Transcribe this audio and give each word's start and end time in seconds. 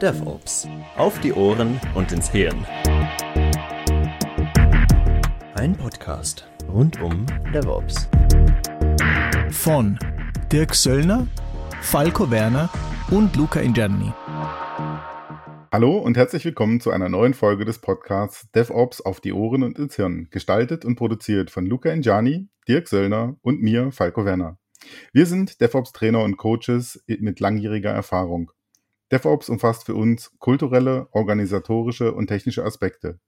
DevOps. 0.00 0.66
Auf 0.96 1.20
die 1.20 1.30
Ohren 1.34 1.78
und 1.94 2.10
ins 2.10 2.30
Hirn. 2.30 2.64
Ein 5.56 5.76
Podcast 5.76 6.48
rund 6.66 7.02
um 7.02 7.26
DevOps. 7.52 8.08
Von 9.50 9.98
Dirk 10.50 10.74
Söllner, 10.74 11.26
Falco 11.82 12.30
Werner 12.30 12.70
und 13.10 13.36
Luca 13.36 13.60
Ingerni. 13.60 14.10
Hallo 15.70 15.98
und 15.98 16.16
herzlich 16.16 16.46
willkommen 16.46 16.80
zu 16.80 16.92
einer 16.92 17.10
neuen 17.10 17.34
Folge 17.34 17.66
des 17.66 17.78
Podcasts 17.78 18.50
DevOps 18.52 19.02
auf 19.02 19.20
die 19.20 19.34
Ohren 19.34 19.62
und 19.62 19.78
ins 19.78 19.96
Hirn, 19.96 20.28
gestaltet 20.30 20.86
und 20.86 20.96
produziert 20.96 21.50
von 21.50 21.66
Luca 21.66 21.90
Ingiani, 21.90 22.48
Dirk 22.66 22.88
Söllner 22.88 23.36
und 23.42 23.60
mir, 23.60 23.92
Falco 23.92 24.24
Werner. 24.24 24.56
Wir 25.12 25.26
sind 25.26 25.60
DevOps-Trainer 25.60 26.22
und 26.22 26.38
Coaches 26.38 27.04
mit 27.06 27.38
langjähriger 27.38 27.90
Erfahrung. 27.90 28.50
DevOps 29.12 29.48
umfasst 29.48 29.84
für 29.84 29.94
uns 29.94 30.32
kulturelle, 30.38 31.08
organisatorische 31.12 32.12
und 32.14 32.28
technische 32.28 32.64
Aspekte. 32.64 33.18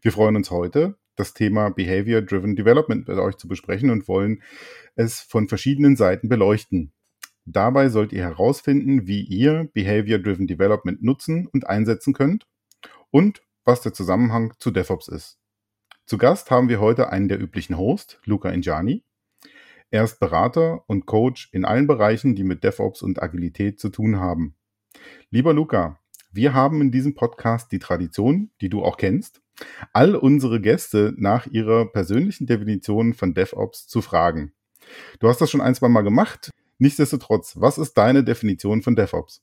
Wir 0.00 0.12
freuen 0.12 0.36
uns 0.36 0.50
heute, 0.50 0.96
das 1.16 1.34
Thema 1.34 1.70
Behavior 1.70 2.22
Driven 2.22 2.56
Development 2.56 3.06
mit 3.06 3.18
euch 3.18 3.36
zu 3.36 3.48
besprechen 3.48 3.90
und 3.90 4.08
wollen 4.08 4.42
es 4.94 5.20
von 5.20 5.48
verschiedenen 5.48 5.96
Seiten 5.96 6.28
beleuchten. 6.28 6.92
Dabei 7.44 7.88
sollt 7.88 8.12
ihr 8.12 8.22
herausfinden, 8.22 9.06
wie 9.06 9.22
ihr 9.22 9.70
Behavior 9.72 10.18
Driven 10.18 10.46
Development 10.46 11.02
nutzen 11.02 11.46
und 11.46 11.66
einsetzen 11.66 12.12
könnt 12.12 12.46
und 13.10 13.42
was 13.64 13.80
der 13.80 13.92
Zusammenhang 13.92 14.54
zu 14.58 14.70
DevOps 14.70 15.08
ist. 15.08 15.38
Zu 16.06 16.18
Gast 16.18 16.50
haben 16.50 16.68
wir 16.68 16.80
heute 16.80 17.10
einen 17.10 17.28
der 17.28 17.40
üblichen 17.40 17.76
Host, 17.76 18.20
Luca 18.24 18.50
Injani. 18.50 19.04
Er 19.90 20.04
ist 20.04 20.20
Berater 20.20 20.84
und 20.86 21.06
Coach 21.06 21.48
in 21.52 21.64
allen 21.64 21.86
Bereichen, 21.86 22.34
die 22.34 22.44
mit 22.44 22.64
DevOps 22.64 23.02
und 23.02 23.22
Agilität 23.22 23.80
zu 23.80 23.88
tun 23.88 24.16
haben. 24.16 24.57
Lieber 25.30 25.52
Luca, 25.52 25.98
wir 26.30 26.54
haben 26.54 26.80
in 26.80 26.90
diesem 26.90 27.14
Podcast 27.14 27.72
die 27.72 27.78
Tradition, 27.78 28.50
die 28.60 28.68
du 28.68 28.82
auch 28.82 28.96
kennst, 28.96 29.40
all 29.92 30.14
unsere 30.14 30.60
Gäste 30.60 31.14
nach 31.16 31.46
ihrer 31.46 31.86
persönlichen 31.86 32.46
Definition 32.46 33.14
von 33.14 33.34
DevOps 33.34 33.86
zu 33.86 34.02
fragen. 34.02 34.52
Du 35.20 35.28
hast 35.28 35.40
das 35.40 35.50
schon 35.50 35.60
ein, 35.60 35.74
zwei 35.74 35.88
Mal 35.88 36.02
gemacht. 36.02 36.50
Nichtsdestotrotz, 36.78 37.54
was 37.56 37.78
ist 37.78 37.94
deine 37.94 38.22
Definition 38.24 38.82
von 38.82 38.94
DevOps? 38.94 39.42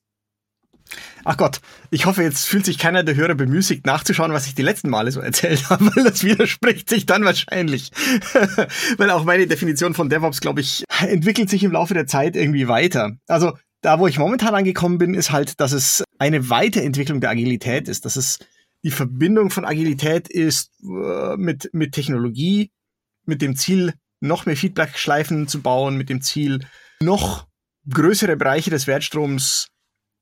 Ach 1.24 1.38
Gott, 1.38 1.60
ich 1.90 2.06
hoffe, 2.06 2.22
jetzt 2.22 2.46
fühlt 2.46 2.66
sich 2.66 2.78
keiner 2.78 3.04
der 3.04 3.16
Hörer 3.16 3.34
bemüßigt 3.34 3.86
nachzuschauen, 3.86 4.32
was 4.32 4.46
ich 4.46 4.54
die 4.54 4.62
letzten 4.62 4.90
Male 4.90 5.12
so 5.12 5.20
erzählt 5.20 5.70
habe, 5.70 5.86
weil 5.96 6.04
das 6.04 6.24
widerspricht 6.24 6.88
sich 6.88 7.06
dann 7.06 7.26
wahrscheinlich. 7.26 7.92
weil 8.98 9.10
auch 9.10 9.24
meine 9.24 9.48
Definition 9.48 9.96
von 9.96 10.10
DevOps, 10.10 10.42
glaube 10.42 10.62
ich, 10.62 10.84
entwickelt 11.00 11.50
sich 11.50 11.64
im 11.64 11.72
Laufe 11.72 11.96
der 11.96 12.06
Zeit 12.06 12.36
irgendwie 12.36 12.68
weiter. 12.68 13.18
Also 13.28 13.54
da, 13.86 14.00
wo 14.00 14.08
ich 14.08 14.18
momentan 14.18 14.56
angekommen 14.56 14.98
bin, 14.98 15.14
ist 15.14 15.32
halt, 15.32 15.60
dass 15.62 15.72
es 15.72 16.04
eine 16.18 16.50
Weiterentwicklung 16.50 17.22
der 17.22 17.30
Agilität 17.30 17.88
ist, 17.88 18.04
dass 18.06 18.16
es 18.16 18.40
die 18.84 18.90
Verbindung 18.90 19.52
von 19.52 19.64
Agilität 19.64 20.28
ist 20.28 20.72
äh, 20.82 21.38
mit, 21.38 21.70
mit 21.72 21.92
Technologie, 21.92 22.72
mit 23.26 23.44
dem 23.44 23.56
Ziel, 23.56 23.94
noch 24.22 24.48
mehr 24.48 24.58
Feedback-Schleifen 24.58 25.48
zu 25.48 25.62
bauen, 25.62 25.98
mit 25.98 26.10
dem 26.10 26.22
Ziel, 26.22 26.66
noch 27.00 27.48
größere 27.88 28.36
Bereiche 28.38 28.72
des 28.72 28.88
Wertstroms 28.88 29.68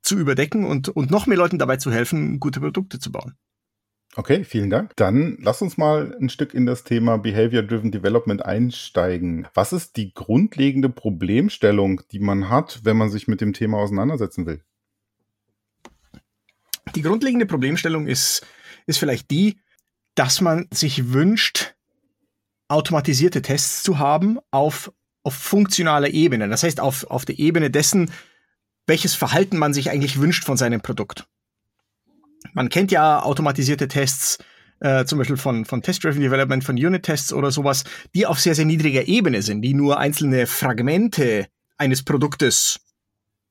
zu 0.02 0.18
überdecken 0.18 0.66
und, 0.66 0.90
und 0.90 1.10
noch 1.10 1.26
mehr 1.26 1.38
Leuten 1.38 1.58
dabei 1.58 1.78
zu 1.78 1.90
helfen, 1.90 2.42
gute 2.42 2.60
Produkte 2.60 3.00
zu 3.00 3.14
bauen. 3.14 3.38
Okay, 4.16 4.44
vielen 4.44 4.70
Dank. 4.70 4.96
Dann 4.96 5.38
lass 5.42 5.64
uns 5.64 5.78
mal 5.78 6.16
ein 6.22 6.30
Stück 6.30 6.54
in 6.54 6.68
das 6.68 6.84
Thema 6.84 7.18
Behavior-Driven 7.18 7.92
Development 7.92 8.46
einsteigen. 8.46 9.48
Was 9.56 9.74
ist 9.74 9.98
die 9.98 10.14
grundlegende 10.14 10.90
Problemstellung, 10.90 12.02
die 12.12 12.20
man 12.20 12.50
hat, 12.50 12.82
wenn 12.84 12.96
man 12.96 13.10
sich 13.10 13.28
mit 13.28 13.42
dem 13.42 13.54
Thema 13.54 13.80
auseinandersetzen 13.80 14.46
will? 14.46 14.62
Die 16.96 17.02
grundlegende 17.02 17.48
Problemstellung 17.48 18.06
ist, 18.06 18.46
ist 18.86 19.00
vielleicht 19.00 19.32
die, 19.32 19.60
dass 20.14 20.42
man 20.42 20.68
sich 20.72 21.12
wünscht, 21.12 21.74
automatisierte 22.68 23.42
Tests 23.42 23.82
zu 23.82 23.98
haben 23.98 24.38
auf, 24.52 24.92
auf 25.24 25.34
funktionaler 25.34 26.10
Ebene. 26.10 26.50
Das 26.50 26.62
heißt, 26.62 26.80
auf, 26.80 27.06
auf 27.06 27.26
der 27.26 27.40
Ebene 27.40 27.72
dessen, 27.72 28.12
welches 28.86 29.16
Verhalten 29.16 29.58
man 29.58 29.74
sich 29.74 29.90
eigentlich 29.90 30.20
wünscht 30.20 30.44
von 30.44 30.58
seinem 30.58 30.82
Produkt. 30.82 31.28
Man 32.52 32.70
kennt 32.70 32.92
ja 32.92 33.24
automatisierte 33.24 33.88
Tests, 33.88 34.38
äh, 34.80 35.06
zum 35.06 35.18
Beispiel 35.18 35.38
von, 35.38 35.66
von 35.66 35.82
Test-Driven 35.82 36.22
Development, 36.22 36.64
von 36.64 36.76
Unit-Tests 36.76 37.32
oder 37.34 37.52
sowas, 37.52 37.84
die 38.14 38.26
auf 38.26 38.40
sehr, 38.40 38.56
sehr 38.56 38.66
niedriger 38.66 39.08
Ebene 39.08 39.42
sind, 39.42 39.62
die 39.62 39.74
nur 39.74 39.98
einzelne 39.98 40.46
Fragmente 40.46 41.48
eines 41.78 42.04
Produktes 42.04 42.80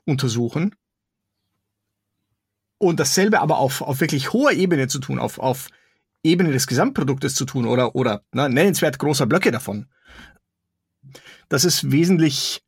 untersuchen. 0.04 0.75
Und 2.78 3.00
dasselbe 3.00 3.41
aber 3.41 3.58
auf, 3.58 3.81
auf 3.81 4.00
wirklich 4.00 4.32
hoher 4.32 4.52
Ebene 4.52 4.88
zu 4.88 4.98
tun, 4.98 5.19
auf, 5.19 5.38
auf 5.38 5.69
Ebene 6.22 6.52
des 6.52 6.66
Gesamtproduktes 6.66 7.34
zu 7.34 7.44
tun 7.44 7.66
oder, 7.66 7.94
oder 7.94 8.25
na, 8.32 8.48
nennenswert 8.48 8.98
großer 8.98 9.26
Blöcke 9.26 9.50
davon. 9.50 9.86
Das 11.48 11.64
ist 11.64 11.91
wesentlich 11.91 12.62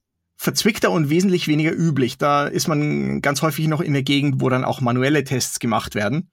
verzwickter 0.44 0.90
und 0.90 1.10
wesentlich 1.10 1.48
weniger 1.48 1.72
üblich. 1.72 2.18
Da 2.18 2.46
ist 2.46 2.68
man 2.68 3.22
ganz 3.22 3.40
häufig 3.42 3.66
noch 3.66 3.80
in 3.80 3.94
der 3.94 4.02
Gegend, 4.02 4.40
wo 4.40 4.50
dann 4.50 4.64
auch 4.64 4.80
manuelle 4.82 5.24
Tests 5.24 5.58
gemacht 5.58 5.94
werden. 5.94 6.30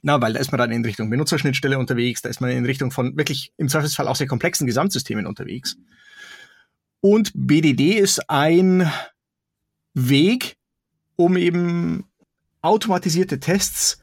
Na, 0.00 0.20
weil 0.20 0.32
da 0.32 0.40
ist 0.40 0.50
man 0.50 0.58
dann 0.58 0.72
in 0.72 0.84
Richtung 0.84 1.10
Benutzerschnittstelle 1.10 1.78
unterwegs, 1.78 2.22
da 2.22 2.28
ist 2.28 2.40
man 2.40 2.50
in 2.50 2.64
Richtung 2.64 2.90
von 2.90 3.16
wirklich 3.16 3.52
im 3.56 3.68
Zweifelsfall 3.68 4.08
auch 4.08 4.16
sehr 4.16 4.26
komplexen 4.26 4.66
Gesamtsystemen 4.66 5.26
unterwegs. 5.26 5.76
Und 7.00 7.30
BDD 7.34 7.98
ist 7.98 8.30
ein 8.30 8.90
Weg, 9.94 10.56
um 11.16 11.36
eben 11.36 12.04
automatisierte 12.62 13.38
Tests 13.38 14.02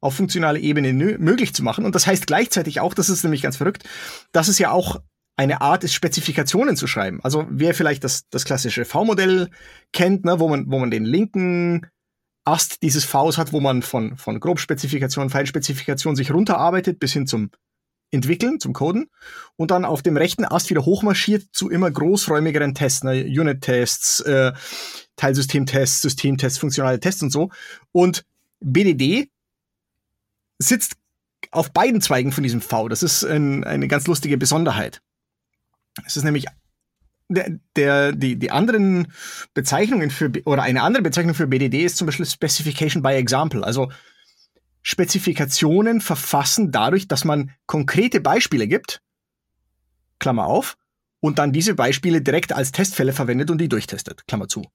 auf 0.00 0.14
funktionaler 0.14 0.60
Ebene 0.60 0.92
möglich 0.92 1.54
zu 1.54 1.64
machen. 1.64 1.84
Und 1.84 1.94
das 1.94 2.06
heißt 2.06 2.26
gleichzeitig 2.26 2.80
auch, 2.80 2.94
das 2.94 3.08
ist 3.08 3.24
nämlich 3.24 3.42
ganz 3.42 3.56
verrückt, 3.56 3.84
dass 4.32 4.48
es 4.48 4.58
ja 4.58 4.70
auch 4.70 5.00
eine 5.36 5.60
Art 5.60 5.84
ist, 5.84 5.94
Spezifikationen 5.94 6.76
zu 6.76 6.86
schreiben. 6.86 7.20
Also 7.22 7.46
wer 7.50 7.74
vielleicht 7.74 8.04
das, 8.04 8.28
das 8.30 8.44
klassische 8.44 8.84
V-Modell 8.84 9.50
kennt, 9.92 10.24
ne, 10.24 10.38
wo 10.38 10.48
man, 10.48 10.70
wo 10.70 10.78
man 10.78 10.90
den 10.90 11.04
linken 11.04 11.86
Ast 12.44 12.82
dieses 12.82 13.04
Vs 13.04 13.38
hat, 13.38 13.52
wo 13.52 13.60
man 13.60 13.82
von, 13.82 14.16
von 14.16 14.38
Grobspezifikation, 14.38 15.30
Feinspezifikation 15.30 16.14
sich 16.14 16.30
runterarbeitet 16.30 17.00
bis 17.00 17.12
hin 17.12 17.26
zum 17.26 17.50
Entwickeln, 18.10 18.60
zum 18.60 18.74
Coden 18.74 19.10
und 19.56 19.70
dann 19.70 19.84
auf 19.84 20.02
dem 20.02 20.16
rechten 20.16 20.44
Ast 20.44 20.70
wieder 20.70 20.84
hochmarschiert 20.84 21.46
zu 21.52 21.68
immer 21.68 21.90
großräumigeren 21.90 22.74
Tests, 22.74 23.02
ne, 23.02 23.24
Unit-Tests, 23.24 24.20
äh, 24.20 24.52
Teilsystemtests, 25.16 26.02
Systemtests, 26.02 26.58
funktionale 26.58 27.00
Tests 27.00 27.22
und 27.22 27.30
so. 27.30 27.50
Und 27.90 28.24
BDD 28.60 29.28
sitzt 30.58 30.94
auf 31.50 31.72
beiden 31.72 32.00
Zweigen 32.00 32.30
von 32.30 32.42
diesem 32.42 32.60
V. 32.60 32.88
Das 32.88 33.02
ist 33.02 33.24
ein, 33.24 33.64
eine 33.64 33.88
ganz 33.88 34.06
lustige 34.06 34.38
Besonderheit. 34.38 35.00
Es 36.04 36.16
ist 36.16 36.24
nämlich 36.24 36.46
der, 37.28 37.58
der, 37.76 38.12
die, 38.12 38.36
die 38.36 38.50
anderen 38.50 39.12
Bezeichnungen 39.54 40.10
für, 40.10 40.30
oder 40.44 40.62
eine 40.62 40.82
andere 40.82 41.02
Bezeichnung 41.02 41.34
für 41.34 41.46
BDD 41.46 41.84
ist 41.84 41.96
zum 41.96 42.06
Beispiel 42.06 42.26
Specification 42.26 43.02
by 43.02 43.10
Example. 43.10 43.64
Also 43.64 43.90
Spezifikationen 44.82 46.00
verfassen 46.00 46.70
dadurch, 46.70 47.08
dass 47.08 47.24
man 47.24 47.52
konkrete 47.66 48.20
Beispiele 48.20 48.68
gibt, 48.68 49.00
Klammer 50.18 50.46
auf, 50.46 50.76
und 51.20 51.38
dann 51.38 51.52
diese 51.52 51.74
Beispiele 51.74 52.20
direkt 52.20 52.52
als 52.52 52.70
Testfälle 52.70 53.14
verwendet 53.14 53.50
und 53.50 53.58
die 53.58 53.68
durchtestet, 53.70 54.26
Klammer 54.26 54.46
zu. 54.46 54.66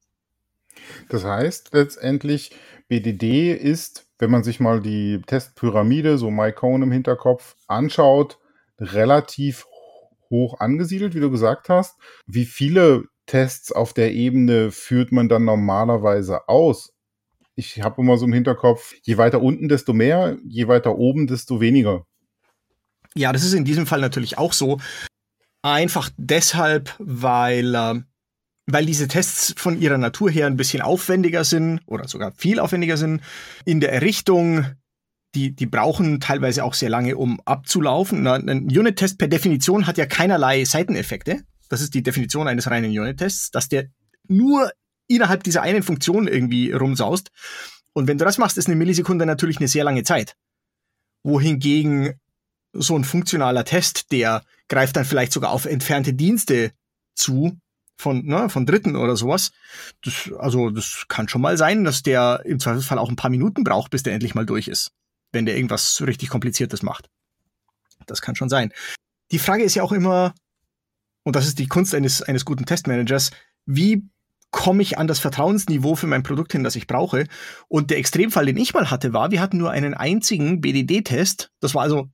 Das 1.10 1.24
heißt 1.24 1.70
letztendlich, 1.74 2.52
BDD 2.88 3.54
ist, 3.54 4.08
wenn 4.18 4.32
man 4.32 4.44
sich 4.44 4.60
mal 4.60 4.82
die 4.82 5.22
Testpyramide, 5.28 6.18
so 6.18 6.32
MyCone 6.32 6.86
im 6.86 6.92
Hinterkopf, 6.92 7.56
anschaut, 7.68 8.40
relativ 8.80 9.68
hoch 10.30 10.60
angesiedelt, 10.60 11.16
wie 11.16 11.20
du 11.20 11.32
gesagt 11.32 11.70
hast. 11.70 11.98
Wie 12.26 12.46
viele 12.46 13.06
Tests 13.26 13.72
auf 13.72 13.94
der 13.94 14.14
Ebene 14.14 14.72
führt 14.72 15.12
man 15.12 15.30
dann 15.30 15.46
normalerweise 15.46 16.48
aus? 16.48 16.94
Ich 17.56 17.82
habe 17.82 18.02
immer 18.02 18.18
so 18.18 18.26
im 18.26 18.34
Hinterkopf, 18.34 18.94
je 19.04 19.18
weiter 19.18 19.42
unten, 19.42 19.68
desto 19.68 19.94
mehr, 19.94 20.38
je 20.46 20.68
weiter 20.68 20.98
oben, 20.98 21.28
desto 21.28 21.60
weniger. 21.60 22.06
Ja, 23.16 23.34
das 23.34 23.44
ist 23.44 23.54
in 23.54 23.66
diesem 23.66 23.86
Fall 23.86 24.02
natürlich 24.02 24.38
auch 24.38 24.54
so. 24.54 24.80
Einfach 25.62 26.10
deshalb, 26.18 26.96
weil, 27.00 27.76
äh, 27.76 28.02
weil 28.66 28.86
diese 28.86 29.08
Tests 29.08 29.54
von 29.58 29.80
ihrer 29.82 29.98
Natur 29.98 30.32
her 30.32 30.48
ein 30.48 30.56
bisschen 30.56 30.82
aufwendiger 30.82 31.44
sind 31.44 31.82
oder 31.86 32.08
sogar 32.08 32.32
viel 32.32 32.60
aufwendiger 32.60 32.96
sind 32.96 33.22
in 33.66 33.82
der 33.82 33.92
Errichtung, 33.92 34.66
die, 35.36 35.56
die 35.56 35.66
brauchen 35.66 36.20
teilweise 36.20 36.64
auch 36.64 36.74
sehr 36.74 36.90
lange, 36.90 37.16
um 37.18 37.40
abzulaufen. 37.46 38.26
ein 38.28 38.66
Unit-Test 38.66 39.18
per 39.18 39.28
Definition 39.28 39.88
hat 39.88 39.98
ja 39.98 40.06
keinerlei 40.06 40.66
Seiteneffekte. 40.66 41.42
Das 41.70 41.82
ist 41.82 41.94
die 41.94 42.04
Definition 42.04 42.48
eines 42.48 42.70
reinen 42.70 42.92
Unit-Tests, 42.92 43.52
dass 43.52 43.70
der 43.70 43.86
nur 44.28 44.72
innerhalb 45.08 45.44
dieser 45.44 45.62
einen 45.62 45.84
Funktion 45.84 46.28
irgendwie 46.28 46.72
rumsaust. 46.72 47.30
Und 47.94 48.08
wenn 48.08 48.18
du 48.18 48.26
das 48.26 48.38
machst, 48.38 48.58
ist 48.58 48.68
eine 48.68 48.76
Millisekunde 48.76 49.26
natürlich 49.26 49.58
eine 49.58 49.68
sehr 49.68 49.84
lange 49.84 50.04
Zeit. 50.04 50.36
Wohingegen 51.24 52.14
so 52.74 52.96
ein 52.96 53.04
funktionaler 53.04 53.66
Test, 53.66 54.12
der 54.12 54.44
greift 54.68 54.96
dann 54.96 55.06
vielleicht 55.06 55.34
sogar 55.34 55.52
auf 55.52 55.66
entfernte 55.66 56.14
Dienste 56.14 56.72
zu, 57.16 57.58
von, 57.98 58.26
ne, 58.26 58.50
von 58.50 58.66
Dritten 58.66 58.96
oder 58.96 59.16
sowas. 59.16 59.52
Das, 60.04 60.32
also 60.38 60.70
das 60.70 61.06
kann 61.08 61.28
schon 61.28 61.42
mal 61.42 61.58
sein, 61.58 61.84
dass 61.84 62.04
der 62.04 62.44
im 62.46 62.60
Zweifelsfall 62.60 63.00
auch 63.00 63.10
ein 63.10 63.16
paar 63.16 63.32
Minuten 63.32 63.64
braucht, 63.64 63.92
bis 63.92 64.04
der 64.04 64.14
endlich 64.14 64.36
mal 64.36 64.46
durch 64.46 64.68
ist, 64.68 64.92
wenn 65.32 65.46
der 65.46 65.56
irgendwas 65.56 66.02
richtig 66.06 66.30
Kompliziertes 66.30 66.84
macht. 66.84 67.10
Das 68.06 68.22
kann 68.22 68.36
schon 68.36 68.50
sein. 68.50 68.74
Die 69.32 69.40
Frage 69.40 69.64
ist 69.64 69.76
ja 69.76 69.84
auch 69.84 69.92
immer, 69.92 70.34
und 71.24 71.36
das 71.36 71.48
ist 71.48 71.60
die 71.60 71.68
Kunst 71.68 71.94
eines, 71.94 72.22
eines 72.22 72.46
guten 72.46 72.66
Testmanagers, 72.66 73.32
wie 73.66 74.04
komme 74.52 74.82
ich 74.82 74.98
an 74.98 75.08
das 75.08 75.20
Vertrauensniveau 75.20 75.96
für 75.96 76.08
mein 76.08 76.24
Produkt 76.24 76.54
hin, 76.54 76.64
das 76.64 76.76
ich 76.76 76.88
brauche? 76.88 77.28
Und 77.68 77.92
der 77.92 78.00
Extremfall, 78.00 78.48
den 78.48 78.58
ich 78.58 78.74
mal 78.74 78.90
hatte, 78.90 79.14
war, 79.14 79.32
wir 79.32 79.42
hatten 79.42 79.58
nur 79.58 79.72
einen 79.72 79.94
einzigen 79.94 80.62
BDD-Test. 80.62 81.52
Das 81.60 81.76
war 81.76 81.84
also, 81.84 82.10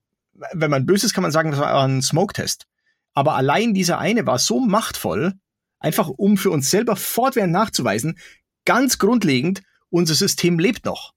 wenn 0.54 0.72
man 0.72 0.86
böse 0.86 1.06
ist, 1.06 1.14
kann 1.14 1.22
man 1.22 1.32
sagen, 1.32 1.52
das 1.52 1.60
war 1.60 1.84
ein 1.84 2.02
Smoke-Test. 2.02 2.66
Aber 3.14 3.36
allein 3.36 3.74
dieser 3.74 4.00
eine 4.00 4.26
war 4.26 4.38
so 4.38 4.60
machtvoll, 4.60 5.34
einfach 5.80 6.10
um 6.10 6.38
für 6.38 6.50
uns 6.50 6.70
selber 6.70 6.98
fortwährend 6.98 7.54
nachzuweisen, 7.54 8.18
ganz 8.66 8.98
grundlegend, 8.98 9.62
unser 9.90 10.16
System 10.16 10.60
lebt 10.60 10.84
noch. 10.84 11.14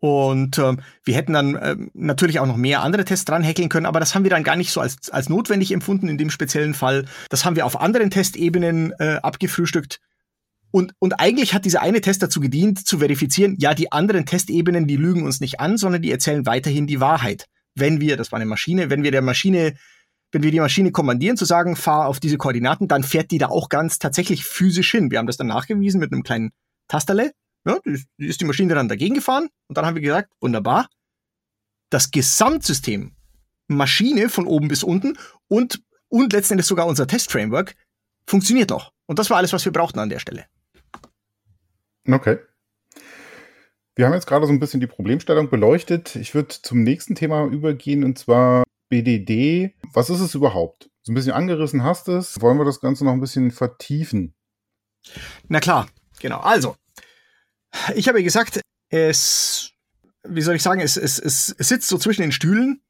Und 0.00 0.58
äh, 0.58 0.76
wir 1.04 1.14
hätten 1.14 1.32
dann 1.32 1.56
äh, 1.56 1.76
natürlich 1.92 2.38
auch 2.38 2.46
noch 2.46 2.56
mehr 2.56 2.82
andere 2.82 3.04
Tests 3.04 3.24
dran 3.24 3.42
häkeln 3.42 3.68
können, 3.68 3.86
aber 3.86 3.98
das 3.98 4.14
haben 4.14 4.22
wir 4.22 4.30
dann 4.30 4.44
gar 4.44 4.54
nicht 4.54 4.70
so 4.70 4.80
als, 4.80 5.10
als 5.10 5.28
notwendig 5.28 5.72
empfunden 5.72 6.08
in 6.08 6.18
dem 6.18 6.30
speziellen 6.30 6.74
Fall. 6.74 7.06
Das 7.30 7.44
haben 7.44 7.56
wir 7.56 7.66
auf 7.66 7.80
anderen 7.80 8.10
Testebenen 8.10 8.92
äh, 8.98 9.16
abgefrühstückt. 9.16 10.00
Und, 10.70 10.92
und 10.98 11.18
eigentlich 11.18 11.54
hat 11.54 11.64
dieser 11.64 11.82
eine 11.82 12.00
Test 12.00 12.22
dazu 12.22 12.40
gedient, 12.40 12.86
zu 12.86 12.98
verifizieren, 12.98 13.56
ja, 13.58 13.74
die 13.74 13.90
anderen 13.90 14.26
Testebenen, 14.26 14.86
die 14.86 14.96
lügen 14.96 15.24
uns 15.24 15.40
nicht 15.40 15.60
an, 15.60 15.78
sondern 15.78 16.02
die 16.02 16.12
erzählen 16.12 16.46
weiterhin 16.46 16.86
die 16.86 17.00
Wahrheit. 17.00 17.46
Wenn 17.74 18.00
wir, 18.00 18.16
das 18.16 18.30
war 18.30 18.36
eine 18.38 18.46
Maschine, 18.46 18.90
wenn 18.90 19.02
wir 19.02 19.10
der 19.10 19.22
Maschine, 19.22 19.74
wenn 20.30 20.42
wir 20.42 20.50
die 20.50 20.60
Maschine 20.60 20.92
kommandieren, 20.92 21.38
zu 21.38 21.46
sagen, 21.46 21.74
fahr 21.74 22.06
auf 22.06 22.20
diese 22.20 22.36
Koordinaten, 22.36 22.86
dann 22.86 23.02
fährt 23.02 23.30
die 23.30 23.38
da 23.38 23.48
auch 23.48 23.68
ganz 23.68 23.98
tatsächlich 23.98 24.44
physisch 24.44 24.90
hin. 24.90 25.10
Wir 25.10 25.18
haben 25.18 25.26
das 25.26 25.38
dann 25.38 25.46
nachgewiesen 25.46 26.00
mit 26.00 26.12
einem 26.12 26.22
kleinen 26.22 26.50
Tasterle 26.86 27.32
ja, 27.68 27.78
die 27.84 28.26
ist 28.26 28.40
die 28.40 28.44
Maschine 28.44 28.74
dann 28.74 28.88
dagegen 28.88 29.14
gefahren 29.14 29.48
und 29.68 29.76
dann 29.76 29.86
haben 29.86 29.94
wir 29.94 30.02
gesagt, 30.02 30.32
wunderbar, 30.40 30.88
das 31.90 32.10
Gesamtsystem, 32.10 33.12
Maschine 33.68 34.28
von 34.28 34.46
oben 34.46 34.68
bis 34.68 34.82
unten 34.82 35.18
und, 35.48 35.82
und 36.08 36.32
letztendlich 36.32 36.66
sogar 36.66 36.86
unser 36.86 37.06
Testframework 37.06 37.74
funktioniert 38.26 38.70
noch. 38.70 38.92
Und 39.06 39.18
das 39.18 39.30
war 39.30 39.36
alles, 39.38 39.52
was 39.52 39.64
wir 39.64 39.72
brauchten 39.72 39.98
an 39.98 40.08
der 40.08 40.18
Stelle. 40.18 40.46
Okay. 42.06 42.38
Wir 43.94 44.06
haben 44.06 44.14
jetzt 44.14 44.26
gerade 44.26 44.46
so 44.46 44.52
ein 44.52 44.60
bisschen 44.60 44.80
die 44.80 44.86
Problemstellung 44.86 45.50
beleuchtet. 45.50 46.14
Ich 46.16 46.34
würde 46.34 46.48
zum 46.62 46.82
nächsten 46.82 47.14
Thema 47.14 47.44
übergehen 47.46 48.04
und 48.04 48.18
zwar 48.18 48.64
BDD. 48.88 49.74
Was 49.92 50.08
ist 50.08 50.20
es 50.20 50.34
überhaupt? 50.34 50.88
So 51.02 51.12
ein 51.12 51.14
bisschen 51.14 51.32
angerissen 51.32 51.82
hast 51.82 52.08
es. 52.08 52.40
Wollen 52.40 52.58
wir 52.58 52.64
das 52.64 52.80
Ganze 52.80 53.04
noch 53.04 53.12
ein 53.12 53.20
bisschen 53.20 53.50
vertiefen? 53.50 54.34
Na 55.48 55.60
klar, 55.60 55.88
genau. 56.20 56.38
Also, 56.38 56.76
ich 57.94 58.08
habe 58.08 58.22
gesagt, 58.22 58.60
es, 58.90 59.72
wie 60.22 60.42
soll 60.42 60.56
ich 60.56 60.62
sagen, 60.62 60.80
es, 60.80 60.96
es, 60.96 61.18
es 61.18 61.54
sitzt 61.58 61.88
so 61.88 61.98
zwischen 61.98 62.22
den 62.22 62.32
Stühlen, 62.32 62.82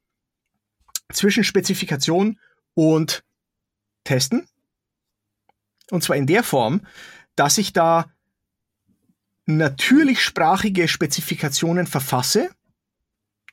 zwischen 1.13 1.45
Spezifikation 1.45 2.39
und 2.75 3.25
Testen. 4.05 4.47
Und 5.91 6.03
zwar 6.03 6.17
in 6.17 6.27
der 6.27 6.43
Form, 6.43 6.87
dass 7.35 7.59
ich 7.59 7.73
da 7.73 8.11
natürlich 9.47 10.23
sprachige 10.23 10.89
Spezifikationen 10.89 11.87
verfasse, 11.87 12.51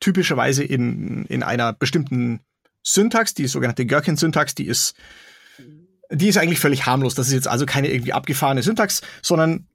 typischerweise 0.02 0.64
in, 0.64 1.26
in 1.26 1.44
einer 1.44 1.72
bestimmten 1.74 2.42
Syntax, 2.84 3.34
die 3.34 3.48
sogenannte 3.48 3.86
Gherkin-Syntax, 3.86 4.56
die 4.56 4.68
ist, 4.68 4.96
die 6.12 6.28
ist 6.28 6.38
eigentlich 6.38 6.60
völlig 6.60 6.86
harmlos. 6.86 7.16
Das 7.16 7.28
ist 7.28 7.34
jetzt 7.34 7.48
also 7.48 7.66
keine 7.66 7.90
irgendwie 7.90 8.14
abgefahrene 8.14 8.62
Syntax, 8.62 9.02
sondern 9.22 9.68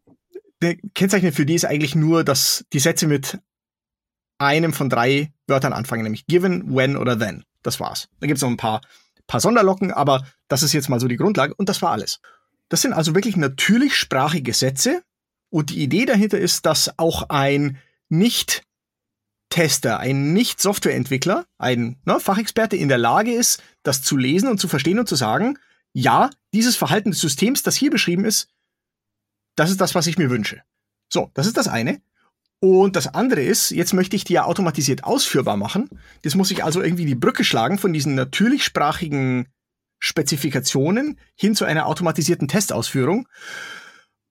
kennzeichnend 0.94 1.34
für 1.34 1.46
die 1.46 1.54
ist 1.54 1.64
eigentlich 1.64 1.94
nur, 1.94 2.24
dass 2.24 2.64
die 2.72 2.80
Sätze 2.80 3.06
mit 3.06 3.38
einem 4.38 4.72
von 4.72 4.88
drei 4.88 5.32
Wörtern 5.46 5.72
anfangen, 5.72 6.02
nämlich 6.02 6.26
given, 6.26 6.74
when 6.74 6.96
oder 6.96 7.18
then. 7.18 7.44
Das 7.62 7.78
war's. 7.78 8.08
Da 8.20 8.26
gibt's 8.26 8.42
noch 8.42 8.48
ein 8.48 8.56
paar, 8.56 8.80
paar 9.26 9.40
Sonderlocken, 9.40 9.92
aber 9.92 10.26
das 10.48 10.62
ist 10.62 10.72
jetzt 10.72 10.88
mal 10.88 11.00
so 11.00 11.08
die 11.08 11.16
Grundlage 11.16 11.54
und 11.54 11.68
das 11.68 11.82
war 11.82 11.90
alles. 11.90 12.20
Das 12.68 12.82
sind 12.82 12.92
also 12.92 13.14
wirklich 13.14 13.36
natürlich 13.36 13.96
sprachige 13.96 14.54
Sätze 14.54 15.02
und 15.50 15.70
die 15.70 15.82
Idee 15.82 16.06
dahinter 16.06 16.38
ist, 16.38 16.64
dass 16.64 16.98
auch 16.98 17.28
ein 17.28 17.78
Nicht-Tester, 18.08 19.98
ein 19.98 20.32
Nicht-Softwareentwickler, 20.32 21.46
ein 21.58 22.00
ne, 22.06 22.20
Fachexperte 22.20 22.76
in 22.76 22.88
der 22.88 22.98
Lage 22.98 23.32
ist, 23.32 23.62
das 23.82 24.02
zu 24.02 24.16
lesen 24.16 24.48
und 24.48 24.58
zu 24.58 24.68
verstehen 24.68 24.98
und 24.98 25.08
zu 25.08 25.16
sagen, 25.16 25.58
ja, 25.92 26.30
dieses 26.54 26.76
Verhalten 26.76 27.10
des 27.10 27.20
Systems, 27.20 27.62
das 27.62 27.76
hier 27.76 27.90
beschrieben 27.90 28.24
ist, 28.24 28.48
das 29.60 29.70
ist 29.70 29.82
das, 29.82 29.94
was 29.94 30.06
ich 30.06 30.16
mir 30.16 30.30
wünsche. 30.30 30.62
So, 31.12 31.30
das 31.34 31.46
ist 31.46 31.58
das 31.58 31.68
eine. 31.68 32.00
Und 32.60 32.96
das 32.96 33.08
andere 33.08 33.42
ist, 33.42 33.70
jetzt 33.70 33.92
möchte 33.92 34.16
ich 34.16 34.24
die 34.24 34.32
ja 34.32 34.44
automatisiert 34.44 35.04
ausführbar 35.04 35.58
machen. 35.58 35.90
Das 36.22 36.34
muss 36.34 36.50
ich 36.50 36.64
also 36.64 36.80
irgendwie 36.80 37.04
die 37.04 37.14
Brücke 37.14 37.44
schlagen 37.44 37.76
von 37.76 37.92
diesen 37.92 38.14
natürlichsprachigen 38.14 39.48
Spezifikationen 39.98 41.18
hin 41.34 41.54
zu 41.54 41.66
einer 41.66 41.84
automatisierten 41.84 42.48
Testausführung. 42.48 43.28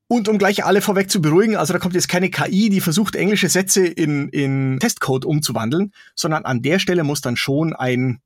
Und 0.08 0.28
um 0.28 0.40
gleich 0.40 0.66
alle 0.66 0.82
vorweg 0.82 1.12
zu 1.12 1.22
beruhigen, 1.22 1.56
also 1.56 1.74
da 1.74 1.80
kommt 1.80 1.94
jetzt 1.94 2.10
keine 2.10 2.32
KI, 2.32 2.70
die 2.70 2.82
versucht, 2.82 3.16
englische 3.16 3.50
Sätze 3.50 3.86
in, 3.86 4.30
in 4.30 4.80
Testcode 4.80 5.26
umzuwandeln, 5.26 5.94
sondern 6.16 6.46
an 6.46 6.64
der 6.64 6.80
Stelle 6.80 7.04
muss 7.04 7.22
dann 7.22 7.38
schon 7.38 7.76
ein 7.76 8.20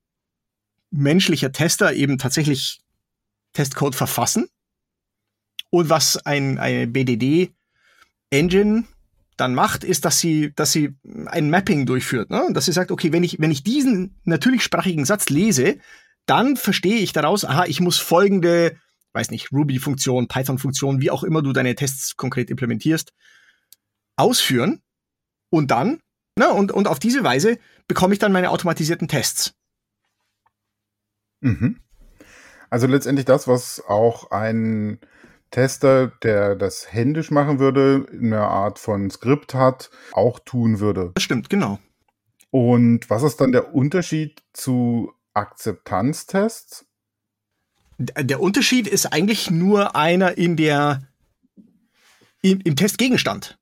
menschlicher 0.89 1.51
Tester 1.51 1.91
eben 1.91 2.17
tatsächlich 2.17 2.79
Testcode 3.51 3.95
verfassen 3.95 4.47
und 5.73 5.89
was 5.89 6.17
ein, 6.17 6.59
eine 6.59 6.85
BDD-Engine 6.85 8.83
dann 9.37 9.55
macht, 9.55 9.83
ist, 9.83 10.05
dass 10.05 10.19
sie, 10.19 10.53
dass 10.53 10.71
sie 10.71 10.95
ein 11.25 11.49
Mapping 11.49 11.87
durchführt. 11.87 12.29
Ne? 12.29 12.47
Dass 12.51 12.65
sie 12.65 12.71
sagt, 12.71 12.91
okay, 12.91 13.11
wenn 13.11 13.23
ich, 13.23 13.39
wenn 13.39 13.49
ich 13.49 13.63
diesen 13.63 14.21
natürlichsprachigen 14.23 15.03
Satz 15.03 15.29
lese, 15.29 15.79
dann 16.27 16.57
verstehe 16.57 16.99
ich 16.99 17.11
daraus, 17.11 17.43
aha, 17.43 17.65
ich 17.65 17.79
muss 17.79 17.97
folgende, 17.97 18.77
weiß 19.13 19.31
nicht, 19.31 19.51
Ruby-Funktion, 19.51 20.27
Python-Funktion, 20.27 21.01
wie 21.01 21.09
auch 21.09 21.23
immer 21.23 21.41
du 21.41 21.53
deine 21.53 21.73
Tests 21.73 22.17
konkret 22.17 22.51
implementierst, 22.51 23.11
ausführen 24.15 24.79
und 25.49 25.71
dann, 25.71 26.01
ne, 26.37 26.49
und, 26.49 26.71
und 26.71 26.87
auf 26.87 26.99
diese 26.99 27.23
Weise 27.23 27.57
bekomme 27.87 28.13
ich 28.13 28.19
dann 28.19 28.31
meine 28.31 28.51
automatisierten 28.51 29.07
Tests. 29.07 29.55
Mhm. 31.41 31.79
Also 32.69 32.85
letztendlich 32.85 33.25
das, 33.25 33.47
was 33.47 33.83
auch 33.87 34.29
ein 34.29 34.99
Tester, 35.53 36.07
der 36.23 36.55
das 36.55 36.91
händisch 36.91 37.29
machen 37.29 37.59
würde, 37.59 38.07
eine 38.11 38.41
Art 38.41 38.79
von 38.79 39.09
Skript 39.11 39.53
hat, 39.53 39.91
auch 40.11 40.39
tun 40.39 40.79
würde. 40.79 41.11
Das 41.13 41.23
stimmt, 41.23 41.49
genau. 41.49 41.79
Und 42.49 43.09
was 43.09 43.21
ist 43.23 43.37
dann 43.37 43.51
der 43.51 43.73
Unterschied 43.73 44.41
zu 44.53 45.13
Akzeptanztests? 45.33 46.85
Der 47.99 48.41
Unterschied 48.41 48.87
ist 48.87 49.13
eigentlich 49.13 49.51
nur 49.51 49.95
einer 49.95 50.37
in 50.37 50.57
der 50.57 51.03
im, 52.41 52.59
im 52.61 52.75
Testgegenstand. 52.75 53.59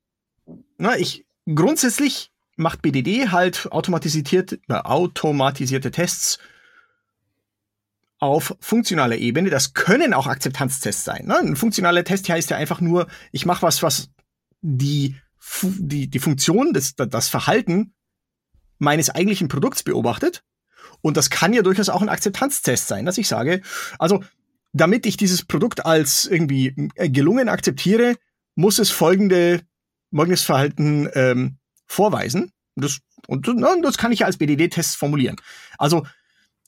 Na, 0.78 0.96
ich 0.96 1.26
grundsätzlich 1.46 2.32
macht 2.56 2.80
BDD 2.80 3.28
halt 3.28 3.70
automatisiert, 3.70 4.58
automatisierte 4.68 5.90
Tests 5.90 6.38
auf 8.22 8.54
funktionaler 8.60 9.16
Ebene. 9.16 9.50
Das 9.50 9.74
können 9.74 10.14
auch 10.14 10.28
Akzeptanztests 10.28 11.02
sein. 11.02 11.26
Ne? 11.26 11.38
Ein 11.38 11.56
funktionaler 11.56 12.04
Test 12.04 12.28
heißt 12.28 12.50
ja 12.50 12.56
einfach 12.56 12.80
nur, 12.80 13.08
ich 13.32 13.46
mache 13.46 13.62
was, 13.62 13.82
was 13.82 14.10
die, 14.60 15.16
die, 15.62 16.06
die 16.08 16.18
Funktion, 16.20 16.72
des, 16.72 16.94
das 16.94 17.28
Verhalten 17.28 17.94
meines 18.78 19.10
eigentlichen 19.10 19.48
Produkts 19.48 19.82
beobachtet. 19.82 20.44
Und 21.00 21.16
das 21.16 21.30
kann 21.30 21.52
ja 21.52 21.62
durchaus 21.62 21.88
auch 21.88 22.00
ein 22.00 22.08
Akzeptanztest 22.08 22.86
sein, 22.86 23.06
dass 23.06 23.18
ich 23.18 23.26
sage, 23.26 23.60
also 23.98 24.22
damit 24.72 25.04
ich 25.04 25.16
dieses 25.16 25.44
Produkt 25.44 25.84
als 25.84 26.24
irgendwie 26.26 26.90
äh, 26.94 27.10
gelungen 27.10 27.48
akzeptiere, 27.48 28.14
muss 28.54 28.78
es 28.78 28.90
folgende 28.90 29.62
folgendes 30.14 30.44
Verhalten 30.44 31.08
ähm, 31.14 31.56
vorweisen. 31.86 32.52
Das, 32.76 33.00
und 33.26 33.48
na, 33.56 33.74
das 33.82 33.98
kann 33.98 34.12
ich 34.12 34.20
ja 34.20 34.26
als 34.26 34.36
BDD-Test 34.36 34.96
formulieren. 34.96 35.36
Also 35.76 36.06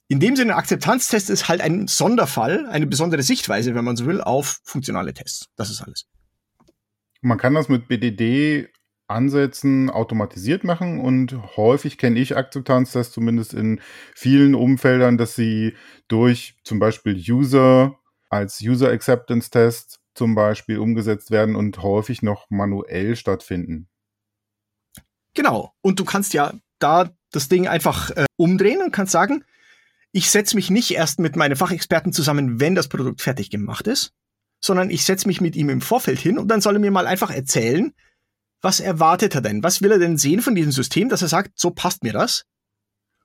in 0.09 0.21
dem 0.21 0.37
Sinne, 0.37 0.57
Akzeptanztest 0.57 1.31
ist 1.31 1.49
halt 1.49 1.61
ein 1.61 1.87
Sonderfall, 1.87 2.67
eine 2.67 2.87
besondere 2.87 3.23
Sichtweise, 3.23 3.75
wenn 3.75 3.85
man 3.85 3.97
so 3.97 4.07
will, 4.07 4.21
auf 4.21 4.61
funktionale 4.65 5.15
Tests. 5.15 5.49
Das 5.57 5.71
ist 5.71 5.83
alles. 5.83 6.07
Man 7.23 7.39
kann 7.39 7.55
das 7.55 7.69
mit 7.69 7.89
BDD 7.89 8.69
Ansätzen 9.07 9.91
automatisiert 9.91 10.65
machen 10.65 10.99
und 10.99 11.57
häufig 11.57 11.99
kenne 11.99 12.19
ich 12.19 12.37
Akzeptanztests 12.37 13.13
zumindest 13.13 13.53
in 13.53 13.81
vielen 14.15 14.55
Umfeldern, 14.55 15.19
dass 15.19 15.35
sie 15.35 15.75
durch 16.09 16.57
zum 16.65 16.79
Beispiel 16.79 17.15
User 17.15 17.99
als 18.31 18.61
User 18.63 18.91
Acceptance 18.91 19.51
Test 19.51 20.01
zum 20.15 20.35
Beispiel 20.35 20.79
umgesetzt 20.79 21.31
werden 21.31 21.55
und 21.55 21.83
häufig 21.83 22.23
noch 22.23 22.49
manuell 22.51 23.17
stattfinden. 23.17 23.89
Genau. 25.35 25.75
Und 25.83 26.01
du 26.01 26.05
kannst 26.05 26.33
ja 26.33 26.55
da 26.79 27.11
das 27.31 27.49
Ding 27.49 27.67
einfach 27.67 28.11
äh, 28.11 28.25
umdrehen 28.37 28.81
und 28.83 28.93
kannst 28.93 29.13
sagen, 29.13 29.45
ich 30.15 30.31
setze 30.31 30.55
mich 30.55 30.71
nicht 30.71 30.93
erst 30.93 31.19
mit 31.19 31.35
meinen 31.35 31.57
Fachexperten 31.57 32.13
zusammen, 32.13 32.61
wenn 32.61 32.77
das 32.77 32.87
Produkt 32.87 33.21
fertig 33.21 33.51
gemacht 33.51 33.89
ist, 33.89 34.13
sondern 34.61 34.89
ich 34.89 35.05
setze 35.05 35.27
mich 35.27 35.41
mit 35.41 35.57
ihm 35.57 35.69
im 35.71 35.81
Vorfeld 35.81 36.21
hin 36.21 36.39
und 36.39 36.47
dann 36.47 36.61
soll 36.61 36.77
er 36.77 36.81
mir 36.81 36.93
mal 36.93 37.09
einfach 37.09 37.33
erzählen, 37.33 37.93
was 38.63 38.79
erwartet 38.79 39.35
er 39.35 39.41
denn? 39.41 39.65
Was 39.65 39.83
will 39.83 39.91
er 39.91 39.99
denn 39.99 40.17
sehen 40.17 40.41
von 40.41 40.55
diesem 40.55 40.71
System, 40.71 41.09
dass 41.09 41.23
er 41.23 41.29
sagt, 41.29 41.59
so 41.59 41.73
passt 41.73 42.05
mir 42.05 42.13
das? 42.13 42.45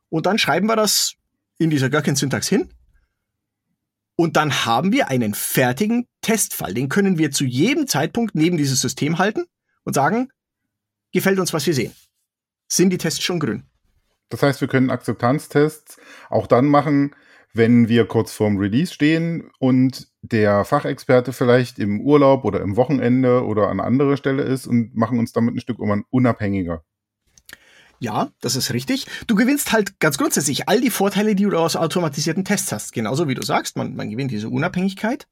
Und 0.09 0.25
dann 0.25 0.39
schreiben 0.39 0.65
wir 0.65 0.75
das 0.75 1.13
in 1.59 1.69
dieser 1.69 1.91
Gherkin-Syntax 1.91 2.47
hin. 2.47 2.73
Und 4.15 4.35
dann 4.35 4.65
haben 4.65 4.91
wir 4.91 5.09
einen 5.09 5.35
fertigen 5.35 6.07
Testfall. 6.21 6.73
Den 6.73 6.89
können 6.89 7.19
wir 7.19 7.29
zu 7.29 7.45
jedem 7.45 7.85
Zeitpunkt 7.85 8.33
neben 8.33 8.57
dieses 8.57 8.81
System 8.81 9.19
halten 9.19 9.45
und 9.83 9.93
sagen, 9.93 10.29
gefällt 11.11 11.39
uns, 11.39 11.53
was 11.53 11.67
wir 11.67 11.75
sehen. 11.75 11.93
Sind 12.67 12.89
die 12.89 12.97
Tests 12.97 13.21
schon 13.21 13.39
grün? 13.39 13.69
Das 14.29 14.43
heißt, 14.43 14.61
wir 14.61 14.67
können 14.67 14.91
Akzeptanztests 14.91 15.97
auch 16.29 16.47
dann 16.47 16.67
machen, 16.67 17.15
wenn 17.53 17.89
wir 17.89 18.05
kurz 18.05 18.31
vorm 18.31 18.57
Release 18.57 18.93
stehen 18.93 19.49
und 19.59 20.07
der 20.21 20.65
Fachexperte 20.65 21.33
vielleicht 21.33 21.79
im 21.79 22.01
Urlaub 22.01 22.45
oder 22.45 22.61
im 22.61 22.75
Wochenende 22.75 23.43
oder 23.45 23.69
an 23.69 23.79
anderer 23.79 24.17
Stelle 24.17 24.43
ist 24.43 24.67
und 24.67 24.95
machen 24.95 25.17
uns 25.17 25.33
damit 25.33 25.55
ein 25.55 25.59
Stück 25.59 25.79
unabhängiger. 25.79 26.83
Ja, 27.99 28.29
das 28.39 28.55
ist 28.55 28.73
richtig. 28.73 29.07
Du 29.27 29.35
gewinnst 29.35 29.73
halt 29.73 29.99
ganz 29.99 30.17
grundsätzlich 30.17 30.69
all 30.69 30.79
die 30.79 30.89
Vorteile, 30.89 31.35
die 31.35 31.43
du 31.43 31.57
aus 31.57 31.75
automatisierten 31.75 32.45
Tests 32.45 32.71
hast. 32.71 32.93
Genauso 32.93 33.27
wie 33.27 33.35
du 33.35 33.43
sagst, 33.43 33.75
man, 33.75 33.95
man 33.95 34.09
gewinnt 34.09 34.31
diese 34.31 34.47
Unabhängigkeit. 34.47 35.27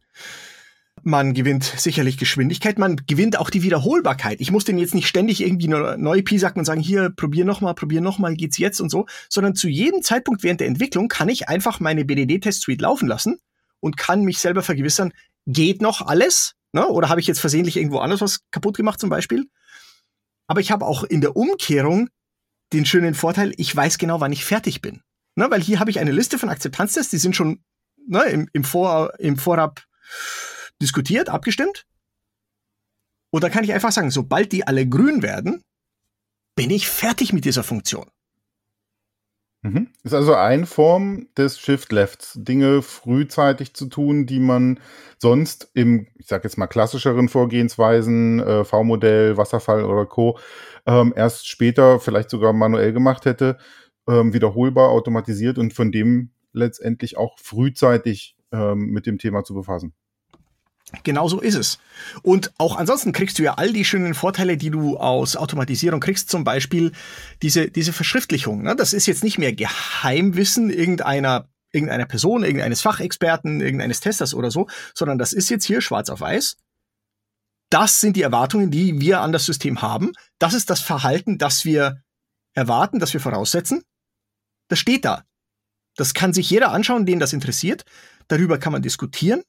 Man 1.07 1.33
gewinnt 1.33 1.63
sicherlich 1.63 2.17
Geschwindigkeit, 2.17 2.77
man 2.77 2.97
gewinnt 3.07 3.39
auch 3.39 3.49
die 3.49 3.63
Wiederholbarkeit. 3.63 4.41
Ich 4.41 4.51
muss 4.51 4.65
den 4.65 4.77
jetzt 4.77 4.93
nicht 4.93 5.07
ständig 5.07 5.39
irgendwie 5.41 5.69
neue 5.69 6.21
sagen 6.37 6.59
und 6.59 6.65
sagen, 6.65 6.81
hier, 6.81 7.11
probier 7.11 7.45
nochmal, 7.45 7.75
probier 7.75 8.01
nochmal, 8.01 8.35
geht's 8.35 8.57
jetzt 8.57 8.81
und 8.81 8.89
so, 8.89 9.05
sondern 9.29 9.55
zu 9.55 9.69
jedem 9.69 10.01
Zeitpunkt 10.01 10.43
während 10.43 10.59
der 10.59 10.67
Entwicklung 10.67 11.07
kann 11.07 11.29
ich 11.29 11.47
einfach 11.47 11.79
meine 11.79 12.03
BDD-Test-Suite 12.03 12.81
laufen 12.81 13.07
lassen 13.07 13.39
und 13.79 13.95
kann 13.95 14.23
mich 14.23 14.39
selber 14.39 14.63
vergewissern, 14.63 15.13
geht 15.45 15.81
noch 15.81 16.01
alles? 16.01 16.55
Ne? 16.73 16.85
Oder 16.85 17.07
habe 17.07 17.21
ich 17.21 17.27
jetzt 17.27 17.39
versehentlich 17.39 17.77
irgendwo 17.77 17.99
anders 17.99 18.19
was 18.19 18.41
kaputt 18.51 18.75
gemacht 18.75 18.99
zum 18.99 19.09
Beispiel? 19.09 19.45
Aber 20.47 20.59
ich 20.59 20.71
habe 20.71 20.85
auch 20.85 21.05
in 21.05 21.21
der 21.21 21.37
Umkehrung 21.37 22.09
den 22.73 22.85
schönen 22.85 23.13
Vorteil, 23.13 23.53
ich 23.55 23.73
weiß 23.73 23.97
genau, 23.97 24.19
wann 24.19 24.33
ich 24.33 24.43
fertig 24.43 24.81
bin. 24.81 24.99
Ne? 25.35 25.49
Weil 25.49 25.61
hier 25.61 25.79
habe 25.79 25.89
ich 25.89 26.01
eine 26.01 26.11
Liste 26.11 26.37
von 26.37 26.49
Akzeptanztests, 26.49 27.11
die 27.11 27.17
sind 27.17 27.33
schon 27.33 27.63
ne, 28.05 28.23
im, 28.23 28.49
im, 28.51 28.65
Vor, 28.65 29.13
im 29.19 29.37
Vorab 29.37 29.85
diskutiert, 30.81 31.29
abgestimmt. 31.29 31.85
Dann 33.31 33.51
kann 33.51 33.63
ich 33.63 33.73
einfach 33.73 33.91
sagen, 33.91 34.09
sobald 34.09 34.51
die 34.51 34.65
alle 34.65 34.87
grün 34.87 35.21
werden, 35.21 35.61
bin 36.55 36.71
ich 36.71 36.87
fertig 36.87 37.33
mit 37.33 37.45
dieser 37.45 37.63
Funktion. 37.63 38.09
Mhm. 39.61 39.89
Ist 40.03 40.13
also 40.13 40.35
eine 40.35 40.65
Form 40.65 41.27
des 41.37 41.59
Shift-Lefts, 41.59 42.33
Dinge 42.35 42.81
frühzeitig 42.81 43.73
zu 43.73 43.87
tun, 43.87 44.25
die 44.25 44.39
man 44.39 44.79
sonst 45.19 45.69
im, 45.73 46.07
ich 46.15 46.27
sag 46.27 46.43
jetzt 46.43 46.57
mal, 46.57 46.67
klassischeren 46.67 47.27
Vorgehensweisen, 47.27 48.39
äh, 48.39 48.63
V-Modell, 48.63 49.37
Wasserfall 49.37 49.83
oder 49.83 50.05
Co., 50.05 50.39
ähm, 50.85 51.13
erst 51.15 51.47
später 51.47 51.99
vielleicht 51.99 52.29
sogar 52.29 52.53
manuell 52.53 52.93
gemacht 52.93 53.25
hätte, 53.25 53.57
ähm, 54.07 54.33
wiederholbar, 54.33 54.89
automatisiert 54.89 55.57
und 55.57 55.73
von 55.73 55.91
dem 55.91 56.31
letztendlich 56.53 57.17
auch 57.17 57.37
frühzeitig 57.39 58.37
ähm, 58.51 58.91
mit 58.91 59.05
dem 59.05 59.17
Thema 59.17 59.43
zu 59.43 59.53
befassen. 59.53 59.93
Genau 61.03 61.27
so 61.27 61.41
ist 61.41 61.55
es. 61.55 61.79
Und 62.21 62.53
auch 62.57 62.77
ansonsten 62.77 63.11
kriegst 63.11 63.37
du 63.39 63.43
ja 63.43 63.55
all 63.55 63.73
die 63.73 63.83
schönen 63.83 64.13
Vorteile, 64.13 64.55
die 64.55 64.69
du 64.69 64.97
aus 64.97 65.35
Automatisierung 65.35 65.99
kriegst, 65.99 66.29
zum 66.29 66.45
Beispiel 66.45 66.93
diese, 67.41 67.69
diese 67.69 67.91
Verschriftlichung. 67.91 68.63
Ne? 68.63 68.75
Das 68.75 68.93
ist 68.93 69.05
jetzt 69.05 69.23
nicht 69.23 69.37
mehr 69.37 69.53
Geheimwissen 69.53 70.69
irgendeiner, 70.69 71.49
irgendeiner 71.73 72.05
Person, 72.05 72.43
irgendeines 72.43 72.81
Fachexperten, 72.81 73.59
irgendeines 73.59 73.99
Testers 73.99 74.33
oder 74.33 74.49
so, 74.49 74.67
sondern 74.93 75.17
das 75.17 75.33
ist 75.33 75.49
jetzt 75.49 75.65
hier 75.65 75.81
schwarz 75.81 76.09
auf 76.09 76.21
weiß. 76.21 76.55
Das 77.69 77.99
sind 77.99 78.15
die 78.15 78.21
Erwartungen, 78.21 78.71
die 78.71 79.01
wir 79.01 79.19
an 79.19 79.33
das 79.33 79.45
System 79.45 79.81
haben. 79.81 80.13
Das 80.39 80.53
ist 80.53 80.69
das 80.69 80.79
Verhalten, 80.79 81.37
das 81.37 81.65
wir 81.65 82.01
erwarten, 82.53 82.99
das 82.99 83.11
wir 83.11 83.19
voraussetzen. 83.19 83.83
Das 84.69 84.79
steht 84.79 85.03
da. 85.03 85.23
Das 85.97 86.13
kann 86.13 86.31
sich 86.31 86.49
jeder 86.49 86.71
anschauen, 86.71 87.05
den 87.05 87.19
das 87.19 87.33
interessiert. 87.33 87.83
Darüber 88.29 88.57
kann 88.57 88.71
man 88.71 88.81
diskutieren 88.81 89.43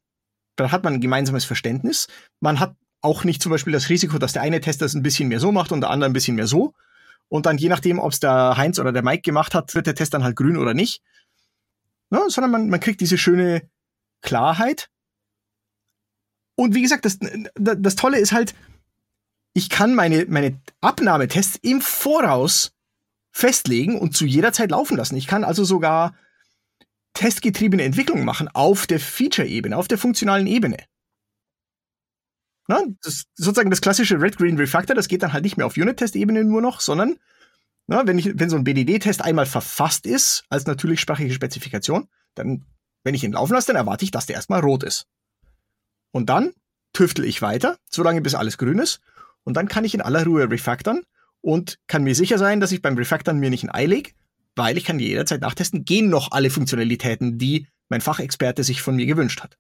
dann 0.58 0.72
hat 0.72 0.84
man 0.84 0.94
ein 0.94 1.00
gemeinsames 1.00 1.44
Verständnis. 1.44 2.08
Man 2.40 2.58
hat 2.58 2.74
auch 3.00 3.24
nicht 3.24 3.40
zum 3.40 3.50
Beispiel 3.50 3.72
das 3.72 3.88
Risiko, 3.88 4.18
dass 4.18 4.32
der 4.32 4.42
eine 4.42 4.60
Tester 4.60 4.86
es 4.86 4.94
ein 4.94 5.04
bisschen 5.04 5.28
mehr 5.28 5.40
so 5.40 5.52
macht 5.52 5.70
und 5.70 5.80
der 5.80 5.90
andere 5.90 6.10
ein 6.10 6.12
bisschen 6.12 6.34
mehr 6.34 6.48
so. 6.48 6.74
Und 7.28 7.46
dann 7.46 7.58
je 7.58 7.68
nachdem, 7.68 8.00
ob 8.00 8.12
es 8.12 8.20
der 8.20 8.56
Heinz 8.56 8.78
oder 8.78 8.92
der 8.92 9.04
Mike 9.04 9.22
gemacht 9.22 9.54
hat, 9.54 9.74
wird 9.74 9.86
der 9.86 9.94
Test 9.94 10.14
dann 10.14 10.24
halt 10.24 10.34
grün 10.34 10.56
oder 10.56 10.74
nicht. 10.74 11.02
Ne? 12.10 12.22
Sondern 12.28 12.50
man, 12.50 12.68
man 12.70 12.80
kriegt 12.80 13.00
diese 13.00 13.18
schöne 13.18 13.68
Klarheit. 14.20 14.90
Und 16.56 16.74
wie 16.74 16.82
gesagt, 16.82 17.04
das, 17.04 17.18
das 17.54 17.94
Tolle 17.94 18.18
ist 18.18 18.32
halt, 18.32 18.54
ich 19.52 19.70
kann 19.70 19.94
meine, 19.94 20.26
meine 20.26 20.60
Abnahmetests 20.80 21.60
im 21.62 21.80
Voraus 21.80 22.72
festlegen 23.30 23.96
und 23.96 24.16
zu 24.16 24.24
jeder 24.26 24.52
Zeit 24.52 24.72
laufen 24.72 24.96
lassen. 24.96 25.16
Ich 25.16 25.28
kann 25.28 25.44
also 25.44 25.62
sogar 25.62 26.14
testgetriebene 27.18 27.82
Entwicklung 27.82 28.24
machen 28.24 28.46
auf 28.46 28.86
der 28.86 29.00
Feature-Ebene, 29.00 29.76
auf 29.76 29.88
der 29.88 29.98
funktionalen 29.98 30.46
Ebene. 30.46 30.76
Na, 32.68 32.80
das 33.02 33.24
sozusagen 33.34 33.70
das 33.70 33.80
klassische 33.80 34.20
Red-Green 34.20 34.56
Refactor, 34.56 34.94
das 34.94 35.08
geht 35.08 35.24
dann 35.24 35.32
halt 35.32 35.42
nicht 35.42 35.56
mehr 35.56 35.66
auf 35.66 35.76
Unit-Test-Ebene 35.76 36.44
nur 36.44 36.62
noch, 36.62 36.80
sondern 36.80 37.18
na, 37.88 38.06
wenn, 38.06 38.18
ich, 38.18 38.38
wenn 38.38 38.50
so 38.50 38.56
ein 38.56 38.62
BDD-Test 38.62 39.22
einmal 39.22 39.46
verfasst 39.46 40.06
ist 40.06 40.44
als 40.48 40.66
natürlich 40.66 41.00
sprachliche 41.00 41.34
Spezifikation, 41.34 42.08
dann, 42.36 42.64
wenn 43.02 43.16
ich 43.16 43.24
ihn 43.24 43.32
laufen 43.32 43.54
lasse, 43.54 43.68
dann 43.68 43.76
erwarte 43.76 44.04
ich, 44.04 44.12
dass 44.12 44.26
der 44.26 44.36
erstmal 44.36 44.60
rot 44.60 44.84
ist. 44.84 45.08
Und 46.12 46.26
dann 46.28 46.52
tüftel 46.92 47.24
ich 47.24 47.42
weiter, 47.42 47.78
solange 47.90 48.20
bis 48.20 48.36
alles 48.36 48.58
grün 48.58 48.78
ist. 48.78 49.00
Und 49.42 49.56
dann 49.56 49.66
kann 49.66 49.84
ich 49.84 49.94
in 49.94 50.02
aller 50.02 50.24
Ruhe 50.24 50.48
refactoren 50.48 51.02
und 51.40 51.80
kann 51.88 52.04
mir 52.04 52.14
sicher 52.14 52.38
sein, 52.38 52.60
dass 52.60 52.70
ich 52.70 52.80
beim 52.80 52.96
Refactoren 52.96 53.38
mir 53.38 53.50
nicht 53.50 53.64
ein 53.64 53.74
Ei 53.74 53.86
lege, 53.86 54.12
weil 54.58 54.76
ich 54.76 54.84
kann 54.84 54.98
jederzeit 54.98 55.40
nachtesten, 55.40 55.84
gehen 55.84 56.10
noch 56.10 56.32
alle 56.32 56.50
Funktionalitäten, 56.50 57.38
die 57.38 57.68
mein 57.88 58.00
Fachexperte 58.00 58.64
sich 58.64 58.82
von 58.82 58.96
mir 58.96 59.06
gewünscht 59.06 59.40
hat. 59.40 59.56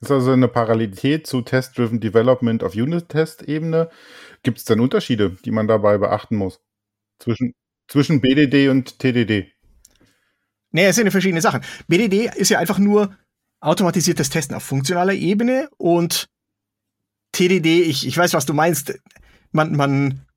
Das 0.00 0.10
ist 0.10 0.16
also 0.16 0.32
eine 0.32 0.48
Parallelität 0.48 1.26
zu 1.26 1.42
Test-Driven 1.42 2.00
Development 2.00 2.62
auf 2.62 2.74
Unit-Test-Ebene. 2.74 3.90
Gibt 4.42 4.58
es 4.58 4.64
denn 4.64 4.80
Unterschiede, 4.80 5.36
die 5.44 5.50
man 5.50 5.66
dabei 5.66 5.98
beachten 5.98 6.36
muss? 6.36 6.60
Zwischen, 7.18 7.52
zwischen 7.88 8.20
BDD 8.20 8.68
und 8.68 9.00
TDD? 9.00 9.52
Nee, 10.70 10.86
es 10.86 10.96
sind 10.96 11.06
ja 11.06 11.10
verschiedene 11.10 11.40
Sachen. 11.40 11.62
BDD 11.88 12.30
ist 12.36 12.50
ja 12.50 12.60
einfach 12.60 12.78
nur 12.78 13.16
automatisiertes 13.60 14.30
Testen 14.30 14.54
auf 14.54 14.62
funktionaler 14.62 15.14
Ebene 15.14 15.68
und 15.78 16.28
TDD, 17.32 17.82
ich, 17.82 18.06
ich 18.06 18.16
weiß, 18.16 18.34
was 18.34 18.46
du 18.46 18.54
meinst. 18.54 18.94
Man, 19.50 19.74
man 19.74 20.27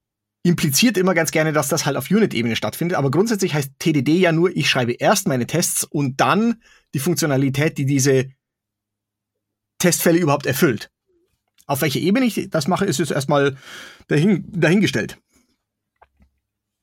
impliziert 0.43 0.97
immer 0.97 1.13
ganz 1.13 1.31
gerne, 1.31 1.53
dass 1.53 1.69
das 1.69 1.85
halt 1.85 1.97
auf 1.97 2.09
Unit-Ebene 2.09 2.55
stattfindet, 2.55 2.97
aber 2.97 3.11
grundsätzlich 3.11 3.53
heißt 3.53 3.73
TDD 3.79 4.17
ja 4.17 4.31
nur, 4.31 4.55
ich 4.55 4.69
schreibe 4.69 4.93
erst 4.93 5.27
meine 5.27 5.47
Tests 5.47 5.83
und 5.83 6.19
dann 6.19 6.61
die 6.93 6.99
Funktionalität, 6.99 7.77
die 7.77 7.85
diese 7.85 8.29
Testfälle 9.77 10.19
überhaupt 10.19 10.45
erfüllt. 10.45 10.89
Auf 11.67 11.81
welche 11.81 11.99
Ebene 11.99 12.25
ich 12.25 12.49
das 12.49 12.67
mache, 12.67 12.85
ist 12.85 12.99
jetzt 12.99 13.11
erstmal 13.11 13.55
dahin, 14.07 14.45
dahingestellt. 14.51 15.17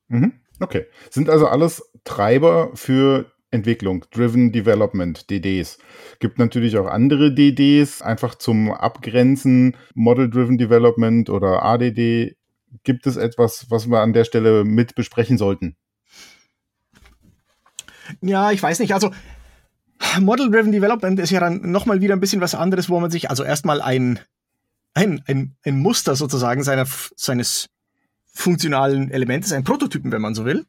Mhm. 0.09 0.33
Okay. 0.61 0.87
Sind 1.11 1.29
also 1.29 1.47
alles 1.47 1.83
Treiber 2.05 2.71
für 2.75 3.31
Entwicklung, 3.51 4.05
Driven 4.11 4.53
Development, 4.53 5.31
DDs. 5.31 5.79
Gibt 6.21 6.39
natürlich 6.39 6.77
auch 6.79 6.87
andere 6.87 7.33
DDs, 7.35 8.03
einfach 8.03 8.35
zum 8.35 8.73
Abgrenzen, 8.73 9.77
Model 9.95 10.29
Driven 10.29 10.59
Development 10.59 11.31
oder 11.31 11.63
ADD 11.63 12.37
gibt 12.85 13.07
es 13.07 13.17
etwas, 13.17 13.67
was 13.71 13.87
wir 13.87 14.01
an 14.01 14.13
der 14.13 14.25
Stelle 14.25 14.65
mit 14.65 14.95
besprechen 14.95 15.39
sollten? 15.39 15.77
Ja, 18.21 18.53
ich 18.53 18.63
weiß 18.63 18.79
nicht. 18.81 18.95
Also 18.95 19.13
Model-Driven 20.21 20.73
Development 20.73 21.19
ist 21.21 21.31
ja 21.31 21.41
dann 21.41 21.71
nochmal 21.71 22.01
wieder 22.01 22.15
ein 22.15 22.21
bisschen 22.21 22.41
was 22.41 22.55
anderes, 22.55 22.89
wo 22.89 22.99
man 23.01 23.11
sich 23.11 23.31
also 23.31 23.45
erstmal 23.45 23.81
ein, 23.81 24.21
ein, 24.95 25.23
ein, 25.27 25.57
ein 25.65 25.79
Muster 25.79 26.17
sozusagen 26.17 26.63
seiner, 26.63 26.87
seines 27.17 27.69
funktionalen 28.33 29.11
Elementes, 29.11 29.53
ein 29.53 29.65
Prototypen, 29.65 30.13
wenn 30.13 30.23
man 30.23 30.35
so 30.35 30.45
will, 30.45 30.65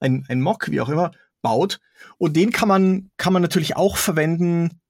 ein, 0.00 0.24
ein 0.28 0.40
Mock, 0.40 0.70
wie 0.70 0.80
auch 0.80 0.88
immer, 0.88 1.12
baut. 1.42 1.80
Und 2.18 2.36
den 2.36 2.50
kann 2.50 2.68
man, 2.68 3.10
kann 3.16 3.32
man 3.32 3.42
natürlich 3.42 3.76
auch 3.76 3.96
verwenden, 3.96 4.80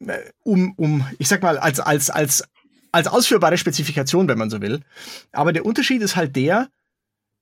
äh, 0.00 0.18
um, 0.42 0.72
um, 0.76 1.06
ich 1.18 1.28
sag 1.28 1.42
mal, 1.42 1.58
als, 1.58 1.80
als, 1.80 2.10
als 2.10 2.44
als 2.92 3.06
ausführbare 3.06 3.58
Spezifikation, 3.58 4.28
wenn 4.28 4.38
man 4.38 4.50
so 4.50 4.60
will. 4.60 4.80
Aber 5.32 5.52
der 5.52 5.64
Unterschied 5.64 6.02
ist 6.02 6.16
halt 6.16 6.36
der, 6.36 6.68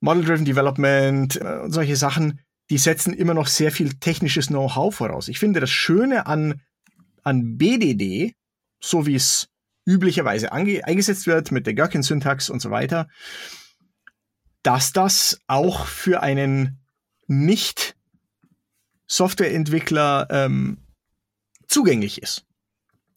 Model-Driven 0.01 0.45
Development 0.45 1.37
äh, 1.37 1.61
und 1.65 1.73
solche 1.73 1.97
Sachen, 1.97 2.41
die 2.71 2.79
setzen 2.79 3.13
immer 3.15 3.35
noch 3.35 3.49
sehr 3.49 3.73
viel 3.73 3.95
technisches 3.95 4.47
Know-how 4.49 4.95
voraus. 4.95 5.29
Ich 5.29 5.39
finde 5.39 5.61
das 5.61 5.71
Schöne 5.71 6.27
an, 6.27 6.61
an 7.23 7.57
BDD, 7.57 8.35
so 8.81 9.07
wie 9.07 9.15
es 9.15 9.49
üblicherweise 9.87 10.53
eingesetzt 10.53 11.27
wird 11.27 11.51
mit 11.51 11.67
der 11.67 11.73
Gherkin-Syntax 11.75 12.51
und 12.51 12.61
so 12.61 12.71
weiter, 12.71 13.09
dass 14.63 14.93
das 14.93 15.41
auch 15.47 15.87
für 15.87 16.23
einen 16.23 16.79
Nicht-Softwareentwickler 17.27 20.27
ähm, 20.31 20.77
zugänglich 21.67 22.21
ist. 22.21 22.45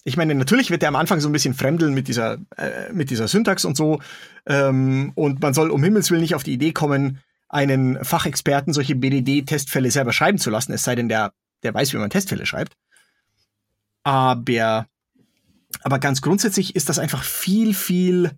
Ich 0.04 0.18
meine, 0.18 0.34
natürlich 0.34 0.72
wird 0.72 0.82
er 0.82 0.90
am 0.90 0.96
Anfang 0.96 1.20
so 1.20 1.30
ein 1.30 1.32
bisschen 1.32 1.54
fremdeln 1.54 1.94
mit 1.94 2.08
dieser, 2.08 2.40
äh, 2.58 2.92
mit 2.92 3.10
dieser 3.12 3.28
Syntax 3.28 3.66
und 3.66 3.78
so. 3.78 4.02
Ähm, 4.48 5.12
und 5.16 5.42
man 5.42 5.54
soll 5.54 5.70
um 5.70 5.84
Himmels 5.84 6.10
Willen 6.10 6.22
nicht 6.22 6.36
auf 6.36 6.44
die 6.44 6.54
Idee 6.54 6.72
kommen, 6.72 7.20
einen 7.50 8.04
Fachexperten 8.04 8.74
solche 8.74 8.96
BDD-Testfälle 8.96 9.92
selber 9.92 10.14
schreiben 10.14 10.38
zu 10.38 10.50
lassen, 10.50 10.72
es 10.72 10.84
sei 10.84 10.96
denn, 10.96 11.10
der, 11.10 11.34
der 11.64 11.74
weiß, 11.74 11.94
wie 11.94 11.98
man 11.98 12.10
Testfälle 12.10 12.46
schreibt. 12.46 12.76
Aber, 14.04 14.88
aber 15.84 16.00
ganz 16.00 16.22
grundsätzlich 16.22 16.76
ist 16.76 16.90
das 16.90 16.98
einfach 16.98 17.24
viel, 17.24 17.74
viel 17.74 18.32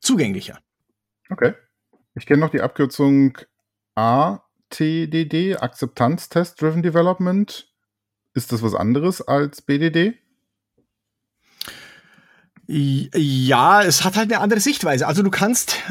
zugänglicher. 0.00 0.58
Okay. 1.30 1.54
Ich 2.14 2.26
kenne 2.26 2.40
noch 2.40 2.50
die 2.50 2.60
Abkürzung 2.60 3.38
ATDD, 3.94 5.56
Akzeptanz 5.56 6.28
Test 6.28 6.60
Driven 6.60 6.82
Development. 6.82 7.72
Ist 8.34 8.52
das 8.52 8.62
was 8.62 8.74
anderes 8.74 9.22
als 9.22 9.62
BDD? 9.62 10.18
Ja, 12.68 13.82
es 13.82 14.04
hat 14.04 14.16
halt 14.16 14.30
eine 14.30 14.42
andere 14.42 14.60
Sichtweise. 14.60 15.06
Also 15.06 15.22
du 15.22 15.30
kannst 15.30 15.82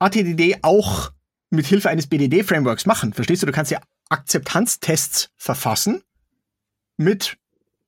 ATDD 0.00 0.58
auch 0.62 1.12
mit 1.50 1.64
Hilfe 1.66 1.88
eines 1.88 2.08
BDD-Frameworks 2.08 2.86
machen. 2.86 3.12
Verstehst 3.12 3.42
du? 3.42 3.46
Du 3.46 3.52
kannst 3.52 3.70
ja 3.70 3.80
Akzeptanztests 4.08 5.30
verfassen 5.36 6.02
mit 6.96 7.38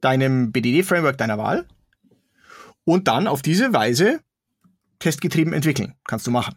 deinem 0.00 0.52
BDD-Framework 0.52 1.18
deiner 1.18 1.38
Wahl 1.38 1.66
und 2.84 3.08
dann 3.08 3.26
auf 3.26 3.42
diese 3.42 3.72
Weise 3.72 4.20
testgetrieben 5.00 5.52
entwickeln. 5.52 5.94
Kannst 6.04 6.26
du 6.26 6.30
machen. 6.30 6.54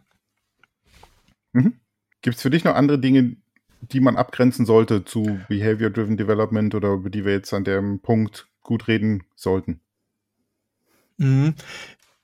Mhm. 1.53 1.79
Gibt 2.21 2.37
es 2.37 2.41
für 2.43 2.51
dich 2.51 2.63
noch 2.63 2.75
andere 2.75 2.99
Dinge, 2.99 3.35
die 3.81 3.99
man 3.99 4.15
abgrenzen 4.15 4.65
sollte 4.65 5.05
zu 5.05 5.39
Behavior-Driven 5.49 6.17
Development 6.17 6.75
oder 6.75 6.93
über 6.93 7.09
die 7.09 7.25
wir 7.25 7.33
jetzt 7.33 7.53
an 7.53 7.63
dem 7.63 7.99
Punkt 7.99 8.47
gut 8.61 8.87
reden 8.87 9.23
sollten? 9.35 9.81
Mhm. 11.17 11.55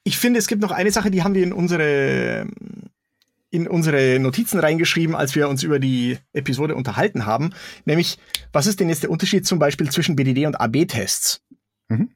Ich 0.03 0.17
finde, 0.17 0.39
es 0.39 0.47
gibt 0.47 0.61
noch 0.61 0.71
eine 0.71 0.91
Sache, 0.91 1.11
die 1.11 1.23
haben 1.23 1.35
wir 1.35 1.43
in 1.43 1.53
unsere, 1.53 2.47
in 3.51 3.67
unsere 3.67 4.19
Notizen 4.19 4.59
reingeschrieben, 4.59 5.15
als 5.15 5.35
wir 5.35 5.49
uns 5.49 5.63
über 5.63 5.79
die 5.79 6.17
Episode 6.33 6.75
unterhalten 6.75 7.25
haben. 7.25 7.53
Nämlich, 7.85 8.17
was 8.51 8.67
ist 8.67 8.79
denn 8.79 8.89
jetzt 8.89 9.03
der 9.03 9.11
Unterschied 9.11 9.45
zum 9.45 9.59
Beispiel 9.59 9.91
zwischen 9.91 10.15
BDD 10.15 10.45
und 10.45 10.59
AB-Tests? 10.59 11.41
Mhm. 11.89 12.11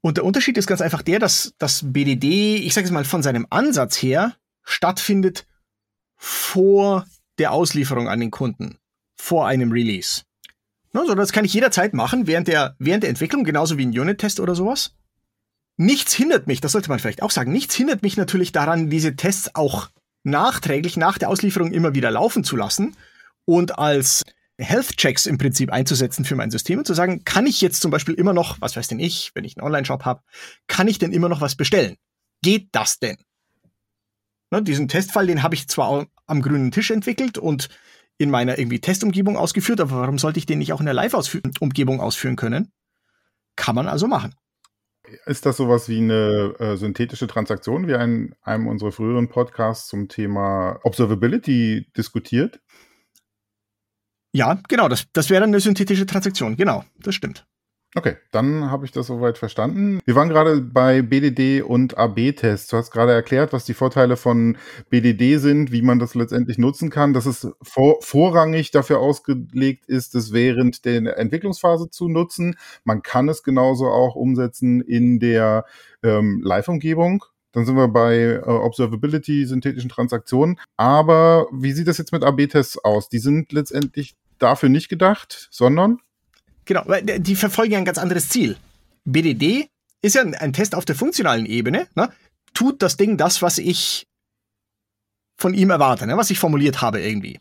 Und 0.00 0.16
der 0.16 0.24
Unterschied 0.24 0.58
ist 0.58 0.66
ganz 0.66 0.80
einfach 0.80 1.02
der, 1.02 1.20
dass 1.20 1.54
das 1.58 1.92
BDD, 1.92 2.56
ich 2.56 2.74
sage 2.74 2.86
es 2.86 2.90
mal, 2.90 3.04
von 3.04 3.22
seinem 3.22 3.46
Ansatz 3.50 3.96
her 4.02 4.34
stattfindet 4.64 5.46
vor 6.16 7.06
der 7.38 7.52
Auslieferung 7.52 8.08
an 8.08 8.20
den 8.20 8.30
Kunden, 8.30 8.78
vor 9.14 9.46
einem 9.46 9.70
Release. 9.70 10.22
Also 10.92 11.14
das 11.14 11.32
kann 11.32 11.44
ich 11.44 11.54
jederzeit 11.54 11.94
machen, 11.94 12.26
während 12.26 12.48
der, 12.48 12.76
während 12.78 13.04
der 13.04 13.10
Entwicklung, 13.10 13.44
genauso 13.44 13.78
wie 13.78 13.86
ein 13.86 13.98
Unit-Test 13.98 14.40
oder 14.40 14.54
sowas. 14.54 14.94
Nichts 15.82 16.14
hindert 16.14 16.46
mich, 16.46 16.60
das 16.60 16.70
sollte 16.70 16.88
man 16.90 17.00
vielleicht 17.00 17.22
auch 17.22 17.32
sagen, 17.32 17.50
nichts 17.50 17.74
hindert 17.74 18.02
mich 18.02 18.16
natürlich 18.16 18.52
daran, 18.52 18.88
diese 18.88 19.16
Tests 19.16 19.52
auch 19.56 19.90
nachträglich 20.22 20.96
nach 20.96 21.18
der 21.18 21.28
Auslieferung 21.28 21.72
immer 21.72 21.92
wieder 21.92 22.12
laufen 22.12 22.44
zu 22.44 22.56
lassen 22.56 22.96
und 23.46 23.80
als 23.80 24.22
Health-Checks 24.58 25.26
im 25.26 25.38
Prinzip 25.38 25.72
einzusetzen 25.72 26.24
für 26.24 26.36
mein 26.36 26.52
System 26.52 26.78
und 26.78 26.86
zu 26.86 26.94
sagen, 26.94 27.24
kann 27.24 27.48
ich 27.48 27.60
jetzt 27.60 27.82
zum 27.82 27.90
Beispiel 27.90 28.14
immer 28.14 28.32
noch, 28.32 28.60
was 28.60 28.76
weiß 28.76 28.86
denn 28.86 29.00
ich, 29.00 29.32
wenn 29.34 29.42
ich 29.42 29.56
einen 29.56 29.66
Online-Shop 29.66 30.04
habe, 30.04 30.22
kann 30.68 30.86
ich 30.86 31.00
denn 31.00 31.10
immer 31.10 31.28
noch 31.28 31.40
was 31.40 31.56
bestellen? 31.56 31.96
Geht 32.42 32.68
das 32.70 33.00
denn? 33.00 33.16
Ne, 34.52 34.62
diesen 34.62 34.86
Testfall, 34.86 35.26
den 35.26 35.42
habe 35.42 35.56
ich 35.56 35.66
zwar 35.66 36.06
am 36.26 36.42
grünen 36.42 36.70
Tisch 36.70 36.92
entwickelt 36.92 37.38
und 37.38 37.70
in 38.18 38.30
meiner 38.30 38.56
irgendwie 38.56 38.80
Testumgebung 38.80 39.36
ausgeführt, 39.36 39.80
aber 39.80 40.02
warum 40.02 40.18
sollte 40.18 40.38
ich 40.38 40.46
den 40.46 40.60
nicht 40.60 40.72
auch 40.72 40.80
in 40.80 40.86
der 40.86 40.94
Live-Umgebung 40.94 42.00
ausführen 42.00 42.36
können? 42.36 42.70
Kann 43.56 43.74
man 43.74 43.88
also 43.88 44.06
machen. 44.06 44.36
Ist 45.26 45.46
das 45.46 45.56
sowas 45.56 45.88
wie 45.88 45.98
eine 45.98 46.54
äh, 46.58 46.76
synthetische 46.76 47.26
Transaktion, 47.26 47.86
wie 47.86 47.92
in 47.92 48.34
einem 48.42 48.66
unserer 48.66 48.92
früheren 48.92 49.28
Podcasts 49.28 49.88
zum 49.88 50.08
Thema 50.08 50.80
Observability 50.82 51.86
diskutiert? 51.96 52.60
Ja, 54.32 54.60
genau, 54.68 54.88
das, 54.88 55.06
das 55.12 55.28
wäre 55.30 55.44
eine 55.44 55.60
synthetische 55.60 56.06
Transaktion, 56.06 56.56
genau, 56.56 56.84
das 56.98 57.14
stimmt. 57.14 57.46
Okay, 57.94 58.16
dann 58.30 58.70
habe 58.70 58.86
ich 58.86 58.92
das 58.92 59.08
soweit 59.08 59.36
verstanden. 59.36 60.00
Wir 60.06 60.14
waren 60.14 60.30
gerade 60.30 60.62
bei 60.62 61.02
BDD 61.02 61.60
und 61.60 61.98
AB-Tests. 61.98 62.68
Du 62.68 62.78
hast 62.78 62.90
gerade 62.90 63.12
erklärt, 63.12 63.52
was 63.52 63.66
die 63.66 63.74
Vorteile 63.74 64.16
von 64.16 64.56
BDD 64.88 65.36
sind, 65.36 65.72
wie 65.72 65.82
man 65.82 65.98
das 65.98 66.14
letztendlich 66.14 66.56
nutzen 66.56 66.88
kann, 66.88 67.12
dass 67.12 67.26
es 67.26 67.46
vor, 67.60 68.00
vorrangig 68.00 68.70
dafür 68.70 68.98
ausgelegt 68.98 69.84
ist, 69.88 70.14
es 70.14 70.32
während 70.32 70.86
der 70.86 71.18
Entwicklungsphase 71.18 71.90
zu 71.90 72.08
nutzen. 72.08 72.56
Man 72.84 73.02
kann 73.02 73.28
es 73.28 73.42
genauso 73.42 73.88
auch 73.88 74.14
umsetzen 74.14 74.80
in 74.80 75.20
der 75.20 75.66
ähm, 76.02 76.40
Live-Umgebung. 76.42 77.24
Dann 77.52 77.66
sind 77.66 77.76
wir 77.76 77.88
bei 77.88 78.16
äh, 78.16 78.40
Observability, 78.40 79.44
synthetischen 79.44 79.90
Transaktionen. 79.90 80.58
Aber 80.78 81.46
wie 81.52 81.72
sieht 81.72 81.88
das 81.88 81.98
jetzt 81.98 82.12
mit 82.12 82.24
AB-Tests 82.24 82.82
aus? 82.82 83.10
Die 83.10 83.18
sind 83.18 83.52
letztendlich 83.52 84.16
dafür 84.38 84.70
nicht 84.70 84.88
gedacht, 84.88 85.48
sondern 85.50 85.98
Genau, 86.64 86.82
weil 86.86 87.02
die 87.02 87.36
verfolgen 87.36 87.72
ja 87.72 87.78
ein 87.78 87.84
ganz 87.84 87.98
anderes 87.98 88.28
Ziel. 88.28 88.56
BDD 89.04 89.68
ist 90.00 90.14
ja 90.14 90.22
ein 90.22 90.52
Test 90.52 90.74
auf 90.74 90.84
der 90.84 90.96
funktionalen 90.96 91.46
Ebene. 91.46 91.88
Ne? 91.94 92.12
Tut 92.54 92.82
das 92.82 92.96
Ding 92.96 93.16
das, 93.16 93.42
was 93.42 93.58
ich 93.58 94.06
von 95.36 95.54
ihm 95.54 95.70
erwarte, 95.70 96.06
ne? 96.06 96.16
was 96.16 96.30
ich 96.30 96.38
formuliert 96.38 96.80
habe 96.82 97.00
irgendwie. 97.00 97.40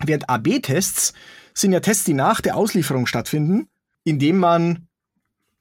Während 0.00 0.28
AB-Tests 0.28 1.12
sind 1.54 1.72
ja 1.72 1.80
Tests, 1.80 2.04
die 2.04 2.14
nach 2.14 2.40
der 2.40 2.56
Auslieferung 2.56 3.06
stattfinden, 3.06 3.68
indem 4.04 4.38
man 4.38 4.88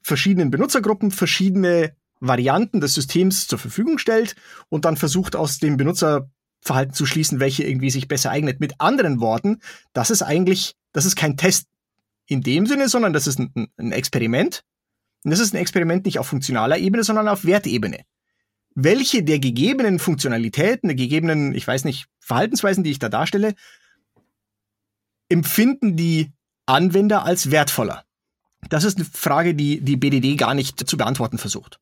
verschiedenen 0.01 0.51
Benutzergruppen 0.51 1.11
verschiedene 1.11 1.95
Varianten 2.19 2.81
des 2.81 2.93
Systems 2.93 3.47
zur 3.47 3.59
Verfügung 3.59 3.97
stellt 3.97 4.35
und 4.69 4.85
dann 4.85 4.95
versucht 4.95 5.35
aus 5.35 5.57
dem 5.57 5.77
Benutzerverhalten 5.77 6.93
zu 6.93 7.05
schließen, 7.05 7.39
welche 7.39 7.63
irgendwie 7.63 7.89
sich 7.89 8.07
besser 8.07 8.31
eignet. 8.31 8.59
Mit 8.59 8.79
anderen 8.79 9.19
Worten, 9.19 9.59
das 9.93 10.11
ist 10.11 10.21
eigentlich, 10.21 10.75
das 10.93 11.05
ist 11.05 11.15
kein 11.15 11.35
Test 11.35 11.67
in 12.31 12.41
dem 12.41 12.65
Sinne, 12.65 12.87
sondern 12.87 13.11
das 13.11 13.27
ist 13.27 13.39
ein, 13.39 13.67
ein 13.77 13.91
Experiment. 13.91 14.63
Und 15.25 15.31
das 15.31 15.41
ist 15.41 15.53
ein 15.53 15.57
Experiment 15.57 16.05
nicht 16.05 16.17
auf 16.17 16.27
funktionaler 16.27 16.77
Ebene, 16.77 17.03
sondern 17.03 17.27
auf 17.27 17.43
Wertebene. 17.43 18.05
Welche 18.73 19.21
der 19.21 19.39
gegebenen 19.39 19.99
Funktionalitäten, 19.99 20.87
der 20.87 20.95
gegebenen, 20.95 21.53
ich 21.53 21.67
weiß 21.67 21.83
nicht, 21.83 22.07
Verhaltensweisen, 22.19 22.85
die 22.85 22.91
ich 22.91 22.99
da 22.99 23.09
darstelle, 23.09 23.53
empfinden 25.27 25.97
die 25.97 26.31
Anwender 26.65 27.25
als 27.25 27.51
wertvoller? 27.51 28.05
Das 28.69 28.85
ist 28.85 28.95
eine 28.95 29.05
Frage, 29.05 29.53
die 29.53 29.81
die 29.81 29.97
BDD 29.97 30.37
gar 30.37 30.53
nicht 30.53 30.87
zu 30.87 30.95
beantworten 30.95 31.37
versucht. 31.37 31.81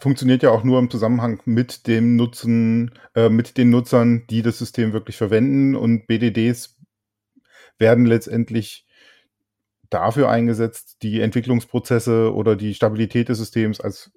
Funktioniert 0.00 0.44
ja 0.44 0.50
auch 0.50 0.62
nur 0.62 0.78
im 0.78 0.90
Zusammenhang 0.90 1.40
mit 1.44 1.88
dem 1.88 2.14
Nutzen, 2.14 2.92
äh, 3.14 3.28
mit 3.28 3.56
den 3.56 3.70
Nutzern, 3.70 4.24
die 4.28 4.42
das 4.42 4.58
System 4.58 4.92
wirklich 4.92 5.16
verwenden 5.16 5.74
und 5.74 6.06
BDDs 6.06 6.73
werden 7.78 8.06
letztendlich 8.06 8.86
dafür 9.90 10.28
eingesetzt, 10.28 10.96
die 11.02 11.20
Entwicklungsprozesse 11.20 12.34
oder 12.34 12.56
die 12.56 12.74
Stabilität 12.74 13.28
des 13.28 13.38
Systems 13.38 13.80
als 13.80 14.12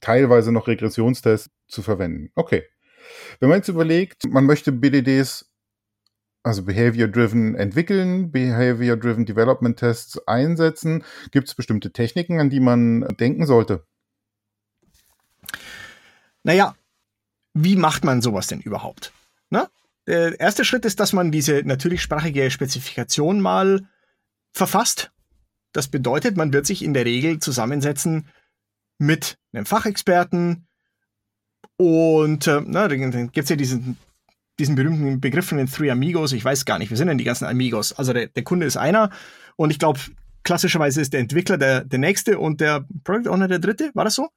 teilweise 0.00 0.52
noch 0.52 0.68
Regressionstest 0.68 1.50
zu 1.66 1.82
verwenden. 1.82 2.30
Okay. 2.34 2.64
Wenn 3.40 3.48
man 3.48 3.58
jetzt 3.58 3.68
überlegt, 3.68 4.24
man 4.28 4.44
möchte 4.44 4.72
BDDs, 4.72 5.50
also 6.42 6.62
Behavior-Driven 6.64 7.54
entwickeln, 7.54 8.30
Behavior-Driven 8.30 9.24
Development 9.24 9.78
Tests 9.78 10.26
einsetzen, 10.26 11.04
gibt 11.30 11.48
es 11.48 11.54
bestimmte 11.54 11.92
Techniken, 11.92 12.38
an 12.38 12.50
die 12.50 12.60
man 12.60 13.00
denken 13.18 13.46
sollte? 13.46 13.86
Naja, 16.42 16.76
wie 17.54 17.76
macht 17.76 18.04
man 18.04 18.20
sowas 18.20 18.46
denn 18.46 18.60
überhaupt? 18.60 19.12
Ne? 19.48 19.68
Der 20.06 20.38
erste 20.38 20.64
Schritt 20.64 20.84
ist, 20.84 21.00
dass 21.00 21.12
man 21.12 21.32
diese 21.32 21.62
natürlichsprachige 21.64 22.50
Spezifikation 22.50 23.40
mal 23.40 23.88
verfasst. 24.52 25.12
Das 25.72 25.88
bedeutet, 25.88 26.36
man 26.36 26.52
wird 26.52 26.66
sich 26.66 26.84
in 26.84 26.94
der 26.94 27.04
Regel 27.04 27.38
zusammensetzen 27.38 28.28
mit 28.98 29.38
einem 29.52 29.66
Fachexperten 29.66 30.66
und 31.76 32.46
äh, 32.46 32.62
na, 32.64 32.86
dann 32.86 33.32
gibt 33.32 33.44
es 33.44 33.48
ja 33.48 33.56
diesen, 33.56 33.96
diesen 34.58 34.76
berühmten 34.76 35.20
Begriff 35.20 35.46
von 35.46 35.58
den 35.58 35.66
Three 35.66 35.90
Amigos. 35.90 36.32
Ich 36.32 36.44
weiß 36.44 36.64
gar 36.64 36.78
nicht, 36.78 36.90
wir 36.90 36.96
sind 36.96 37.08
denn 37.08 37.18
die 37.18 37.24
ganzen 37.24 37.46
Amigos? 37.46 37.92
Also 37.92 38.12
der, 38.12 38.28
der 38.28 38.44
Kunde 38.44 38.66
ist 38.66 38.76
einer 38.76 39.10
und 39.56 39.70
ich 39.70 39.78
glaube, 39.78 39.98
klassischerweise 40.44 41.00
ist 41.00 41.12
der 41.12 41.20
Entwickler 41.20 41.58
der, 41.58 41.84
der 41.84 41.98
nächste 41.98 42.38
und 42.38 42.60
der 42.60 42.86
Product 43.02 43.30
Owner 43.30 43.48
der 43.48 43.58
dritte. 43.58 43.90
War 43.94 44.04
das 44.04 44.14
so? 44.14 44.28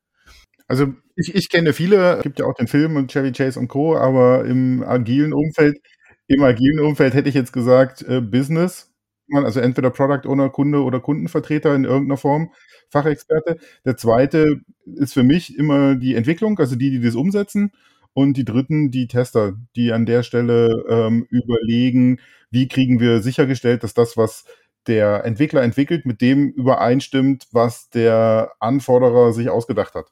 Also 0.67 0.93
ich, 1.15 1.33
ich 1.33 1.49
kenne 1.49 1.73
viele, 1.73 2.17
es 2.17 2.23
gibt 2.23 2.39
ja 2.39 2.45
auch 2.45 2.53
den 2.55 2.67
Film 2.67 2.95
und 2.97 3.11
Chevy 3.11 3.31
Chase 3.31 3.59
und 3.59 3.67
Co., 3.69 3.95
aber 3.97 4.45
im 4.45 4.83
agilen 4.83 5.33
Umfeld, 5.33 5.79
im 6.27 6.43
agilen 6.43 6.79
Umfeld 6.81 7.13
hätte 7.13 7.29
ich 7.29 7.35
jetzt 7.35 7.53
gesagt, 7.53 8.01
äh, 8.03 8.21
Business. 8.21 8.91
Also 9.33 9.59
entweder 9.59 9.89
Product 9.91 10.27
Owner, 10.29 10.49
Kunde 10.49 10.81
oder 10.83 10.99
Kundenvertreter 11.01 11.75
in 11.75 11.83
irgendeiner 11.83 12.17
Form, 12.17 12.53
Fachexperte. 12.89 13.57
Der 13.85 13.97
zweite 13.97 14.61
ist 14.85 15.13
für 15.13 15.23
mich 15.23 15.57
immer 15.57 15.95
die 15.95 16.15
Entwicklung, 16.15 16.57
also 16.59 16.75
die, 16.77 16.91
die 16.91 17.01
das 17.01 17.15
umsetzen. 17.15 17.71
Und 18.13 18.35
die 18.37 18.45
dritten, 18.45 18.89
die 18.89 19.07
Tester, 19.07 19.53
die 19.75 19.91
an 19.93 20.05
der 20.05 20.23
Stelle 20.23 20.83
ähm, 20.89 21.27
überlegen, 21.29 22.19
wie 22.49 22.67
kriegen 22.67 22.99
wir 22.99 23.21
sichergestellt, 23.21 23.83
dass 23.83 23.93
das, 23.93 24.17
was 24.17 24.45
der 24.87 25.23
Entwickler 25.25 25.61
entwickelt, 25.61 26.05
mit 26.05 26.21
dem 26.21 26.49
übereinstimmt, 26.49 27.47
was 27.51 27.89
der 27.89 28.53
Anforderer 28.59 29.33
sich 29.33 29.49
ausgedacht 29.49 29.93
hat. 29.93 30.07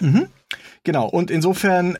Mhm. 0.00 0.28
Genau, 0.84 1.08
und 1.08 1.30
insofern, 1.30 1.98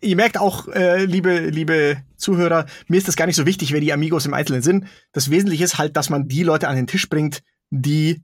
ihr 0.00 0.16
merkt 0.16 0.38
auch, 0.38 0.68
äh, 0.68 1.04
liebe, 1.04 1.38
liebe 1.48 2.02
Zuhörer, 2.16 2.66
mir 2.88 2.98
ist 2.98 3.08
das 3.08 3.16
gar 3.16 3.26
nicht 3.26 3.36
so 3.36 3.46
wichtig, 3.46 3.72
wer 3.72 3.80
die 3.80 3.92
Amigos 3.92 4.26
im 4.26 4.34
Einzelnen 4.34 4.62
sind. 4.62 4.86
Das 5.12 5.30
Wesentliche 5.30 5.64
ist 5.64 5.78
halt, 5.78 5.96
dass 5.96 6.10
man 6.10 6.28
die 6.28 6.42
Leute 6.42 6.68
an 6.68 6.76
den 6.76 6.86
Tisch 6.86 7.08
bringt, 7.08 7.42
die 7.70 8.22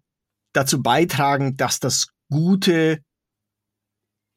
dazu 0.52 0.82
beitragen, 0.82 1.56
dass 1.56 1.80
das 1.80 2.08
gute 2.30 3.00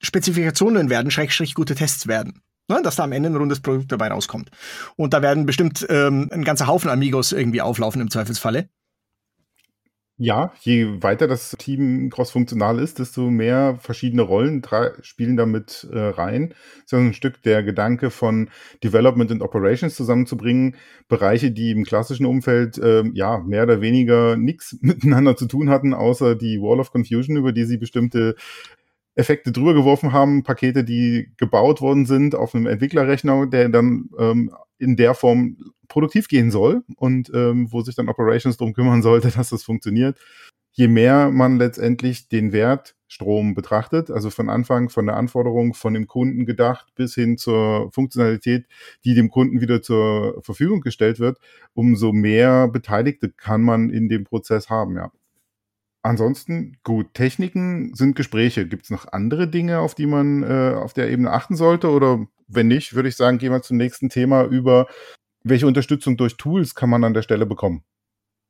Spezifikationen 0.01 0.89
werden, 0.89 1.11
schrägstrich 1.11 1.53
gute 1.53 1.75
Tests 1.75 2.07
werden. 2.07 2.41
Ne, 2.69 2.81
dass 2.81 2.95
da 2.95 3.03
am 3.03 3.11
Ende 3.11 3.29
ein 3.29 3.35
rundes 3.35 3.59
Produkt 3.59 3.91
dabei 3.91 4.07
rauskommt. 4.07 4.49
Und 4.95 5.13
da 5.13 5.21
werden 5.21 5.45
bestimmt 5.45 5.85
ähm, 5.89 6.29
ein 6.31 6.45
ganzer 6.45 6.67
Haufen 6.67 6.89
Amigos 6.89 7.33
irgendwie 7.33 7.61
auflaufen 7.61 7.99
im 7.99 8.09
Zweifelsfalle. 8.09 8.69
Ja, 10.17 10.53
je 10.61 11.01
weiter 11.01 11.27
das 11.27 11.55
Team 11.57 12.11
crossfunktional 12.11 12.77
ist, 12.77 12.99
desto 12.99 13.31
mehr 13.31 13.77
verschiedene 13.81 14.21
Rollen 14.21 14.61
spielen 15.01 15.37
damit 15.37 15.87
äh, 15.91 15.97
rein. 15.99 16.53
So 16.85 16.97
ein 16.97 17.13
Stück 17.15 17.41
der 17.41 17.63
Gedanke 17.63 18.11
von 18.11 18.49
Development 18.83 19.31
und 19.31 19.41
Operations 19.41 19.95
zusammenzubringen. 19.95 20.75
Bereiche, 21.07 21.49
die 21.51 21.71
im 21.71 21.83
klassischen 21.83 22.27
Umfeld 22.27 22.77
äh, 22.77 23.03
ja 23.13 23.39
mehr 23.39 23.63
oder 23.63 23.81
weniger 23.81 24.37
nichts 24.37 24.77
miteinander 24.81 25.35
zu 25.35 25.47
tun 25.47 25.69
hatten, 25.71 25.95
außer 25.95 26.35
die 26.35 26.61
Wall 26.61 26.79
of 26.79 26.91
Confusion, 26.91 27.35
über 27.35 27.51
die 27.51 27.65
sie 27.65 27.77
bestimmte 27.77 28.35
Effekte 29.15 29.51
drüber 29.51 29.73
geworfen 29.73 30.13
haben, 30.13 30.43
Pakete, 30.43 30.83
die 30.83 31.31
gebaut 31.37 31.81
worden 31.81 32.05
sind 32.05 32.35
auf 32.35 32.53
einem 32.53 32.67
Entwicklerrechner, 32.67 33.47
der 33.47 33.69
dann 33.69 34.09
ähm, 34.19 34.51
in 34.83 34.95
der 34.95 35.13
Form 35.15 35.57
produktiv 35.87 36.27
gehen 36.27 36.51
soll 36.51 36.83
und 36.97 37.31
ähm, 37.33 37.71
wo 37.71 37.81
sich 37.81 37.95
dann 37.95 38.09
Operations 38.09 38.57
darum 38.57 38.73
kümmern 38.73 39.01
sollte, 39.01 39.31
dass 39.35 39.49
das 39.49 39.63
funktioniert. 39.63 40.19
Je 40.75 40.87
mehr 40.87 41.29
man 41.29 41.57
letztendlich 41.57 42.29
den 42.29 42.51
Wert 42.51 42.95
Strom 43.07 43.53
betrachtet, 43.53 44.09
also 44.09 44.31
von 44.31 44.49
Anfang 44.49 44.89
von 44.89 45.05
der 45.05 45.17
Anforderung 45.17 45.75
von 45.75 45.93
dem 45.93 46.07
Kunden 46.07 46.47
gedacht 46.47 46.87
bis 46.95 47.13
hin 47.13 47.37
zur 47.37 47.91
Funktionalität, 47.91 48.65
die 49.05 49.13
dem 49.13 49.29
Kunden 49.29 49.61
wieder 49.61 49.83
zur 49.83 50.41
Verfügung 50.41 50.81
gestellt 50.81 51.19
wird, 51.19 51.37
umso 51.75 52.11
mehr 52.11 52.67
Beteiligte 52.67 53.29
kann 53.29 53.61
man 53.61 53.91
in 53.91 54.09
dem 54.09 54.23
Prozess 54.23 54.71
haben, 54.71 54.95
ja. 54.95 55.11
Ansonsten, 56.03 56.77
gut, 56.83 57.13
Techniken 57.13 57.95
sind 57.95 58.17
Gespräche. 58.17 58.67
Gibt 58.67 58.83
es 58.83 58.89
noch 58.89 59.13
andere 59.13 59.47
Dinge, 59.47 59.79
auf 59.79 59.95
die 59.95 60.05
man 60.05 60.43
äh, 60.43 60.75
auf 60.75 60.91
der 60.91 61.09
Ebene 61.09 61.31
achten 61.31 61.55
sollte? 61.55 61.89
Oder 61.89 62.27
wenn 62.47 62.67
nicht, 62.67 62.93
würde 62.93 63.07
ich 63.07 63.15
sagen, 63.15 63.37
gehen 63.37 63.53
wir 63.53 63.61
zum 63.61 63.77
nächsten 63.77 64.09
Thema 64.09 64.43
über, 64.43 64.87
welche 65.43 65.65
Unterstützung 65.65 66.17
durch 66.17 66.35
Tools 66.35 66.75
kann 66.75 66.89
man 66.89 67.05
an 67.05 67.13
der 67.13 67.21
Stelle 67.21 67.45
bekommen? 67.45 67.83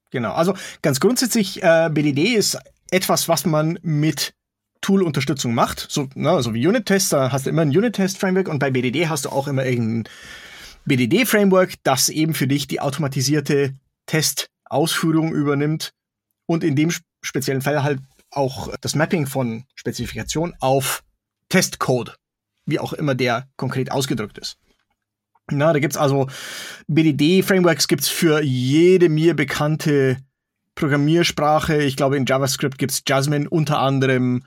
Genau, 0.09 0.33
also 0.33 0.55
ganz 0.81 0.99
grundsätzlich, 0.99 1.61
äh, 1.61 1.89
BDD 1.91 2.35
ist 2.35 2.57
etwas, 2.89 3.29
was 3.29 3.45
man 3.45 3.77
mit 3.83 4.33
Tool-Unterstützung 4.81 5.53
macht. 5.53 5.85
So, 5.89 6.07
ne, 6.15 6.41
so 6.41 6.55
wie 6.55 6.67
Unit-Tests, 6.67 7.09
da 7.09 7.31
hast 7.31 7.45
du 7.45 7.51
immer 7.51 7.61
ein 7.61 7.69
Unit-Test-Framework 7.69 8.47
und 8.47 8.59
bei 8.59 8.71
BDD 8.71 9.07
hast 9.07 9.25
du 9.25 9.29
auch 9.29 9.47
immer 9.47 9.63
irgendein 9.63 10.11
BDD-Framework, 10.85 11.75
das 11.83 12.09
eben 12.09 12.33
für 12.33 12.47
dich 12.47 12.67
die 12.67 12.79
automatisierte 12.79 13.75
Testausführung 14.07 15.33
übernimmt 15.33 15.93
und 16.45 16.63
in 16.63 16.75
dem 16.75 16.91
speziellen 17.23 17.61
Fall 17.61 17.83
halt 17.83 17.99
auch 18.29 18.73
das 18.81 18.95
Mapping 18.95 19.25
von 19.25 19.65
Spezifikation 19.75 20.53
auf 20.59 21.03
Testcode, 21.49 22.17
wie 22.65 22.79
auch 22.79 22.93
immer 22.93 23.15
der 23.15 23.47
konkret 23.57 23.91
ausgedrückt 23.91 24.37
ist. 24.37 24.57
Na, 25.51 25.73
da 25.73 25.79
gibt's 25.79 25.97
also 25.97 26.27
BDD-Frameworks 26.87 27.87
gibt's 27.87 28.07
für 28.07 28.41
jede 28.41 29.09
mir 29.09 29.35
bekannte 29.35 30.17
Programmiersprache. 30.75 31.83
Ich 31.83 31.95
glaube, 31.95 32.17
in 32.17 32.25
JavaScript 32.25 32.77
gibt's 32.77 33.03
Jasmine 33.05 33.49
unter 33.49 33.79
anderem. 33.79 34.45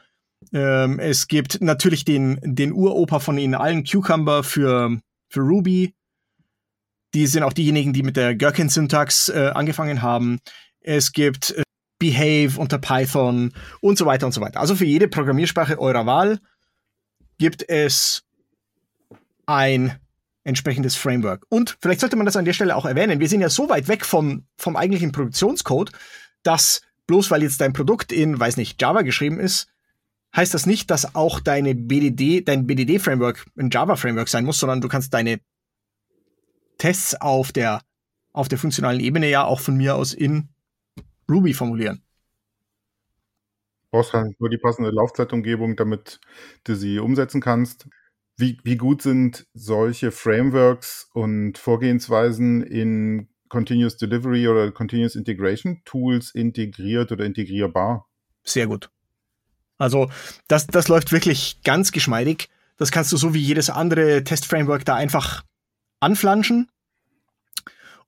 Ähm, 0.53 0.99
es 0.99 1.29
gibt 1.29 1.61
natürlich 1.61 2.05
den, 2.05 2.39
den 2.43 2.73
Uropa 2.73 3.21
von 3.21 3.39
ihnen 3.39 3.55
allen, 3.55 3.85
Cucumber 3.85 4.43
für, 4.43 4.99
für 5.29 5.41
Ruby. 5.41 5.95
Die 7.15 7.27
sind 7.27 7.43
auch 7.43 7.53
diejenigen, 7.53 7.93
die 7.93 8.03
mit 8.03 8.17
der 8.17 8.35
Gherkin-Syntax 8.35 9.29
äh, 9.29 9.51
angefangen 9.55 10.03
haben. 10.03 10.39
Es 10.81 11.13
gibt 11.13 11.51
äh, 11.51 11.63
Behave 11.99 12.59
unter 12.59 12.79
Python 12.79 13.53
und 13.81 13.99
so 13.99 14.07
weiter 14.07 14.27
und 14.27 14.33
so 14.33 14.41
weiter. 14.41 14.61
Also 14.61 14.77
für 14.77 14.85
jede 14.85 15.09
Programmiersprache 15.09 15.79
eurer 15.79 16.07
Wahl 16.07 16.41
gibt 17.39 17.69
es 17.69 18.25
ein 19.47 19.99
entsprechendes 20.45 20.95
Framework. 20.95 21.45
Und 21.49 21.77
vielleicht 21.81 22.01
sollte 22.01 22.17
man 22.17 22.27
das 22.27 22.37
an 22.37 22.45
der 22.45 22.53
Stelle 22.53 22.77
auch 22.77 22.85
erwähnen. 22.85 23.21
Wir 23.21 23.29
sind 23.29 23.41
ja 23.41 23.49
so 23.49 23.69
weit 23.69 23.89
weg 23.89 24.05
vom, 24.05 24.45
vom 24.57 24.77
eigentlichen 24.77 25.13
Produktionscode, 25.13 25.91
dass 26.43 26.83
bloß 27.07 27.31
weil 27.31 27.43
jetzt 27.43 27.61
dein 27.61 27.73
Produkt 27.73 28.13
in, 28.13 28.39
weiß 28.39 28.57
nicht, 28.57 28.81
Java 28.81 29.03
geschrieben 29.03 29.41
ist, 29.41 29.69
heißt 30.35 30.55
das 30.55 30.67
nicht, 30.67 30.91
dass 30.91 31.15
auch 31.15 31.41
deine 31.41 31.75
BDD, 31.75 32.43
dein 32.43 32.67
BDD-Framework 32.67 33.47
ein 33.59 33.71
Java-Framework 33.71 34.29
sein 34.29 34.45
muss, 34.45 34.59
sondern 34.59 34.81
du 34.81 34.89
kannst 34.89 35.15
deine 35.15 35.41
Tests 36.79 37.15
auf 37.15 37.53
der, 37.53 37.81
auf 38.33 38.49
der 38.49 38.59
funktionalen 38.59 39.01
Ebene 39.01 39.29
ja 39.29 39.45
auch 39.45 39.61
von 39.61 39.77
mir 39.77 39.95
aus 39.95 40.13
in 40.13 40.49
Ruby 41.31 41.55
formulieren. 41.55 42.03
Du 43.85 43.99
brauchst 43.99 44.13
halt 44.13 44.39
nur 44.41 44.51
die 44.51 44.59
passende 44.59 44.91
Laufzeitumgebung, 44.91 45.77
damit 45.77 46.21
du 46.65 46.75
sie 46.75 46.99
umsetzen 46.99 47.41
kannst. 47.41 47.89
Wie, 48.37 48.59
wie 48.65 48.77
gut 48.77 49.01
sind 49.01 49.47
solche 49.55 50.11
Frameworks 50.11 51.09
und 51.15 51.57
Vorgehensweisen 51.57 52.63
in 52.63 53.29
Continuous 53.49 53.97
Delivery 53.97 54.49
oder 54.49 54.71
Continuous 54.73 55.15
Integration 55.15 55.81
Tools 55.85 56.35
integriert 56.35 57.13
oder 57.13 57.25
integrierbar? 57.25 58.07
Sehr 58.45 58.67
gut. 58.67 58.91
Also 59.79 60.11
das, 60.49 60.67
das 60.67 60.89
läuft 60.89 61.13
wirklich 61.13 61.63
ganz 61.63 61.93
geschmeidig. 61.93 62.49
Das 62.77 62.91
kannst 62.91 63.13
du 63.13 63.17
so 63.17 63.33
wie 63.35 63.41
jedes 63.41 63.71
andere 63.71 64.25
Test-Framework 64.25 64.85
da 64.85 64.95
einfach 64.95 65.45
anflanschen 66.01 66.69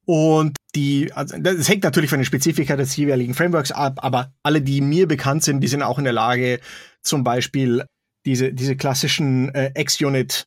und 0.08 0.56
die, 0.74 1.12
also 1.12 1.36
das 1.38 1.68
hängt 1.68 1.84
natürlich 1.84 2.08
von 2.08 2.18
den 2.18 2.24
Spezifika 2.24 2.76
des 2.76 2.96
jeweiligen 2.96 3.34
Frameworks 3.34 3.72
ab, 3.72 3.98
aber 4.02 4.32
alle, 4.42 4.62
die 4.62 4.80
mir 4.80 5.06
bekannt 5.06 5.44
sind, 5.44 5.60
die 5.60 5.68
sind 5.68 5.82
auch 5.82 5.98
in 5.98 6.04
der 6.04 6.14
Lage, 6.14 6.60
zum 7.02 7.24
Beispiel 7.24 7.84
diese, 8.24 8.54
diese 8.54 8.74
klassischen 8.74 9.54
äh, 9.54 9.70
X-Unit 9.78 10.46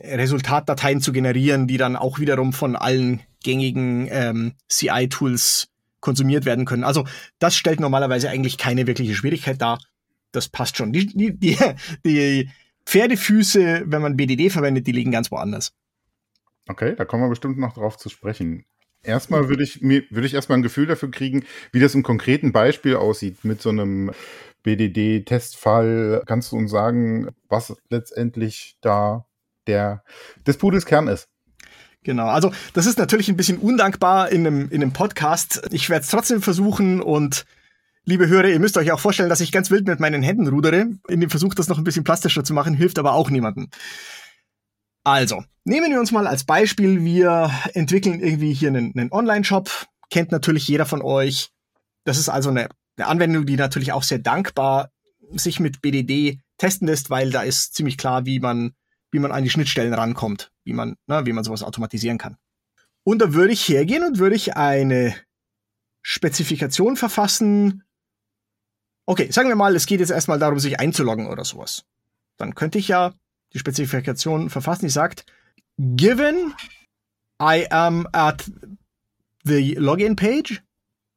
Resultatdateien 0.00 1.00
zu 1.00 1.10
generieren, 1.10 1.66
die 1.66 1.76
dann 1.76 1.96
auch 1.96 2.20
wiederum 2.20 2.52
von 2.52 2.76
allen 2.76 3.22
gängigen 3.42 4.06
ähm, 4.12 4.52
CI-Tools 4.68 5.66
konsumiert 5.98 6.44
werden 6.44 6.64
können. 6.64 6.84
Also 6.84 7.04
das 7.40 7.56
stellt 7.56 7.80
normalerweise 7.80 8.30
eigentlich 8.30 8.58
keine 8.58 8.86
wirkliche 8.86 9.16
Schwierigkeit 9.16 9.60
dar. 9.60 9.80
Das 10.30 10.48
passt 10.48 10.76
schon. 10.76 10.92
Die, 10.92 11.06
die, 11.06 11.36
die, 11.36 11.56
die 12.06 12.50
Pferdefüße, 12.86 13.82
wenn 13.86 14.02
man 14.02 14.16
BDD 14.16 14.50
verwendet, 14.50 14.86
die 14.86 14.92
liegen 14.92 15.10
ganz 15.10 15.32
woanders. 15.32 15.72
Okay, 16.68 16.94
da 16.96 17.04
kommen 17.04 17.24
wir 17.24 17.28
bestimmt 17.28 17.58
noch 17.58 17.74
drauf 17.74 17.96
zu 17.96 18.08
sprechen. 18.08 18.64
Erstmal 19.04 19.48
würde 19.48 19.64
ich 19.64 19.80
mir, 19.80 20.04
würde 20.10 20.26
ich 20.26 20.34
erstmal 20.34 20.58
ein 20.58 20.62
Gefühl 20.62 20.86
dafür 20.86 21.10
kriegen, 21.10 21.44
wie 21.72 21.80
das 21.80 21.94
im 21.94 22.04
konkreten 22.04 22.52
Beispiel 22.52 22.94
aussieht 22.94 23.44
mit 23.44 23.60
so 23.60 23.70
einem 23.70 24.12
BDD-Testfall. 24.62 26.22
Kannst 26.26 26.52
du 26.52 26.56
uns 26.56 26.70
sagen, 26.70 27.28
was 27.48 27.74
letztendlich 27.90 28.78
da 28.80 29.26
der 29.66 30.04
des 30.46 30.56
Pudels 30.56 30.86
Kern 30.86 31.08
ist? 31.08 31.28
Genau, 32.04 32.26
also 32.26 32.52
das 32.74 32.86
ist 32.86 32.98
natürlich 32.98 33.28
ein 33.28 33.36
bisschen 33.36 33.58
undankbar 33.58 34.30
in 34.30 34.46
einem, 34.46 34.68
in 34.70 34.82
einem 34.82 34.92
Podcast. 34.92 35.62
Ich 35.70 35.88
werde 35.88 36.02
es 36.02 36.10
trotzdem 36.10 36.42
versuchen 36.42 37.00
und 37.00 37.44
liebe 38.04 38.26
Hörer, 38.28 38.48
ihr 38.48 38.58
müsst 38.58 38.76
euch 38.76 38.90
auch 38.90 38.98
vorstellen, 39.00 39.28
dass 39.28 39.40
ich 39.40 39.52
ganz 39.52 39.70
wild 39.70 39.86
mit 39.86 40.00
meinen 40.00 40.22
Händen 40.22 40.48
rudere. 40.48 40.86
In 41.08 41.20
dem 41.20 41.30
Versuch, 41.30 41.54
das 41.54 41.68
noch 41.68 41.78
ein 41.78 41.84
bisschen 41.84 42.04
plastischer 42.04 42.42
zu 42.42 42.54
machen, 42.54 42.74
hilft 42.74 42.98
aber 42.98 43.14
auch 43.14 43.30
niemandem. 43.30 43.68
Also, 45.04 45.44
nehmen 45.64 45.90
wir 45.90 46.00
uns 46.00 46.12
mal 46.12 46.26
als 46.26 46.44
Beispiel, 46.44 47.04
wir 47.04 47.50
entwickeln 47.74 48.20
irgendwie 48.20 48.52
hier 48.52 48.68
einen, 48.68 48.92
einen 48.96 49.12
Online-Shop, 49.12 49.70
kennt 50.10 50.30
natürlich 50.30 50.68
jeder 50.68 50.86
von 50.86 51.02
euch. 51.02 51.50
Das 52.04 52.18
ist 52.18 52.28
also 52.28 52.50
eine, 52.50 52.68
eine 52.96 53.06
Anwendung, 53.08 53.46
die 53.46 53.56
natürlich 53.56 53.92
auch 53.92 54.02
sehr 54.02 54.18
dankbar 54.18 54.90
sich 55.34 55.60
mit 55.60 55.80
BDD 55.80 56.40
testen 56.58 56.86
lässt, 56.86 57.10
weil 57.10 57.30
da 57.30 57.42
ist 57.42 57.74
ziemlich 57.74 57.96
klar, 57.96 58.26
wie 58.26 58.38
man, 58.38 58.74
wie 59.10 59.18
man 59.18 59.32
an 59.32 59.42
die 59.42 59.50
Schnittstellen 59.50 59.94
rankommt, 59.94 60.52
wie 60.64 60.74
man, 60.74 60.96
na, 61.06 61.26
wie 61.26 61.32
man 61.32 61.44
sowas 61.44 61.62
automatisieren 61.62 62.18
kann. 62.18 62.36
Und 63.04 63.20
da 63.20 63.32
würde 63.32 63.52
ich 63.52 63.66
hergehen 63.68 64.04
und 64.04 64.18
würde 64.18 64.36
ich 64.36 64.56
eine 64.56 65.14
Spezifikation 66.02 66.96
verfassen. 66.96 67.84
Okay, 69.06 69.30
sagen 69.30 69.48
wir 69.48 69.56
mal, 69.56 69.74
es 69.74 69.86
geht 69.86 70.00
jetzt 70.00 70.10
erstmal 70.10 70.38
darum, 70.38 70.60
sich 70.60 70.78
einzuloggen 70.78 71.26
oder 71.26 71.44
sowas. 71.44 71.84
Dann 72.36 72.54
könnte 72.54 72.78
ich 72.78 72.88
ja 72.88 73.14
die 73.52 73.58
Spezifikation 73.58 74.50
verfassen, 74.50 74.86
die 74.86 74.90
sagt, 74.90 75.24
given 75.78 76.54
I 77.40 77.66
am 77.70 78.06
at 78.12 78.50
the 79.44 79.74
Login 79.74 80.16
page, 80.16 80.62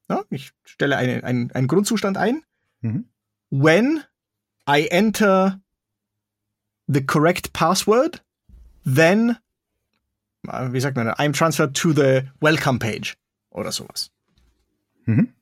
ja, 0.09 0.23
ich 0.29 0.51
stelle 0.63 0.97
eine, 0.97 1.23
einen, 1.23 1.51
einen 1.51 1.67
Grundzustand 1.67 2.17
ein, 2.17 2.43
mhm. 2.81 3.05
when 3.49 4.03
I 4.67 4.87
enter 4.89 5.59
the 6.87 7.05
correct 7.05 7.53
password, 7.53 8.23
then, 8.85 9.37
wie 10.43 10.79
sagt 10.79 10.97
man, 10.97 11.09
I'm 11.09 11.33
transferred 11.33 11.75
to 11.75 11.93
the 11.93 12.23
welcome 12.39 12.79
page. 12.79 13.17
oder 13.55 13.71
sowas. 13.71 14.11
Mhm. 15.05 15.33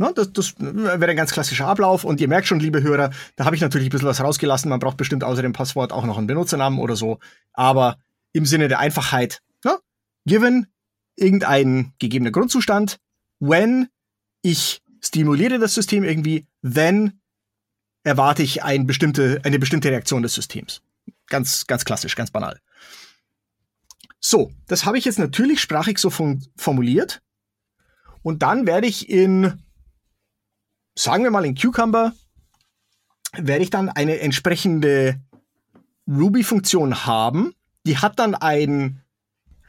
Na, 0.00 0.12
das, 0.12 0.32
das 0.32 0.54
wäre 0.58 1.10
ein 1.10 1.16
ganz 1.16 1.32
klassischer 1.32 1.66
Ablauf 1.66 2.04
und 2.04 2.20
ihr 2.20 2.28
merkt 2.28 2.46
schon, 2.46 2.60
liebe 2.60 2.82
Hörer, 2.82 3.10
da 3.34 3.44
habe 3.44 3.56
ich 3.56 3.62
natürlich 3.62 3.88
ein 3.88 3.90
bisschen 3.90 4.06
was 4.06 4.20
rausgelassen. 4.20 4.68
Man 4.68 4.78
braucht 4.78 4.96
bestimmt 4.96 5.24
außer 5.24 5.42
dem 5.42 5.52
Passwort 5.52 5.92
auch 5.92 6.06
noch 6.06 6.16
einen 6.16 6.28
Benutzernamen 6.28 6.78
oder 6.78 6.94
so. 6.94 7.18
Aber 7.52 7.98
im 8.32 8.46
Sinne 8.46 8.68
der 8.68 8.78
Einfachheit, 8.78 9.42
na, 9.64 9.78
given 10.24 10.68
irgendein 11.16 11.94
gegebener 11.98 12.30
Grundzustand, 12.30 13.00
when 13.40 13.88
ich 14.40 14.82
stimuliere 15.00 15.58
das 15.58 15.74
System 15.74 16.04
irgendwie, 16.04 16.46
then 16.62 17.20
erwarte 18.04 18.44
ich 18.44 18.62
ein 18.62 18.86
bestimmte, 18.86 19.40
eine 19.42 19.58
bestimmte 19.58 19.90
Reaktion 19.90 20.22
des 20.22 20.34
Systems. 20.34 20.80
Ganz, 21.26 21.66
ganz 21.66 21.84
klassisch, 21.84 22.14
ganz 22.14 22.30
banal. 22.30 22.60
So, 24.20 24.52
das 24.68 24.84
habe 24.84 24.96
ich 24.96 25.04
jetzt 25.04 25.18
natürlich 25.18 25.60
sprachig 25.60 25.98
so 25.98 26.10
formuliert. 26.56 27.20
Und 28.22 28.42
dann 28.42 28.64
werde 28.64 28.86
ich 28.86 29.08
in 29.08 29.60
sagen 30.98 31.22
wir 31.22 31.30
mal 31.30 31.44
in 31.44 31.54
Cucumber, 31.54 32.12
werde 33.36 33.62
ich 33.62 33.70
dann 33.70 33.88
eine 33.88 34.18
entsprechende 34.18 35.20
Ruby-Funktion 36.08 37.06
haben. 37.06 37.54
Die 37.86 37.98
hat 37.98 38.18
dann 38.18 38.34
ein, 38.34 39.00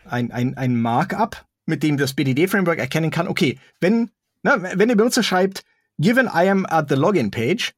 ein, 0.06 0.32
ein, 0.32 0.58
ein 0.58 0.82
Markup, 0.82 1.46
mit 1.66 1.84
dem 1.84 1.98
das 1.98 2.14
BDD-Framework 2.14 2.80
erkennen 2.80 3.12
kann, 3.12 3.28
okay, 3.28 3.60
wenn, 3.80 4.10
na, 4.42 4.62
wenn 4.62 4.88
der 4.88 4.96
Benutzer 4.96 5.22
schreibt, 5.22 5.64
given 6.00 6.26
I 6.26 6.50
am 6.50 6.66
at 6.66 6.90
the 6.90 6.96
Login 6.96 7.30
Page, 7.30 7.74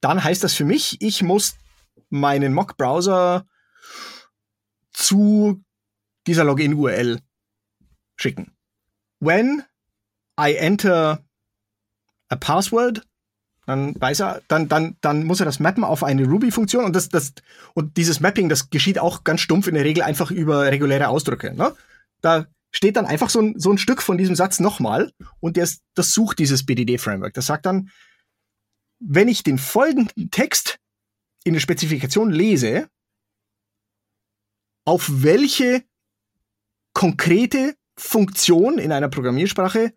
dann 0.00 0.22
heißt 0.22 0.42
das 0.42 0.54
für 0.54 0.64
mich, 0.64 1.00
ich 1.00 1.22
muss 1.22 1.56
meinen 2.10 2.52
Mock-Browser 2.52 3.46
zu 4.92 5.62
dieser 6.26 6.44
Login-URL 6.44 7.20
schicken. 8.16 8.56
When 9.20 9.62
I 10.40 10.56
enter 10.56 11.22
a 12.28 12.36
password, 12.36 13.06
dann 13.66 14.00
weiß 14.00 14.20
er, 14.20 14.42
dann, 14.48 14.68
dann, 14.68 14.96
dann 15.02 15.24
muss 15.24 15.40
er 15.40 15.46
das 15.46 15.60
mappen 15.60 15.84
auf 15.84 16.02
eine 16.02 16.26
Ruby-Funktion 16.26 16.84
und 16.84 16.96
das, 16.96 17.10
das, 17.10 17.34
und 17.74 17.96
dieses 17.98 18.20
Mapping, 18.20 18.48
das 18.48 18.70
geschieht 18.70 18.98
auch 18.98 19.24
ganz 19.24 19.42
stumpf 19.42 19.66
in 19.66 19.74
der 19.74 19.84
Regel 19.84 20.02
einfach 20.02 20.30
über 20.30 20.64
reguläre 20.66 21.08
Ausdrücke. 21.08 21.54
Ne? 21.54 21.74
Da 22.22 22.46
steht 22.70 22.96
dann 22.96 23.04
einfach 23.04 23.28
so 23.28 23.40
ein, 23.40 23.58
so 23.58 23.70
ein 23.70 23.76
Stück 23.76 24.00
von 24.00 24.16
diesem 24.16 24.34
Satz 24.34 24.58
nochmal 24.58 25.12
und 25.40 25.56
das, 25.58 25.80
das 25.94 26.12
sucht 26.12 26.38
dieses 26.38 26.64
BDD-Framework. 26.64 27.34
Das 27.34 27.46
sagt 27.46 27.66
dann, 27.66 27.90
wenn 29.00 29.28
ich 29.28 29.42
den 29.42 29.58
folgenden 29.58 30.30
Text 30.30 30.78
in 31.44 31.52
der 31.52 31.60
Spezifikation 31.60 32.30
lese, 32.30 32.88
auf 34.86 35.06
welche 35.10 35.84
konkrete 36.94 37.74
Funktion 37.98 38.78
in 38.78 38.92
einer 38.92 39.08
Programmiersprache 39.08 39.92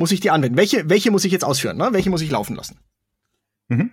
muss 0.00 0.12
ich 0.12 0.20
die 0.20 0.30
anwenden? 0.30 0.56
Welche, 0.56 0.88
welche 0.88 1.10
muss 1.10 1.26
ich 1.26 1.30
jetzt 1.30 1.44
ausführen? 1.44 1.76
Ne? 1.76 1.90
Welche 1.92 2.08
muss 2.08 2.22
ich 2.22 2.30
laufen 2.30 2.56
lassen? 2.56 2.80
Mhm. 3.68 3.90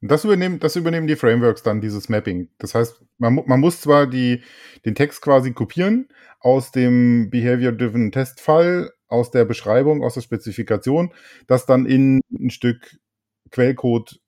Das 0.00 0.24
übernehmen, 0.24 0.60
das 0.60 0.76
übernehmen 0.76 1.08
die 1.08 1.16
Frameworks 1.16 1.62
dann, 1.62 1.80
dieses 1.80 2.08
Mapping. 2.08 2.48
Das 2.58 2.74
heißt, 2.74 3.02
man, 3.18 3.42
man 3.44 3.60
muss 3.60 3.80
zwar 3.80 4.06
die, 4.06 4.42
den 4.86 4.94
Text 4.94 5.20
quasi 5.20 5.52
kopieren 5.52 6.08
aus 6.38 6.70
dem 6.70 7.28
Behavior-Driven 7.28 8.12
Test-File, 8.12 8.92
aus 9.08 9.32
der 9.32 9.44
Beschreibung, 9.44 10.02
aus 10.04 10.14
der 10.14 10.20
Spezifikation, 10.20 11.12
das 11.48 11.66
dann 11.66 11.84
in 11.84 12.20
ein 12.32 12.50
Stück 12.50 12.96
Quellcode 13.50 14.20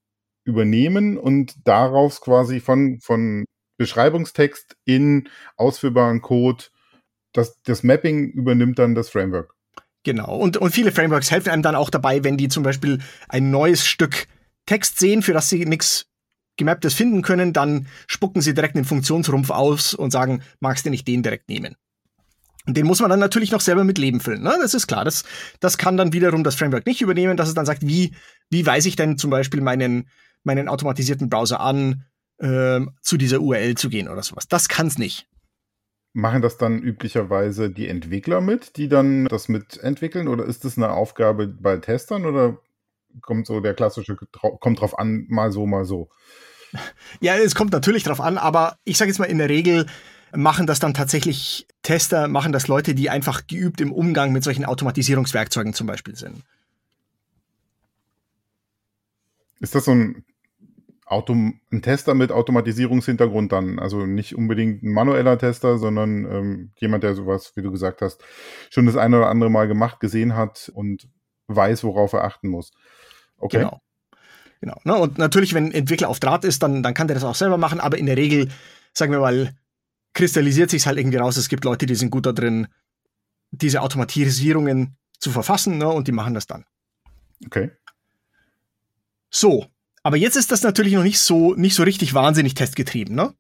übernehmen 0.44 1.16
und 1.16 1.54
daraus 1.64 2.20
quasi 2.20 2.58
von, 2.58 2.98
von 3.00 3.44
Beschreibungstext 3.78 4.76
in 4.84 5.28
ausführbaren 5.56 6.20
Code, 6.20 6.64
das, 7.32 7.62
das 7.62 7.84
Mapping 7.84 8.32
übernimmt 8.32 8.80
dann 8.80 8.96
das 8.96 9.10
Framework. 9.10 9.54
Genau. 10.04 10.36
Und, 10.36 10.56
und 10.56 10.72
viele 10.72 10.92
Frameworks 10.92 11.30
helfen 11.30 11.50
einem 11.50 11.62
dann 11.62 11.76
auch 11.76 11.90
dabei, 11.90 12.24
wenn 12.24 12.36
die 12.36 12.48
zum 12.48 12.62
Beispiel 12.62 12.98
ein 13.28 13.50
neues 13.50 13.86
Stück 13.86 14.26
Text 14.66 14.98
sehen, 14.98 15.22
für 15.22 15.32
das 15.32 15.48
sie 15.48 15.64
nichts 15.64 16.06
Gemapptes 16.56 16.94
finden 16.94 17.22
können, 17.22 17.52
dann 17.52 17.86
spucken 18.06 18.42
sie 18.42 18.54
direkt 18.54 18.76
den 18.76 18.84
Funktionsrumpf 18.84 19.50
aus 19.50 19.94
und 19.94 20.10
sagen, 20.10 20.42
magst 20.60 20.84
du 20.84 20.90
nicht 20.90 21.08
den 21.08 21.22
direkt 21.22 21.48
nehmen? 21.48 21.76
Und 22.66 22.76
den 22.76 22.86
muss 22.86 23.00
man 23.00 23.10
dann 23.10 23.18
natürlich 23.18 23.50
noch 23.50 23.60
selber 23.60 23.82
mit 23.82 23.98
Leben 23.98 24.20
füllen. 24.20 24.42
Ne? 24.42 24.56
Das 24.60 24.74
ist 24.74 24.86
klar. 24.86 25.04
Das, 25.04 25.24
das 25.58 25.78
kann 25.78 25.96
dann 25.96 26.12
wiederum 26.12 26.44
das 26.44 26.54
Framework 26.54 26.86
nicht 26.86 27.00
übernehmen, 27.00 27.36
dass 27.36 27.48
es 27.48 27.54
dann 27.54 27.66
sagt, 27.66 27.84
wie, 27.84 28.14
wie 28.50 28.64
weise 28.66 28.88
ich 28.88 28.94
denn 28.94 29.18
zum 29.18 29.30
Beispiel 29.30 29.60
meinen, 29.60 30.08
meinen 30.44 30.68
automatisierten 30.68 31.28
Browser 31.28 31.60
an, 31.60 32.04
äh, 32.38 32.80
zu 33.00 33.16
dieser 33.16 33.40
URL 33.40 33.74
zu 33.74 33.88
gehen 33.88 34.08
oder 34.08 34.22
sowas. 34.22 34.46
Das 34.48 34.68
kann 34.68 34.86
es 34.86 34.98
nicht. 34.98 35.26
Machen 36.14 36.42
das 36.42 36.58
dann 36.58 36.82
üblicherweise 36.82 37.70
die 37.70 37.88
Entwickler 37.88 38.40
mit, 38.40 38.76
die 38.76 38.88
dann 38.88 39.24
das 39.26 39.48
mitentwickeln? 39.48 40.28
Oder 40.28 40.44
ist 40.44 40.64
das 40.64 40.76
eine 40.76 40.90
Aufgabe 40.90 41.46
bei 41.48 41.78
Testern 41.78 42.26
oder 42.26 42.58
kommt 43.22 43.46
so 43.46 43.60
der 43.60 43.74
klassische, 43.74 44.16
kommt 44.16 44.80
drauf 44.80 44.98
an, 44.98 45.26
mal 45.28 45.52
so, 45.52 45.66
mal 45.66 45.84
so? 45.84 46.10
Ja, 47.20 47.36
es 47.36 47.54
kommt 47.54 47.72
natürlich 47.72 48.02
drauf 48.02 48.20
an, 48.20 48.38
aber 48.38 48.78
ich 48.84 48.98
sage 48.98 49.10
jetzt 49.10 49.18
mal 49.18 49.26
in 49.26 49.38
der 49.38 49.48
Regel 49.48 49.86
machen 50.34 50.66
das 50.66 50.78
dann 50.78 50.94
tatsächlich 50.94 51.66
Tester, 51.82 52.28
machen 52.28 52.52
das 52.52 52.68
Leute, 52.68 52.94
die 52.94 53.10
einfach 53.10 53.46
geübt 53.46 53.80
im 53.80 53.92
Umgang 53.92 54.32
mit 54.32 54.44
solchen 54.44 54.64
Automatisierungswerkzeugen 54.64 55.74
zum 55.74 55.86
Beispiel 55.86 56.16
sind. 56.16 56.42
Ist 59.60 59.74
das 59.74 59.84
so 59.84 59.92
ein 59.92 60.24
Autom 61.12 61.60
ein 61.70 61.82
Tester 61.82 62.14
mit 62.14 62.32
Automatisierungshintergrund 62.32 63.52
dann. 63.52 63.78
Also 63.78 64.06
nicht 64.06 64.34
unbedingt 64.34 64.82
ein 64.82 64.92
manueller 64.92 65.38
Tester, 65.38 65.78
sondern 65.78 66.24
ähm, 66.24 66.72
jemand, 66.76 67.04
der 67.04 67.14
sowas, 67.14 67.52
wie 67.54 67.62
du 67.62 67.70
gesagt 67.70 68.02
hast, 68.02 68.22
schon 68.70 68.86
das 68.86 68.96
eine 68.96 69.18
oder 69.18 69.28
andere 69.28 69.50
Mal 69.50 69.68
gemacht, 69.68 70.00
gesehen 70.00 70.34
hat 70.34 70.70
und 70.74 71.08
weiß, 71.46 71.84
worauf 71.84 72.12
er 72.12 72.24
achten 72.24 72.48
muss. 72.48 72.72
Okay. 73.38 73.58
Genau. 73.58 73.80
Genau. 74.60 74.80
Ne? 74.84 74.96
Und 74.96 75.18
natürlich, 75.18 75.54
wenn 75.54 75.66
ein 75.66 75.72
Entwickler 75.72 76.08
auf 76.08 76.20
Draht 76.20 76.44
ist, 76.44 76.62
dann, 76.62 76.82
dann 76.84 76.94
kann 76.94 77.08
der 77.08 77.14
das 77.14 77.24
auch 77.24 77.34
selber 77.34 77.58
machen, 77.58 77.80
aber 77.80 77.98
in 77.98 78.06
der 78.06 78.16
Regel, 78.16 78.48
sagen 78.94 79.12
wir 79.12 79.18
mal, 79.18 79.52
kristallisiert 80.14 80.70
sich 80.70 80.86
halt 80.86 80.98
irgendwie 80.98 81.18
raus, 81.18 81.36
es 81.36 81.48
gibt 81.48 81.64
Leute, 81.64 81.86
die 81.86 81.96
sind 81.96 82.10
gut 82.10 82.26
da 82.26 82.32
drin, 82.32 82.68
diese 83.50 83.82
Automatisierungen 83.82 84.96
zu 85.18 85.30
verfassen, 85.30 85.78
ne? 85.78 85.88
und 85.88 86.06
die 86.06 86.12
machen 86.12 86.34
das 86.34 86.46
dann. 86.46 86.64
Okay. 87.44 87.72
So, 89.30 89.66
aber 90.02 90.16
jetzt 90.16 90.36
ist 90.36 90.50
das 90.50 90.62
natürlich 90.62 90.94
noch 90.94 91.02
nicht 91.02 91.20
so, 91.20 91.54
nicht 91.54 91.74
so 91.74 91.82
richtig 91.82 92.14
wahnsinnig 92.14 92.54
testgetrieben, 92.54 93.14
ne? 93.14 93.34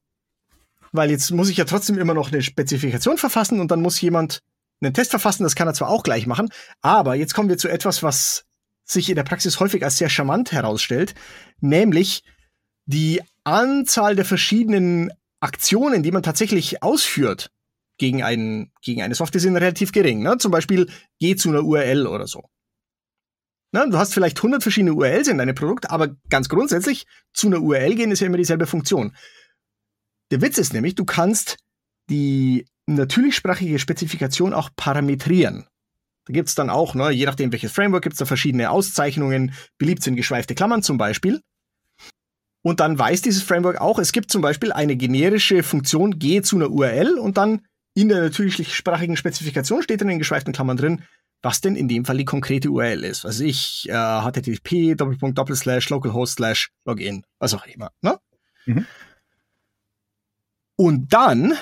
Weil 0.92 1.10
jetzt 1.10 1.30
muss 1.30 1.48
ich 1.48 1.56
ja 1.56 1.64
trotzdem 1.64 1.98
immer 1.98 2.14
noch 2.14 2.30
eine 2.30 2.42
Spezifikation 2.42 3.18
verfassen 3.18 3.60
und 3.60 3.70
dann 3.70 3.80
muss 3.80 4.00
jemand 4.00 4.40
einen 4.80 4.94
Test 4.94 5.10
verfassen, 5.10 5.44
das 5.44 5.54
kann 5.54 5.68
er 5.68 5.74
zwar 5.74 5.88
auch 5.88 6.02
gleich 6.02 6.26
machen, 6.26 6.48
aber 6.80 7.14
jetzt 7.14 7.34
kommen 7.34 7.48
wir 7.48 7.58
zu 7.58 7.68
etwas, 7.68 8.02
was 8.02 8.44
sich 8.84 9.08
in 9.08 9.16
der 9.16 9.22
Praxis 9.22 9.60
häufig 9.60 9.84
als 9.84 9.98
sehr 9.98 10.10
charmant 10.10 10.52
herausstellt, 10.52 11.14
nämlich 11.60 12.22
die 12.84 13.22
Anzahl 13.44 14.16
der 14.16 14.24
verschiedenen 14.24 15.10
Aktionen, 15.40 16.02
die 16.02 16.10
man 16.10 16.22
tatsächlich 16.22 16.82
ausführt 16.82 17.50
gegen, 17.98 18.22
einen, 18.22 18.72
gegen 18.82 19.02
eine 19.02 19.14
Software, 19.14 19.40
sind 19.40 19.56
relativ 19.56 19.92
gering. 19.92 20.22
Ne? 20.22 20.38
Zum 20.38 20.50
Beispiel 20.50 20.88
geh 21.18 21.36
zu 21.36 21.48
einer 21.48 21.62
URL 21.62 22.06
oder 22.06 22.26
so. 22.26 22.42
Na, 23.72 23.86
du 23.86 23.96
hast 23.96 24.12
vielleicht 24.12 24.38
100 24.38 24.62
verschiedene 24.62 24.92
URLs 24.92 25.28
in 25.28 25.38
deinem 25.38 25.54
Produkt, 25.54 25.90
aber 25.90 26.14
ganz 26.28 26.50
grundsätzlich 26.50 27.06
zu 27.32 27.46
einer 27.46 27.62
URL 27.62 27.94
gehen 27.94 28.10
ist 28.10 28.20
ja 28.20 28.26
immer 28.26 28.36
dieselbe 28.36 28.66
Funktion. 28.66 29.16
Der 30.30 30.42
Witz 30.42 30.58
ist 30.58 30.74
nämlich, 30.74 30.94
du 30.94 31.06
kannst 31.06 31.56
die 32.10 32.66
natürlichsprachige 32.86 33.78
Spezifikation 33.78 34.52
auch 34.52 34.70
parametrieren. 34.76 35.66
Da 36.26 36.32
gibt's 36.32 36.54
dann 36.54 36.70
auch, 36.70 36.94
ne, 36.94 37.10
je 37.10 37.24
nachdem 37.24 37.50
welches 37.50 37.72
Framework, 37.72 38.02
gibt's 38.02 38.18
da 38.18 38.26
verschiedene 38.26 38.70
Auszeichnungen. 38.70 39.54
Beliebt 39.78 40.02
sind 40.02 40.16
geschweifte 40.16 40.54
Klammern 40.54 40.82
zum 40.82 40.98
Beispiel. 40.98 41.40
Und 42.62 42.80
dann 42.80 42.98
weiß 42.98 43.22
dieses 43.22 43.42
Framework 43.42 43.80
auch, 43.80 43.98
es 43.98 44.12
gibt 44.12 44.30
zum 44.30 44.42
Beispiel 44.42 44.70
eine 44.70 44.96
generische 44.96 45.62
Funktion, 45.62 46.18
geh 46.18 46.42
zu 46.42 46.56
einer 46.56 46.70
URL 46.70 47.18
und 47.18 47.36
dann 47.36 47.66
in 47.94 48.08
der 48.08 48.20
natürlichsprachigen 48.20 49.16
Spezifikation 49.16 49.82
steht 49.82 50.00
dann 50.00 50.08
in 50.08 50.18
geschweiften 50.18 50.52
Klammern 50.52 50.76
drin, 50.76 51.02
was 51.42 51.60
denn 51.60 51.76
in 51.76 51.88
dem 51.88 52.04
Fall 52.04 52.16
die 52.16 52.24
konkrete 52.24 52.70
URL 52.70 53.04
ist. 53.04 53.24
Was 53.24 53.40
ich, 53.40 53.88
äh, 53.88 53.92
http 53.92 54.94
doppelpunkt 54.94 55.36
doppelslash 55.36 55.90
localhost 55.90 56.36
slash 56.36 56.70
login, 56.84 57.24
was 57.38 57.54
auch 57.54 57.66
immer. 57.66 57.90
Ne? 58.00 58.18
Mhm. 58.66 58.86
Und 60.76 61.12
dann 61.12 61.54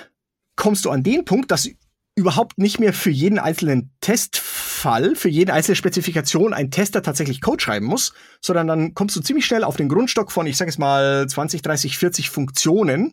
kommst 0.57 0.85
du 0.85 0.91
an 0.91 1.03
den 1.03 1.25
Punkt, 1.25 1.51
dass 1.51 1.69
überhaupt 2.15 2.59
nicht 2.59 2.79
mehr 2.79 2.93
für 2.93 3.11
jeden 3.11 3.39
einzelnen 3.39 3.93
Testfall, 4.01 5.17
für 5.17 5.29
jede 5.29 5.55
einzelne 5.55 5.77
Spezifikation 5.77 6.53
ein 6.53 6.71
Tester 6.71 7.03
tatsächlich 7.03 7.41
Code 7.41 7.63
schreiben 7.63 7.87
muss, 7.87 8.13
sondern 8.43 8.67
dann 8.67 8.95
kommst 8.95 9.17
du 9.17 9.21
ziemlich 9.21 9.47
schnell 9.47 9.65
auf 9.65 9.77
den 9.77 9.89
Grundstock 9.89 10.31
von, 10.31 10.47
ich 10.47 10.57
sage 10.57 10.69
es 10.69 10.79
mal, 10.79 11.27
20, 11.27 11.63
30, 11.63 11.97
40 11.97 12.31
Funktionen, 12.31 13.13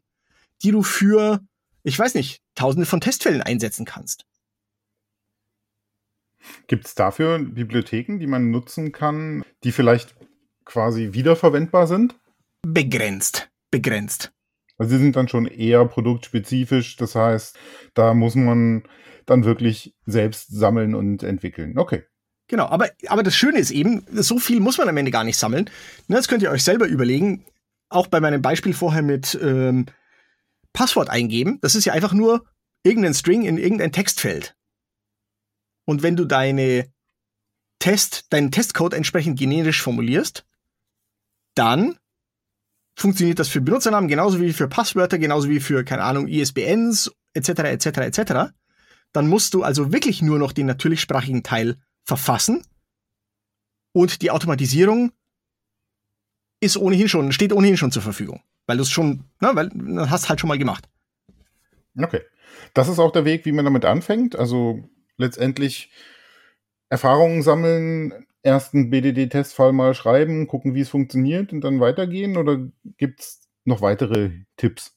die 0.63 0.71
du 0.71 0.83
für, 0.83 1.39
ich 1.87 1.97
weiß 1.97 2.15
nicht, 2.15 2.41
tausende 2.53 2.85
von 2.85 2.99
Testfällen 2.99 3.41
einsetzen 3.41 3.85
kannst. 3.85 4.25
Gibt 6.67 6.85
es 6.85 6.95
dafür 6.95 7.39
Bibliotheken, 7.39 8.19
die 8.19 8.27
man 8.27 8.51
nutzen 8.51 8.91
kann, 8.91 9.45
die 9.63 9.71
vielleicht 9.71 10.13
quasi 10.65 11.13
wiederverwendbar 11.13 11.87
sind? 11.87 12.19
Begrenzt. 12.61 13.49
Begrenzt. 13.71 14.33
Also 14.77 14.95
sie 14.97 15.01
sind 15.01 15.15
dann 15.15 15.29
schon 15.29 15.47
eher 15.47 15.85
produktspezifisch, 15.85 16.97
das 16.97 17.15
heißt, 17.15 17.57
da 17.93 18.13
muss 18.13 18.35
man 18.35 18.83
dann 19.25 19.45
wirklich 19.45 19.95
selbst 20.05 20.51
sammeln 20.51 20.93
und 20.93 21.23
entwickeln. 21.23 21.77
Okay. 21.77 22.03
Genau, 22.49 22.65
aber, 22.65 22.89
aber 23.07 23.23
das 23.23 23.35
Schöne 23.35 23.59
ist 23.59 23.71
eben, 23.71 24.05
so 24.11 24.39
viel 24.39 24.59
muss 24.59 24.77
man 24.77 24.89
am 24.89 24.97
Ende 24.97 25.11
gar 25.11 25.23
nicht 25.23 25.37
sammeln. 25.37 25.69
Das 26.09 26.27
könnt 26.27 26.43
ihr 26.43 26.51
euch 26.51 26.63
selber 26.63 26.85
überlegen. 26.85 27.45
Auch 27.89 28.07
bei 28.07 28.19
meinem 28.19 28.41
Beispiel 28.41 28.73
vorher 28.73 29.01
mit 29.01 29.37
ähm, 29.41 29.85
Passwort 30.73 31.09
eingeben. 31.09 31.59
Das 31.61 31.75
ist 31.75 31.85
ja 31.85 31.93
einfach 31.93 32.13
nur 32.13 32.45
irgendein 32.83 33.13
String 33.13 33.43
in 33.43 33.57
irgendein 33.57 33.91
Textfeld. 33.91 34.55
Und 35.85 36.03
wenn 36.03 36.15
du 36.15 36.25
deine 36.25 36.91
Test, 37.79 38.25
deinen 38.31 38.51
Testcode 38.51 38.93
entsprechend 38.93 39.39
generisch 39.39 39.81
formulierst, 39.81 40.45
dann 41.55 41.97
funktioniert 42.95 43.39
das 43.39 43.49
für 43.49 43.61
Benutzernamen 43.61 44.09
genauso 44.09 44.41
wie 44.41 44.53
für 44.53 44.67
Passwörter, 44.67 45.19
genauso 45.19 45.49
wie 45.49 45.59
für, 45.59 45.83
keine 45.83 46.03
Ahnung, 46.03 46.27
ISBNs, 46.27 47.11
etc., 47.33 47.49
etc., 47.49 47.85
etc. 47.85 48.33
Dann 49.13 49.27
musst 49.27 49.53
du 49.53 49.63
also 49.63 49.91
wirklich 49.93 50.21
nur 50.21 50.39
noch 50.39 50.51
den 50.51 50.65
natürlichsprachigen 50.65 51.43
Teil 51.43 51.77
verfassen 52.03 52.63
und 53.97 54.21
die 54.21 54.29
Automatisierung 54.29 55.11
ist 56.59 56.77
ohnehin 56.77 57.09
schon, 57.09 57.31
steht 57.31 57.51
ohnehin 57.53 57.77
schon 57.77 57.91
zur 57.91 58.03
Verfügung, 58.03 58.41
weil 58.67 58.77
du 58.77 58.83
es 58.83 58.89
schon, 58.89 59.23
ne, 59.39 59.51
weil 59.53 59.69
du 59.69 60.09
hast 60.09 60.29
halt 60.29 60.39
schon 60.39 60.49
mal 60.49 60.57
gemacht. 60.57 60.87
Okay. 61.97 62.21
Das 62.73 62.89
ist 62.89 62.99
auch 62.99 63.11
der 63.11 63.25
Weg, 63.25 63.45
wie 63.45 63.51
man 63.51 63.65
damit 63.65 63.85
anfängt. 63.85 64.35
Also 64.35 64.87
letztendlich 65.17 65.91
Erfahrungen 66.89 67.41
sammeln, 67.41 68.25
ersten 68.43 68.89
BDD-Testfall 68.89 69.73
mal 69.73 69.93
schreiben, 69.93 70.47
gucken, 70.47 70.75
wie 70.75 70.81
es 70.81 70.89
funktioniert 70.89 71.51
und 71.51 71.61
dann 71.61 71.79
weitergehen? 71.79 72.37
Oder 72.37 72.59
gibt 72.97 73.21
es 73.21 73.47
noch 73.65 73.81
weitere 73.81 74.31
Tipps? 74.57 74.93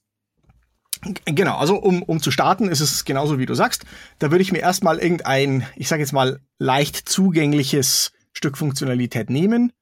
Genau, 1.25 1.57
also 1.57 1.77
um, 1.77 2.03
um 2.03 2.21
zu 2.21 2.31
starten, 2.31 2.69
ist 2.69 2.81
es 2.81 3.05
genauso 3.07 3.39
wie 3.39 3.47
du 3.47 3.55
sagst. 3.55 3.85
Da 4.19 4.31
würde 4.31 4.43
ich 4.43 4.53
mir 4.53 4.59
erstmal 4.59 4.99
irgendein, 4.99 5.67
ich 5.77 5.89
sage 5.89 6.03
jetzt 6.03 6.13
mal, 6.13 6.41
leicht 6.59 7.09
zugängliches 7.09 8.13
Stück 8.33 8.59
Funktionalität 8.59 9.31
nehmen 9.31 9.73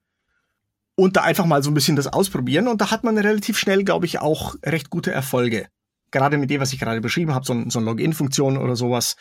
und 0.99 1.17
da 1.17 1.23
einfach 1.23 1.47
mal 1.47 1.63
so 1.63 1.71
ein 1.71 1.75
bisschen 1.75 1.95
das 1.95 2.09
ausprobieren. 2.09 2.67
Und 2.67 2.81
da 2.81 2.91
hat 2.91 3.05
man 3.05 3.17
relativ 3.17 3.57
schnell, 3.57 3.85
glaube 3.85 4.05
ich, 4.05 4.19
auch 4.19 4.57
recht 4.65 4.91
gute 4.91 5.13
Erfolge. 5.13 5.69
Gerade 6.11 6.39
mit 6.39 6.51
dem, 6.51 6.61
was 6.61 6.73
ich 6.73 6.81
gerade 6.81 7.01
beschrieben 7.01 7.35
habe, 7.35 7.47
so, 7.47 7.55
so 7.71 7.79
eine 7.79 7.87
Login-Funktion 7.87 8.59
oder 8.59 8.75
sowas, 8.75 9.15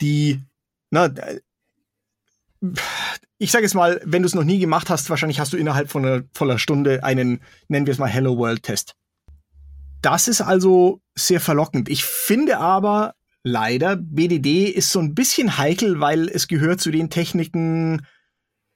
die, 0.00 0.40
na, 0.90 1.12
ich 3.38 3.50
sage 3.50 3.64
jetzt 3.64 3.74
mal, 3.74 4.00
wenn 4.04 4.22
du 4.22 4.26
es 4.26 4.36
noch 4.36 4.44
nie 4.44 4.60
gemacht 4.60 4.88
hast, 4.88 5.10
wahrscheinlich 5.10 5.40
hast 5.40 5.52
du 5.52 5.56
innerhalb 5.56 5.90
von 5.90 6.06
einer 6.06 6.22
voller 6.32 6.60
Stunde 6.60 7.02
einen, 7.02 7.40
nennen 7.66 7.86
wir 7.86 7.92
es 7.92 7.98
mal 7.98 8.06
Hello 8.06 8.38
World 8.38 8.62
Test. 8.62 8.94
Das 10.02 10.28
ist 10.28 10.40
also 10.40 11.00
sehr 11.16 11.40
verlockend. 11.40 11.88
Ich 11.88 12.04
finde 12.04 12.58
aber 12.58 13.16
leider, 13.42 13.96
BDD 13.96 14.68
ist 14.68 14.92
so 14.92 15.00
ein 15.00 15.16
bisschen 15.16 15.58
heikel, 15.58 15.98
weil 15.98 16.28
es 16.28 16.46
gehört 16.46 16.80
zu 16.80 16.92
den 16.92 17.10
Techniken, 17.10 18.06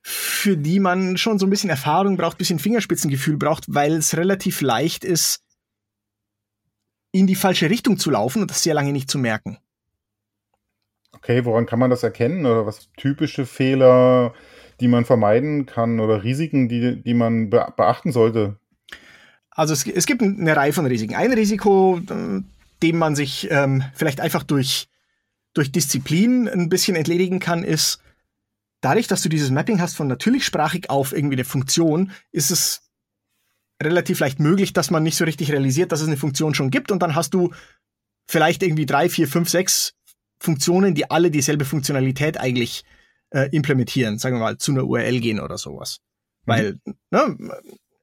für 0.03 0.57
die 0.57 0.81
man 0.81 1.17
schon 1.17 1.39
so 1.39 1.47
ein 1.47 1.51
bisschen 1.51 1.71
Erfahrung 1.71 2.17
braucht, 2.17 2.37
ein 2.37 2.39
bisschen 2.39 2.59
Fingerspitzengefühl 2.59 3.37
braucht, 3.37 3.65
weil 3.69 3.93
es 3.95 4.17
relativ 4.17 4.61
leicht 4.61 5.05
ist, 5.05 5.43
in 7.13 7.27
die 7.27 7.35
falsche 7.35 7.71
Richtung 7.71 7.99
zu 7.99 8.11
laufen 8.11 8.43
und 8.43 8.51
das 8.51 8.63
sehr 8.63 8.75
lange 8.75 8.93
nicht 8.93 9.11
zu 9.11 9.19
merken. 9.19 9.59
Okay, 11.13 11.45
woran 11.45 11.67
kann 11.67 11.79
man 11.79 11.91
das 11.91 12.03
erkennen? 12.03 12.47
Oder 12.47 12.67
was 12.67 12.89
typische 12.97 13.45
Fehler, 13.45 14.33
die 14.81 14.89
man 14.89 15.05
vermeiden 15.05 15.67
kann 15.67 16.01
oder 16.01 16.23
Risiken, 16.23 16.69
die, 16.69 17.03
die 17.03 17.15
man 17.15 17.51
be 17.51 17.67
beachten 17.77 18.13
sollte? 18.13 18.59
Also 19.51 19.75
es, 19.75 19.87
es, 19.87 20.07
gibt 20.07 20.23
eine 20.23 20.57
Reihe 20.57 20.73
von 20.73 20.87
Risiken. 20.87 21.17
Ein 21.17 21.33
Risiko, 21.33 22.01
dem 22.83 22.97
man 22.97 23.17
sich 23.17 23.51
ähm, 23.51 23.85
vielleicht 23.93 24.21
einfach 24.21 24.45
durch, 24.45 24.89
durch 25.53 25.73
Disziplin 25.73 26.49
ein 26.49 26.69
bisschen 26.69 26.97
entledigen 26.97 27.41
kann, 27.41 27.65
ist, 27.65 28.01
dadurch, 28.81 29.07
dass 29.07 29.23
du 29.23 29.29
dieses 29.29 29.51
Mapping 29.51 29.81
hast 29.81 29.97
von 29.97 30.09
natürlichsprachig 30.09 30.91
auf 30.91 31.13
irgendwie 31.13 31.37
eine 31.37 31.45
Funktion, 31.45 32.13
ist 32.33 32.51
es 32.51 32.83
relativ 33.83 34.21
leicht 34.21 34.41
möglich, 34.41 34.73
dass 34.73 34.91
man 34.91 35.03
nicht 35.03 35.17
so 35.17 35.25
richtig 35.25 35.53
realisiert, 35.53 35.93
dass 35.93 36.01
es 36.01 36.07
eine 36.07 36.17
Funktion 36.17 36.55
schon 36.55 36.71
gibt 36.71 36.91
und 36.91 37.03
dann 37.03 37.15
hast 37.15 37.35
du 37.35 37.53
vielleicht 38.29 38.63
irgendwie 38.63 38.87
drei, 38.87 39.09
vier, 39.09 39.27
fünf, 39.27 39.49
sechs 39.49 39.95
Funktionen, 40.39 40.95
die 40.95 41.11
alle 41.11 41.31
dieselbe 41.31 41.65
Funktionalität 41.65 42.39
eigentlich 42.39 42.85
äh, 43.31 43.49
implementieren, 43.53 44.19
sagen 44.19 44.37
wir 44.37 44.41
mal, 44.41 44.59
zu 44.59 44.73
einer 44.73 44.85
URL 44.85 45.21
gehen 45.21 45.41
oder 45.41 45.59
sowas. 45.59 46.01
Mhm. 46.45 46.51
Weil, 46.51 46.79
ne, 47.11 47.37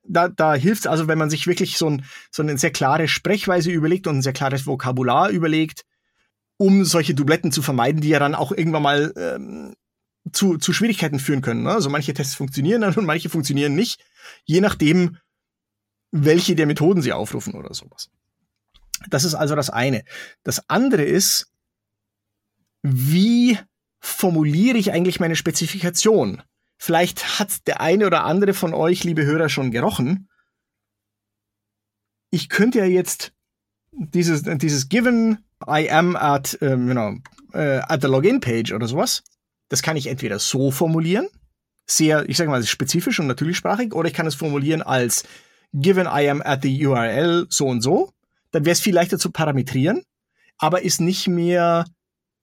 da, 0.03 0.29
da 0.29 0.55
hilft 0.55 0.81
es 0.81 0.87
also, 0.87 1.07
wenn 1.07 1.17
man 1.17 1.29
sich 1.29 1.47
wirklich 1.47 1.77
so, 1.77 1.89
ein, 1.89 2.05
so 2.31 2.41
eine 2.43 2.57
sehr 2.57 2.71
klare 2.71 3.07
Sprechweise 3.07 3.71
überlegt 3.71 4.07
und 4.07 4.17
ein 4.17 4.21
sehr 4.21 4.33
klares 4.33 4.65
Vokabular 4.65 5.29
überlegt, 5.29 5.83
um 6.57 6.85
solche 6.85 7.13
Dubletten 7.13 7.51
zu 7.51 7.61
vermeiden, 7.61 8.01
die 8.01 8.09
ja 8.09 8.19
dann 8.19 8.35
auch 8.35 8.51
irgendwann 8.51 8.83
mal 8.83 9.13
ähm, 9.15 9.75
zu, 10.31 10.57
zu 10.57 10.73
Schwierigkeiten 10.73 11.19
führen 11.19 11.41
können. 11.41 11.63
Ne? 11.63 11.71
Also 11.71 11.89
manche 11.89 12.13
Tests 12.13 12.35
funktionieren 12.35 12.81
dann 12.81 12.93
und 12.95 13.05
manche 13.05 13.29
funktionieren 13.29 13.75
nicht, 13.75 14.03
je 14.45 14.61
nachdem, 14.61 15.17
welche 16.11 16.55
der 16.55 16.65
Methoden 16.65 17.01
sie 17.01 17.13
aufrufen 17.13 17.53
oder 17.53 17.73
sowas. 17.73 18.09
Das 19.09 19.23
ist 19.23 19.35
also 19.35 19.55
das 19.55 19.69
eine. 19.69 20.03
Das 20.43 20.69
andere 20.69 21.03
ist, 21.03 21.51
wie 22.81 23.59
formuliere 23.99 24.77
ich 24.77 24.91
eigentlich 24.91 25.19
meine 25.19 25.35
Spezifikation? 25.35 26.41
Vielleicht 26.77 27.39
hat 27.39 27.67
der 27.67 27.81
eine 27.81 28.05
oder 28.05 28.23
andere 28.23 28.53
von 28.53 28.73
euch, 28.73 29.03
liebe 29.03 29.25
Hörer, 29.25 29.49
schon 29.49 29.71
gerochen. 29.71 30.29
Ich 32.29 32.49
könnte 32.49 32.79
ja 32.79 32.85
jetzt 32.85 33.33
dieses, 33.91 34.43
dieses 34.43 34.89
given 34.89 35.39
I 35.65 35.89
am 35.89 36.15
at, 36.15 36.57
ähm, 36.61 36.87
you 36.87 36.93
know, 36.93 37.17
äh, 37.53 37.79
at 37.79 38.01
the 38.01 38.07
Login 38.07 38.39
Page 38.39 38.71
oder 38.73 38.87
sowas, 38.87 39.23
das 39.69 39.81
kann 39.81 39.97
ich 39.97 40.07
entweder 40.07 40.39
so 40.39 40.71
formulieren, 40.71 41.27
sehr, 41.85 42.27
ich 42.29 42.37
sage 42.37 42.49
mal, 42.49 42.63
spezifisch 42.63 43.19
und 43.19 43.27
natürlichsprachig, 43.27 43.93
oder 43.93 44.09
ich 44.09 44.13
kann 44.13 44.27
es 44.27 44.35
formulieren 44.35 44.81
als 44.81 45.23
given 45.73 46.07
I 46.07 46.29
am 46.29 46.41
at 46.41 46.63
the 46.63 46.85
URL 46.85 47.47
so 47.49 47.67
und 47.67 47.81
so. 47.81 48.13
Dann 48.51 48.65
wäre 48.65 48.73
es 48.73 48.79
viel 48.79 48.93
leichter 48.93 49.19
zu 49.19 49.31
parametrieren, 49.31 50.03
aber 50.57 50.81
ist 50.81 51.01
nicht 51.01 51.27
mehr 51.27 51.85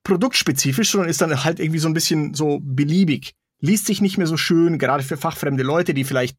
produktspezifisch, 0.03 0.91
sondern 0.91 1.09
ist 1.09 1.21
dann 1.21 1.43
halt 1.43 1.59
irgendwie 1.59 1.79
so 1.79 1.87
ein 1.87 1.93
bisschen 1.93 2.33
so 2.33 2.59
beliebig. 2.61 3.33
Liest 3.59 3.87
sich 3.87 4.01
nicht 4.01 4.17
mehr 4.17 4.27
so 4.27 4.37
schön, 4.37 4.77
gerade 4.77 5.03
für 5.03 5.17
fachfremde 5.17 5.63
Leute, 5.63 5.93
die 5.93 6.03
vielleicht 6.03 6.37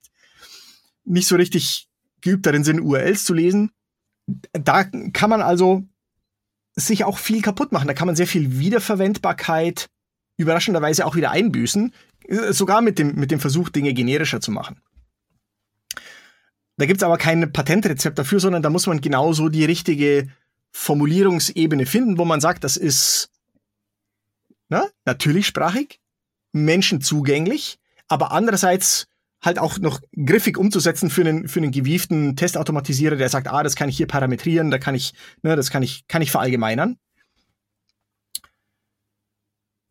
nicht 1.05 1.27
so 1.27 1.37
richtig 1.37 1.89
geübt 2.21 2.47
darin 2.47 2.65
sind, 2.65 2.81
URLs 2.81 3.25
zu 3.25 3.35
lesen. 3.35 3.71
Da 4.53 4.85
kann 4.85 5.31
man 5.31 5.43
also 5.43 5.83
sich 6.75 7.05
auch 7.05 7.19
viel 7.19 7.43
kaputt 7.43 7.73
machen. 7.73 7.89
Da 7.89 7.95
kann 7.95 8.07
man 8.07 8.17
sehr 8.17 8.27
viel 8.27 8.59
Wiederverwendbarkeit 8.59 9.89
überraschenderweise 10.37 11.07
auch 11.07 11.17
wieder 11.17 11.31
einbüßen, 11.31 11.93
sogar 12.51 12.83
mit 12.83 12.99
dem, 12.99 13.15
mit 13.15 13.31
dem 13.31 13.41
Versuch, 13.41 13.69
Dinge 13.69 13.95
generischer 13.95 14.41
zu 14.41 14.51
machen. 14.51 14.81
Da 16.77 16.87
gibt's 16.87 17.03
aber 17.03 17.17
kein 17.17 17.53
Patentrezept 17.53 18.19
dafür, 18.19 18.41
sondern 18.41 18.63
da 18.63 18.71
muss 18.71 18.87
man 18.87 19.01
genauso 19.01 19.49
die 19.49 19.65
richtige 19.65 20.29
Formulierungsebene 20.73 21.87
finden, 21.87 22.19
wo 22.19 22.25
man 22.25 22.41
sagt, 22.41 22.65
das 22.65 22.77
ist 22.77 23.31
ne? 24.69 24.91
natürlich 25.05 25.47
sprachig, 25.47 26.01
Menschen 26.53 27.01
aber 28.09 28.33
andererseits 28.33 29.07
halt 29.43 29.59
auch 29.59 29.79
noch 29.79 30.01
griffig 30.15 30.59
umzusetzen 30.59 31.09
für 31.11 31.23
einen, 31.23 31.49
für 31.49 31.61
einen 31.61 31.71
gewieften 31.71 32.37
Testautomatisierer, 32.37 33.17
der 33.17 33.29
sagt, 33.29 33.49
ah, 33.49 33.63
das 33.63 33.77
kann 33.77 33.89
ich 33.89 33.97
hier 33.97 34.07
parametrieren, 34.07 34.71
da 34.71 34.79
kann 34.79 34.95
ich, 34.95 35.15
ne, 35.43 35.57
das 35.57 35.71
kann 35.71 35.83
ich, 35.83 36.07
kann 36.09 36.23
ich 36.23 36.31
verallgemeinern. 36.31 36.99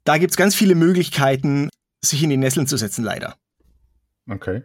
Da 0.05 0.17
gibt's 0.17 0.37
ganz 0.37 0.55
viele 0.55 0.75
Möglichkeiten, 0.75 1.69
sich 2.03 2.23
in 2.23 2.29
die 2.29 2.37
Nesseln 2.37 2.67
zu 2.67 2.77
setzen, 2.77 3.03
leider. 3.03 3.35
Okay. 4.29 4.63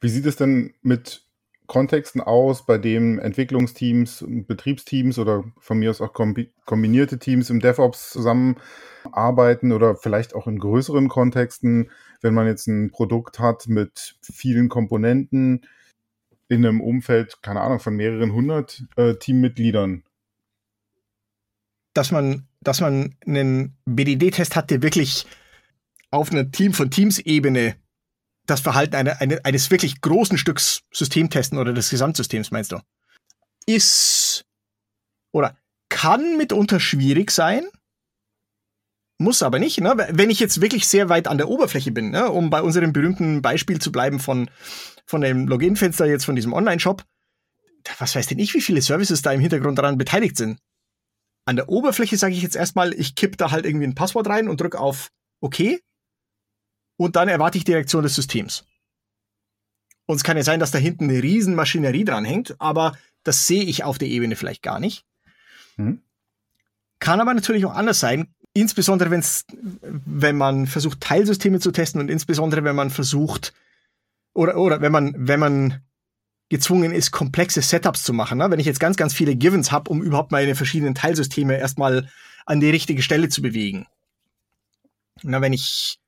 Wie 0.00 0.08
sieht 0.08 0.26
es 0.26 0.36
denn 0.36 0.74
mit 0.82 1.24
Kontexten 1.66 2.20
aus, 2.20 2.66
bei 2.66 2.78
dem 2.78 3.18
Entwicklungsteams, 3.20 4.24
Betriebsteams 4.28 5.18
oder 5.18 5.44
von 5.58 5.78
mir 5.78 5.90
aus 5.90 6.00
auch 6.00 6.12
kombinierte 6.12 7.18
Teams 7.18 7.48
im 7.48 7.60
DevOps 7.60 8.10
zusammenarbeiten 8.10 9.72
oder 9.72 9.94
vielleicht 9.94 10.34
auch 10.34 10.46
in 10.46 10.58
größeren 10.58 11.08
Kontexten, 11.08 11.90
wenn 12.20 12.34
man 12.34 12.46
jetzt 12.46 12.66
ein 12.66 12.90
Produkt 12.90 13.38
hat 13.38 13.68
mit 13.68 14.18
vielen 14.20 14.68
Komponenten 14.68 15.64
in 16.48 16.66
einem 16.66 16.80
Umfeld, 16.80 17.40
keine 17.40 17.60
Ahnung, 17.60 17.78
von 17.78 17.94
mehreren 17.94 18.32
hundert 18.32 18.84
äh, 18.96 19.14
Teammitgliedern. 19.14 20.02
Dass 21.94 22.10
man, 22.10 22.48
dass 22.62 22.80
man 22.80 23.16
einen 23.26 23.78
BDD-Test 23.86 24.56
hat, 24.56 24.70
der 24.70 24.82
wirklich 24.82 25.26
auf 26.10 26.30
einer 26.30 26.50
Team 26.50 26.72
von 26.72 26.90
Teams-Ebene 26.90 27.76
das 28.46 28.60
Verhalten 28.60 28.96
eine, 28.96 29.20
eine, 29.20 29.44
eines 29.44 29.70
wirklich 29.70 30.00
großen 30.00 30.36
Stücks 30.36 30.82
System 30.92 31.30
testen 31.30 31.58
oder 31.58 31.72
des 31.72 31.90
Gesamtsystems, 31.90 32.50
meinst 32.50 32.72
du? 32.72 32.80
Ist 33.66 34.44
oder 35.32 35.56
kann 35.88 36.36
mitunter 36.36 36.80
schwierig 36.80 37.30
sein, 37.30 37.68
muss 39.18 39.42
aber 39.42 39.58
nicht. 39.58 39.80
Ne? 39.80 39.94
Wenn 40.10 40.30
ich 40.30 40.40
jetzt 40.40 40.60
wirklich 40.60 40.88
sehr 40.88 41.08
weit 41.08 41.28
an 41.28 41.38
der 41.38 41.48
Oberfläche 41.48 41.92
bin, 41.92 42.10
ne? 42.10 42.30
um 42.30 42.50
bei 42.50 42.62
unserem 42.62 42.92
berühmten 42.92 43.42
Beispiel 43.42 43.78
zu 43.78 43.92
bleiben 43.92 44.18
von, 44.18 44.50
von 45.06 45.20
dem 45.20 45.46
Login-Fenster 45.46 46.06
jetzt 46.06 46.24
von 46.24 46.36
diesem 46.36 46.52
Online-Shop, 46.52 47.04
was 47.98 48.16
weiß 48.16 48.26
denn 48.28 48.38
ich, 48.38 48.54
wie 48.54 48.60
viele 48.60 48.82
Services 48.82 49.22
da 49.22 49.32
im 49.32 49.40
Hintergrund 49.40 49.78
daran 49.78 49.98
beteiligt 49.98 50.36
sind. 50.36 50.58
An 51.44 51.56
der 51.56 51.68
Oberfläche 51.68 52.16
sage 52.16 52.34
ich 52.34 52.42
jetzt 52.42 52.56
erstmal, 52.56 52.92
ich 52.92 53.14
kipp 53.14 53.36
da 53.36 53.50
halt 53.50 53.64
irgendwie 53.64 53.86
ein 53.86 53.94
Passwort 53.94 54.28
rein 54.28 54.48
und 54.48 54.60
drücke 54.60 54.78
auf 54.78 55.10
OK. 55.40 55.80
Und 56.96 57.16
dann 57.16 57.28
erwarte 57.28 57.58
ich 57.58 57.64
die 57.64 57.72
Reaktion 57.72 58.02
des 58.02 58.14
Systems. 58.14 58.64
Und 60.06 60.16
es 60.16 60.24
kann 60.24 60.36
ja 60.36 60.42
sein, 60.42 60.60
dass 60.60 60.70
da 60.70 60.78
hinten 60.78 61.04
eine 61.04 61.22
Riesenmaschinerie 61.22 62.04
dran 62.04 62.24
hängt, 62.24 62.60
aber 62.60 62.96
das 63.22 63.46
sehe 63.46 63.62
ich 63.62 63.84
auf 63.84 63.96
der 63.96 64.08
Ebene 64.08 64.36
vielleicht 64.36 64.62
gar 64.62 64.80
nicht. 64.80 65.04
Mhm. 65.76 66.02
Kann 66.98 67.20
aber 67.20 67.32
natürlich 67.32 67.64
auch 67.64 67.74
anders 67.74 68.00
sein, 68.00 68.34
insbesondere 68.52 69.10
wenn's, 69.10 69.46
wenn 69.82 70.36
man 70.36 70.66
versucht, 70.66 71.00
Teilsysteme 71.00 71.60
zu 71.60 71.70
testen 71.70 72.00
und 72.00 72.10
insbesondere 72.10 72.64
wenn 72.64 72.76
man 72.76 72.90
versucht, 72.90 73.54
oder, 74.34 74.56
oder 74.56 74.80
wenn 74.80 74.92
man, 74.92 75.14
wenn 75.16 75.40
man 75.40 75.80
gezwungen 76.50 76.92
ist, 76.92 77.12
komplexe 77.12 77.62
Setups 77.62 78.02
zu 78.02 78.12
machen. 78.12 78.38
Ne? 78.38 78.50
Wenn 78.50 78.60
ich 78.60 78.66
jetzt 78.66 78.80
ganz, 78.80 78.96
ganz 78.96 79.14
viele 79.14 79.36
Givens 79.36 79.72
habe, 79.72 79.90
um 79.90 80.02
überhaupt 80.02 80.32
meine 80.32 80.54
verschiedenen 80.54 80.94
Teilsysteme 80.94 81.56
erstmal 81.56 82.08
an 82.44 82.60
die 82.60 82.70
richtige 82.70 83.02
Stelle 83.02 83.28
zu 83.28 83.40
bewegen. 83.40 83.86
Na, 85.22 85.40
wenn 85.40 85.52
ich 85.52 85.98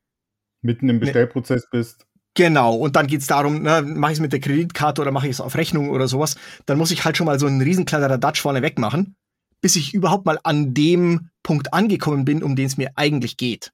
mitten 0.60 0.88
im 0.88 0.96
ne 0.96 1.00
Bestellprozess 1.00 1.62
ne, 1.62 1.68
bist. 1.70 2.06
Genau, 2.34 2.74
und 2.74 2.96
dann 2.96 3.06
geht's 3.06 3.26
darum, 3.26 3.62
ne, 3.62 3.82
mache 3.82 4.12
ich 4.12 4.16
es 4.16 4.22
mit 4.22 4.32
der 4.32 4.40
Kreditkarte 4.40 5.00
oder 5.00 5.12
mache 5.12 5.26
ich 5.26 5.32
es 5.32 5.40
auf 5.40 5.56
Rechnung 5.56 5.90
oder 5.90 6.08
sowas, 6.08 6.36
dann 6.66 6.78
muss 6.78 6.90
ich 6.90 7.04
halt 7.04 7.16
schon 7.16 7.26
mal 7.26 7.38
so 7.38 7.46
einen 7.46 7.60
riesen 7.60 7.84
Dutch 7.84 8.40
vorne 8.40 8.62
weg 8.62 8.78
machen, 8.78 9.16
bis 9.60 9.76
ich 9.76 9.94
überhaupt 9.94 10.24
mal 10.24 10.38
an 10.42 10.74
dem 10.74 11.28
Punkt 11.42 11.74
angekommen 11.74 12.24
bin, 12.24 12.42
um 12.42 12.56
den 12.56 12.66
es 12.66 12.78
mir 12.78 12.92
eigentlich 12.96 13.36
geht. 13.36 13.72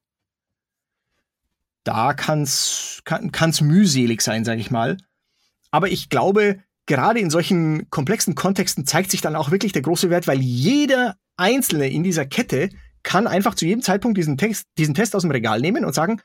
Da 1.85 2.13
kann's, 2.15 3.01
kann, 3.05 3.33
kann's 3.33 3.61
mühselig 3.61 4.21
sein, 4.21 4.45
sage 4.45 4.61
ich 4.61 4.71
mal. 4.71 4.99
Aber 5.71 5.91
ich 5.91 6.09
glaube, 6.09 6.63
gerade 6.87 7.21
in 7.21 7.31
solchen 7.31 7.89
komplexen 7.91 8.35
Kontexten 8.35 8.87
zeigt 8.87 9.11
sich 9.11 9.21
dann 9.21 9.37
auch 9.37 9.51
wirklich 9.51 9.73
der 9.73 9.83
große 9.83 10.11
Wert, 10.11 10.27
weil 10.27 10.41
jeder 10.41 11.17
Einzelne 11.37 11.89
in 11.89 12.03
dieser 12.03 12.27
Kette 12.27 12.71
kann 13.03 13.27
einfach 13.27 13.55
zu 13.55 13.67
jedem 13.67 13.83
Zeitpunkt 13.83 14.19
diesen 14.19 14.37
Text, 14.37 14.65
diesen 14.77 14.95
Test 14.95 15.15
aus 15.15 15.23
dem 15.23 15.31
Regal 15.31 15.61
nehmen 15.61 15.85
und 15.85 15.95
sagen, 15.95 16.21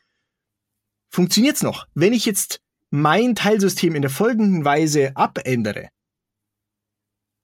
funktioniert's 1.09 1.61
noch? 1.61 1.85
Wenn 1.93 2.13
ich 2.13 2.25
jetzt 2.25 2.61
mein 2.89 3.35
Teilsystem 3.35 3.95
in 3.95 4.01
der 4.01 4.11
folgenden 4.11 4.65
Weise 4.65 5.15
abändere, 5.15 5.89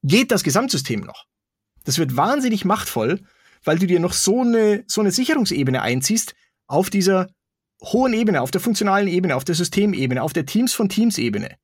geht 0.04 0.32
das 0.32 0.44
Gesamtsystem 0.44 1.02
noch? 1.02 1.26
Das 1.84 1.98
wird 1.98 2.16
wahnsinnig 2.16 2.66
machtvoll, 2.66 3.22
weil 3.64 3.80
du 3.80 3.88
dir 3.88 4.00
noch 4.00 4.14
so 4.14 4.42
eine, 4.42 4.84
so 4.88 5.02
eine 5.02 5.12
Sicherungsebene 5.12 5.82
einziehst 5.82 6.36
auf 6.68 6.90
dieser 6.90 7.28
hohen 7.82 8.14
Ebene, 8.14 8.42
auf 8.42 8.52
der 8.52 8.62
funktionalen 8.62 9.08
Ebene, 9.08 9.36
auf 9.36 9.46
der 9.46 9.56
Systemebene, 9.56 10.22
auf 10.22 10.34
der 10.34 10.46
Teams 10.46 10.74
von 10.74 10.90
Teams 10.90 11.18
Ebene. 11.18 11.56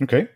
Okay, 0.00 0.28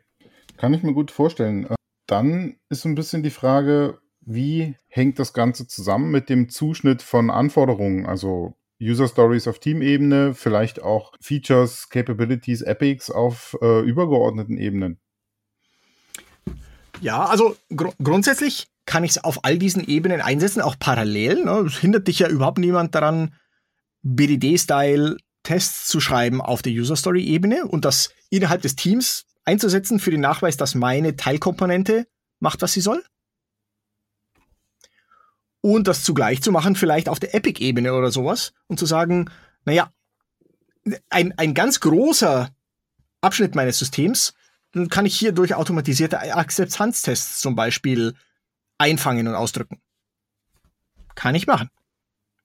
kann 0.56 0.74
ich 0.74 0.82
mir 0.82 0.92
gut 0.92 1.10
vorstellen. 1.10 1.66
Äh, 1.66 1.74
dann 2.06 2.56
ist 2.68 2.82
so 2.82 2.88
ein 2.88 2.94
bisschen 2.94 3.22
die 3.22 3.30
Frage, 3.30 3.98
wie 4.20 4.76
hängt 4.88 5.18
das 5.18 5.32
Ganze 5.32 5.66
zusammen 5.66 6.10
mit 6.10 6.28
dem 6.28 6.48
Zuschnitt 6.48 7.02
von 7.02 7.30
Anforderungen, 7.30 8.06
also 8.06 8.54
User 8.80 9.08
Stories 9.08 9.48
auf 9.48 9.58
Teamebene, 9.58 10.34
vielleicht 10.34 10.82
auch 10.82 11.12
Features, 11.20 11.88
Capabilities, 11.88 12.62
Epics 12.62 13.10
auf 13.10 13.56
äh, 13.60 13.80
übergeordneten 13.80 14.56
Ebenen? 14.56 15.00
Ja, 17.00 17.24
also 17.24 17.56
gr 17.70 17.92
grundsätzlich 18.02 18.68
kann 18.86 19.04
ich 19.04 19.12
es 19.12 19.24
auf 19.24 19.44
all 19.44 19.58
diesen 19.58 19.86
Ebenen 19.86 20.20
einsetzen, 20.20 20.62
auch 20.62 20.76
parallel. 20.78 21.44
Ne? 21.44 21.64
Es 21.66 21.78
hindert 21.78 22.08
dich 22.08 22.20
ja 22.20 22.28
überhaupt 22.28 22.58
niemand 22.58 22.94
daran, 22.94 23.34
BDD-Style 24.02 25.16
Tests 25.42 25.88
zu 25.88 26.00
schreiben 26.00 26.40
auf 26.40 26.62
der 26.62 26.72
User 26.72 26.96
Story 26.96 27.24
Ebene 27.24 27.66
und 27.66 27.84
das 27.84 28.10
innerhalb 28.30 28.62
des 28.62 28.76
Teams 28.76 29.26
einzusetzen 29.48 29.98
für 29.98 30.10
den 30.10 30.20
Nachweis, 30.20 30.58
dass 30.58 30.74
meine 30.74 31.16
Teilkomponente 31.16 32.06
macht, 32.38 32.60
was 32.60 32.74
sie 32.74 32.82
soll. 32.82 33.02
Und 35.60 35.88
das 35.88 36.04
zugleich 36.04 36.42
zu 36.42 36.52
machen, 36.52 36.76
vielleicht 36.76 37.08
auf 37.08 37.18
der 37.18 37.34
Epic-Ebene 37.34 37.94
oder 37.94 38.10
sowas, 38.10 38.52
und 38.68 38.78
zu 38.78 38.86
sagen, 38.86 39.30
naja, 39.64 39.90
ein, 41.10 41.36
ein 41.36 41.54
ganz 41.54 41.80
großer 41.80 42.50
Abschnitt 43.22 43.54
meines 43.54 43.78
Systems, 43.78 44.34
dann 44.72 44.88
kann 44.88 45.06
ich 45.06 45.18
hier 45.18 45.32
durch 45.32 45.54
automatisierte 45.54 46.20
Akzeptanztests 46.20 47.40
zum 47.40 47.56
Beispiel 47.56 48.14
einfangen 48.76 49.26
und 49.26 49.34
ausdrücken. 49.34 49.80
Kann 51.14 51.34
ich 51.34 51.46
machen. 51.46 51.70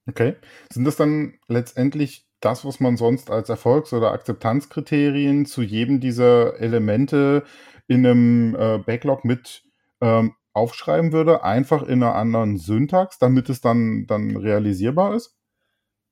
Okay. 0.07 0.35
Sind 0.71 0.85
das 0.85 0.95
dann 0.95 1.35
letztendlich 1.47 2.25
das, 2.43 2.65
was 2.65 2.79
man 2.79 2.97
sonst 2.97 3.31
als 3.31 3.49
Erfolgs- 3.49 3.93
oder 3.93 4.11
Akzeptanzkriterien 4.11 5.45
zu 5.45 5.61
jedem 5.61 5.99
dieser 5.99 6.59
Elemente 6.59 7.43
in 7.87 8.05
einem 8.05 8.55
äh, 8.55 8.77
Backlog 8.79 9.25
mit 9.25 9.63
ähm, 10.01 10.33
aufschreiben 10.53 11.11
würde, 11.11 11.43
einfach 11.43 11.83
in 11.83 12.03
einer 12.03 12.15
anderen 12.15 12.57
Syntax, 12.57 13.17
damit 13.17 13.49
es 13.49 13.61
dann, 13.61 14.05
dann 14.07 14.35
realisierbar 14.35 15.15
ist? 15.15 15.35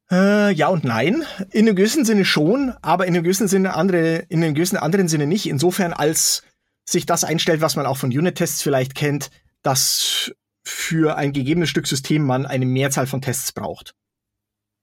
Äh, 0.10 0.52
ja 0.54 0.68
und 0.68 0.84
nein. 0.84 1.24
In 1.52 1.68
einem 1.68 1.76
gewissen 1.76 2.06
Sinne 2.06 2.26
schon, 2.26 2.74
aber 2.82 3.08
in 3.08 3.14
einem 3.14 3.24
gewissen 3.24 3.48
Sinne 3.48 3.76
andere, 3.76 4.26
in 4.30 4.44
einem 4.44 4.56
gewissen 4.56 4.78
anderen 4.78 5.08
Sinne 5.08 5.28
nicht. 5.28 5.48
Insofern, 5.48 5.94
als 5.94 6.44
sich 6.86 7.06
das 7.06 7.24
einstellt, 7.24 7.62
was 7.62 7.76
man 7.76 7.86
auch 7.86 7.98
von 7.98 8.10
Unit-Tests 8.10 8.62
vielleicht 8.62 8.96
kennt, 8.96 9.32
dass 9.62 10.32
für 10.64 11.18
ein 11.18 11.34
gegebenes 11.34 11.70
Stück 11.70 11.88
System 11.88 12.24
man 12.24 12.46
eine 12.46 12.66
Mehrzahl 12.66 13.08
von 13.08 13.22
Tests 13.22 13.52
braucht. 13.52 13.96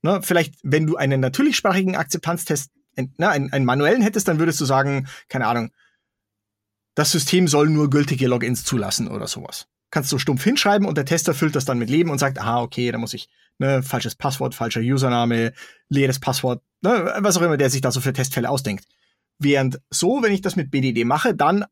Ne, 0.02 0.20
vielleicht, 0.22 0.54
wenn 0.62 0.86
du 0.86 0.96
einen 0.96 1.20
natürlichsprachigen 1.20 1.96
Akzeptanztest, 1.96 2.70
ne, 2.96 3.28
einen, 3.28 3.52
einen 3.52 3.64
manuellen 3.64 4.02
hättest, 4.02 4.28
dann 4.28 4.38
würdest 4.38 4.60
du 4.60 4.64
sagen, 4.64 5.08
keine 5.28 5.46
Ahnung, 5.46 5.70
das 6.94 7.12
System 7.12 7.48
soll 7.48 7.68
nur 7.68 7.90
gültige 7.90 8.28
Logins 8.28 8.64
zulassen 8.64 9.08
oder 9.08 9.26
sowas. 9.26 9.66
Kannst 9.90 10.12
du 10.12 10.18
stumpf 10.18 10.44
hinschreiben 10.44 10.86
und 10.86 10.96
der 10.96 11.04
Tester 11.04 11.34
füllt 11.34 11.56
das 11.56 11.64
dann 11.64 11.78
mit 11.78 11.90
Leben 11.90 12.10
und 12.10 12.18
sagt, 12.18 12.38
aha, 12.38 12.60
okay, 12.60 12.92
da 12.92 12.98
muss 12.98 13.14
ich, 13.14 13.28
ne, 13.58 13.82
falsches 13.82 14.14
Passwort, 14.14 14.54
falscher 14.54 14.80
Username, 14.80 15.52
leeres 15.88 16.20
Passwort, 16.20 16.62
ne, 16.80 17.14
was 17.18 17.36
auch 17.36 17.42
immer 17.42 17.56
der 17.56 17.70
sich 17.70 17.80
da 17.80 17.90
so 17.90 18.00
für 18.00 18.12
Testfälle 18.12 18.50
ausdenkt. 18.50 18.84
Während 19.38 19.80
so, 19.90 20.22
wenn 20.22 20.32
ich 20.32 20.42
das 20.42 20.56
mit 20.56 20.70
BDD 20.70 21.04
mache, 21.04 21.34
dann 21.34 21.64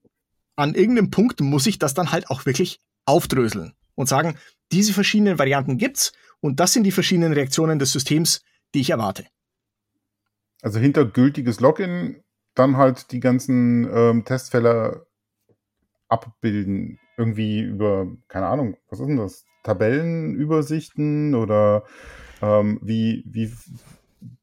an 0.57 0.75
irgendeinem 0.75 1.11
Punkt 1.11 1.41
muss 1.41 1.67
ich 1.67 1.79
das 1.79 1.95
dann 1.95 2.13
halt 2.13 2.31
auch 2.31 2.47
wirklich 2.47 2.81
aufdröseln 3.05 3.75
und 3.95 4.09
sagen, 4.09 4.39
diese 4.73 4.93
verschiedenen 4.93 5.39
Varianten 5.39 5.79
gibt's 5.79 6.13
und 6.41 6.61
das 6.61 6.73
sind 6.73 6.85
die 6.85 6.93
verschiedenen 6.93 7.33
Reaktionen 7.33 7.79
des 7.79 7.93
Systems, 7.93 8.43
die 8.75 8.81
ich 8.81 8.91
erwarte. 8.91 9.27
Also 10.63 10.79
hinter 10.79 11.05
gültiges 11.05 11.61
Login 11.61 12.23
dann 12.55 12.77
halt 12.77 13.13
die 13.13 13.21
ganzen 13.21 13.89
ähm, 13.93 14.25
Testfälle 14.25 15.07
abbilden. 16.09 16.99
Irgendwie 17.19 17.61
über, 17.61 18.09
keine 18.29 18.47
Ahnung, 18.47 18.77
was 18.89 19.01
ist 19.01 19.07
denn 19.07 19.17
das? 19.17 19.45
Tabellenübersichten 19.63 21.35
oder 21.35 21.85
ähm, 22.43 22.79
wie, 22.83 23.25
wie 23.27 23.53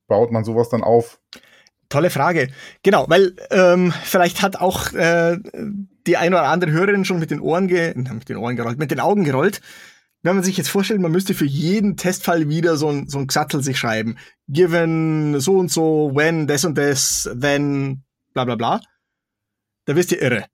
baut 0.07 0.31
man 0.31 0.43
sowas 0.43 0.69
dann 0.69 0.83
auf? 0.83 1.19
Tolle 1.89 2.09
Frage. 2.09 2.49
Genau, 2.81 3.05
weil 3.07 3.35
ähm, 3.51 3.93
vielleicht 4.03 4.41
hat 4.41 4.55
auch 4.55 4.91
äh, 4.93 5.37
die 6.07 6.17
eine 6.17 6.35
oder 6.35 6.47
andere 6.47 6.71
Hörerin 6.71 7.05
schon 7.05 7.19
mit 7.19 7.31
den 7.31 7.39
Ohren 7.39 7.67
ge 7.67 7.93
mit 7.95 8.29
den 8.29 8.37
Ohren 8.37 8.55
gerollt, 8.55 8.79
mit 8.79 8.91
den 8.91 8.99
Augen 8.99 9.23
gerollt, 9.23 9.61
wenn 10.23 10.35
man 10.35 10.43
sich 10.43 10.55
jetzt 10.55 10.69
vorstellt, 10.69 11.01
man 11.01 11.11
müsste 11.11 11.33
für 11.33 11.45
jeden 11.45 11.97
Testfall 11.97 12.47
wieder 12.47 12.77
so 12.77 12.89
ein, 12.89 13.07
so 13.09 13.19
ein 13.19 13.27
Gsattel 13.27 13.61
sich 13.61 13.77
schreiben. 13.77 14.17
Given 14.47 15.39
so 15.41 15.57
und 15.57 15.69
so, 15.69 16.11
when, 16.13 16.47
das 16.47 16.63
und 16.63 16.77
das, 16.77 17.29
then, 17.37 18.03
bla 18.33 18.45
bla 18.45 18.55
bla. 18.55 18.81
Da 19.85 19.97
wirst 19.97 20.11
du 20.11 20.15
irre. 20.15 20.45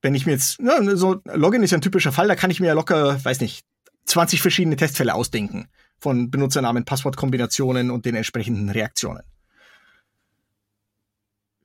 Wenn 0.00 0.14
ich 0.14 0.24
mir 0.24 0.32
jetzt, 0.32 0.56
na, 0.60 0.96
so 0.96 1.20
Login 1.26 1.62
ist 1.62 1.70
ja 1.72 1.78
ein 1.78 1.82
typischer 1.82 2.10
Fall, 2.10 2.26
da 2.26 2.36
kann 2.36 2.50
ich 2.50 2.58
mir 2.58 2.68
ja 2.68 2.72
locker, 2.72 3.22
weiß 3.22 3.40
nicht, 3.40 3.66
20 4.06 4.40
verschiedene 4.40 4.76
Testfälle 4.76 5.14
ausdenken. 5.14 5.68
Von 5.98 6.30
Benutzernamen, 6.30 6.86
Passwortkombinationen 6.86 7.90
und 7.90 8.06
den 8.06 8.16
entsprechenden 8.16 8.70
Reaktionen. 8.70 9.22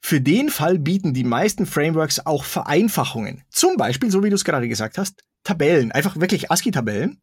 Für 0.02 0.20
den 0.22 0.50
Fall 0.50 0.80
bieten 0.80 1.14
die 1.14 1.24
meisten 1.24 1.66
Frameworks 1.66 2.26
auch 2.26 2.44
Vereinfachungen. 2.44 3.44
Zum 3.50 3.78
Beispiel, 3.78 4.12
so 4.12 4.24
wie 4.24 4.30
du 4.30 4.36
es 4.36 4.46
gerade 4.46 4.68
gesagt 4.68 4.98
hast, 4.98 5.24
Tabellen, 5.44 5.94
einfach 5.94 6.20
wirklich 6.20 6.52
ASCII-Tabellen, 6.52 7.22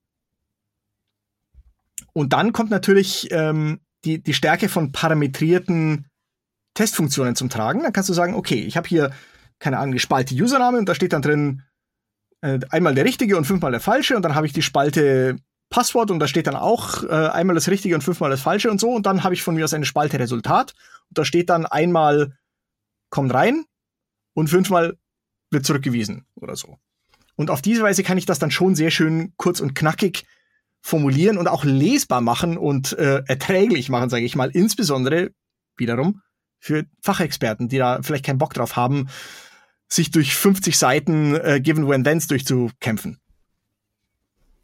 und 2.14 2.32
dann 2.32 2.52
kommt 2.52 2.70
natürlich 2.70 3.28
ähm, 3.32 3.80
die, 4.04 4.22
die 4.22 4.34
Stärke 4.34 4.68
von 4.68 4.92
parametrierten 4.92 6.06
Testfunktionen 6.74 7.36
zum 7.36 7.50
Tragen. 7.50 7.82
Dann 7.82 7.92
kannst 7.92 8.08
du 8.08 8.14
sagen, 8.14 8.34
okay, 8.34 8.60
ich 8.60 8.76
habe 8.76 8.88
hier, 8.88 9.10
keine 9.58 9.78
Ahnung, 9.78 9.92
gespalte 9.92 10.34
Username 10.34 10.78
und 10.78 10.88
da 10.88 10.94
steht 10.94 11.12
dann 11.12 11.22
drin 11.22 11.62
äh, 12.40 12.60
einmal 12.70 12.94
der 12.94 13.04
richtige 13.04 13.36
und 13.36 13.44
fünfmal 13.44 13.72
der 13.72 13.80
falsche 13.80 14.16
und 14.16 14.22
dann 14.22 14.34
habe 14.34 14.46
ich 14.46 14.52
die 14.52 14.62
Spalte 14.62 15.36
Passwort 15.70 16.10
und 16.10 16.20
da 16.20 16.28
steht 16.28 16.46
dann 16.46 16.56
auch 16.56 17.02
äh, 17.02 17.08
einmal 17.08 17.54
das 17.54 17.68
richtige 17.68 17.94
und 17.96 18.02
fünfmal 18.02 18.30
das 18.30 18.42
falsche 18.42 18.70
und 18.70 18.80
so 18.80 18.90
und 18.90 19.06
dann 19.06 19.24
habe 19.24 19.34
ich 19.34 19.42
von 19.42 19.56
mir 19.56 19.64
aus 19.64 19.74
eine 19.74 19.86
Spalte 19.86 20.18
Resultat 20.18 20.74
und 21.08 21.18
da 21.18 21.24
steht 21.24 21.50
dann 21.50 21.66
einmal 21.66 22.36
kommt 23.10 23.34
rein 23.34 23.64
und 24.34 24.48
fünfmal 24.48 24.98
wird 25.50 25.66
zurückgewiesen 25.66 26.26
oder 26.36 26.54
so. 26.54 26.78
Und 27.36 27.50
auf 27.50 27.62
diese 27.62 27.82
Weise 27.82 28.04
kann 28.04 28.18
ich 28.18 28.26
das 28.26 28.38
dann 28.38 28.50
schon 28.50 28.76
sehr 28.76 28.90
schön 28.90 29.32
kurz 29.36 29.60
und 29.60 29.74
knackig 29.74 30.24
formulieren 30.84 31.38
und 31.38 31.48
auch 31.48 31.64
lesbar 31.64 32.20
machen 32.20 32.58
und 32.58 32.92
äh, 32.98 33.22
erträglich 33.26 33.88
machen, 33.88 34.10
sage 34.10 34.26
ich 34.26 34.36
mal. 34.36 34.50
Insbesondere 34.50 35.30
wiederum 35.78 36.20
für 36.58 36.84
Fachexperten, 37.00 37.68
die 37.68 37.78
da 37.78 38.02
vielleicht 38.02 38.26
keinen 38.26 38.36
Bock 38.36 38.52
drauf 38.52 38.76
haben, 38.76 39.08
sich 39.88 40.10
durch 40.10 40.34
50 40.34 40.76
Seiten 40.76 41.36
äh, 41.36 41.60
Given 41.62 41.88
When 41.88 42.04
Thens 42.04 42.26
durchzukämpfen. 42.26 43.18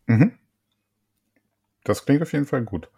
Mhm. 0.06 0.32
Das 1.84 2.04
klingt 2.04 2.20
auf 2.20 2.34
jeden 2.34 2.46
Fall 2.46 2.64
gut. 2.64 2.90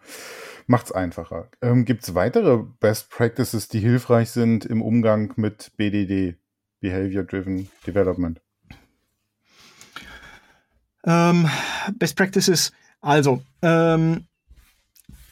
Macht's 0.67 0.91
einfacher. 0.91 1.47
Ähm, 1.61 1.85
Gibt 1.85 2.03
es 2.03 2.15
weitere 2.15 2.57
Best 2.81 3.09
Practices, 3.09 3.69
die 3.69 3.79
hilfreich 3.79 4.31
sind 4.31 4.65
im 4.65 4.81
Umgang 4.81 5.31
mit 5.37 5.71
BDD, 5.77 6.35
Behavior 6.81 7.23
Driven 7.23 7.69
Development? 7.87 8.41
Ähm, 11.05 11.49
Best 11.97 12.17
Practices, 12.17 12.73
also, 13.03 13.43
ähm, 13.61 14.27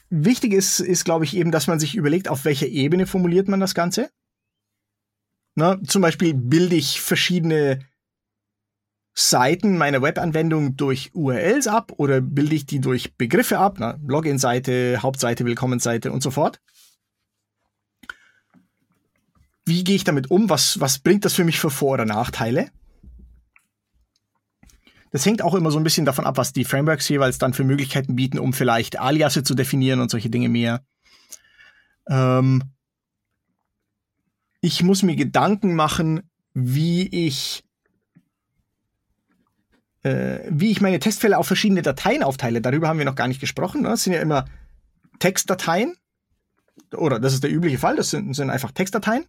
wichtig 0.09 0.51
ist, 0.51 0.81
ist 0.81 1.05
glaube 1.05 1.23
ich, 1.23 1.35
eben, 1.35 1.51
dass 1.51 1.67
man 1.67 1.79
sich 1.79 1.95
überlegt, 1.95 2.27
auf 2.27 2.43
welcher 2.43 2.67
Ebene 2.67 3.07
formuliert 3.07 3.47
man 3.47 3.61
das 3.61 3.73
Ganze. 3.73 4.11
Na, 5.55 5.81
zum 5.83 6.01
Beispiel 6.01 6.33
bilde 6.33 6.75
ich 6.75 6.99
verschiedene 6.99 7.79
Seiten 9.13 9.77
meiner 9.77 10.01
Webanwendung 10.01 10.75
durch 10.75 11.11
URLs 11.13 11.67
ab 11.67 11.93
oder 11.95 12.19
bilde 12.19 12.55
ich 12.55 12.65
die 12.65 12.81
durch 12.81 13.15
Begriffe 13.15 13.57
ab, 13.57 13.77
Login-Seite, 14.05 15.01
Hauptseite, 15.01 15.45
Willkommensseite 15.45 16.11
und 16.11 16.21
so 16.21 16.31
fort. 16.31 16.61
Wie 19.65 19.85
gehe 19.85 19.95
ich 19.95 20.03
damit 20.03 20.29
um? 20.29 20.49
Was, 20.49 20.81
was 20.81 20.99
bringt 20.99 21.23
das 21.23 21.33
für 21.33 21.45
mich 21.45 21.59
für 21.59 21.69
Vor- 21.69 21.93
oder 21.93 22.05
Nachteile? 22.05 22.69
Das 25.11 25.25
hängt 25.25 25.41
auch 25.41 25.53
immer 25.55 25.71
so 25.71 25.77
ein 25.77 25.83
bisschen 25.83 26.05
davon 26.05 26.25
ab, 26.25 26.37
was 26.37 26.53
die 26.53 26.65
Frameworks 26.65 27.09
jeweils 27.09 27.37
dann 27.37 27.53
für 27.53 27.63
Möglichkeiten 27.63 28.15
bieten, 28.15 28.39
um 28.39 28.53
vielleicht 28.53 28.99
Aliasse 28.99 29.43
zu 29.43 29.55
definieren 29.55 29.99
und 29.99 30.09
solche 30.09 30.29
Dinge 30.29 30.49
mehr. 30.49 30.83
Ähm 32.07 32.63
ich 34.61 34.83
muss 34.83 35.03
mir 35.03 35.15
Gedanken 35.15 35.75
machen, 35.75 36.29
wie 36.53 37.07
ich 37.07 37.63
äh, 40.03 40.39
wie 40.49 40.71
ich 40.71 40.81
meine 40.81 40.99
Testfälle 40.99 41.37
auf 41.37 41.47
verschiedene 41.47 41.81
Dateien 41.81 42.23
aufteile. 42.23 42.61
Darüber 42.61 42.87
haben 42.87 42.97
wir 42.97 43.05
noch 43.05 43.15
gar 43.15 43.27
nicht 43.27 43.41
gesprochen. 43.41 43.81
Ne? 43.81 43.89
Das 43.89 44.03
sind 44.03 44.13
ja 44.13 44.21
immer 44.21 44.45
Textdateien. 45.19 45.95
Oder 46.95 47.19
das 47.19 47.33
ist 47.33 47.43
der 47.43 47.51
übliche 47.51 47.77
Fall. 47.77 47.95
Das 47.95 48.09
sind, 48.09 48.33
sind 48.33 48.49
einfach 48.49 48.71
Textdateien. 48.71 49.25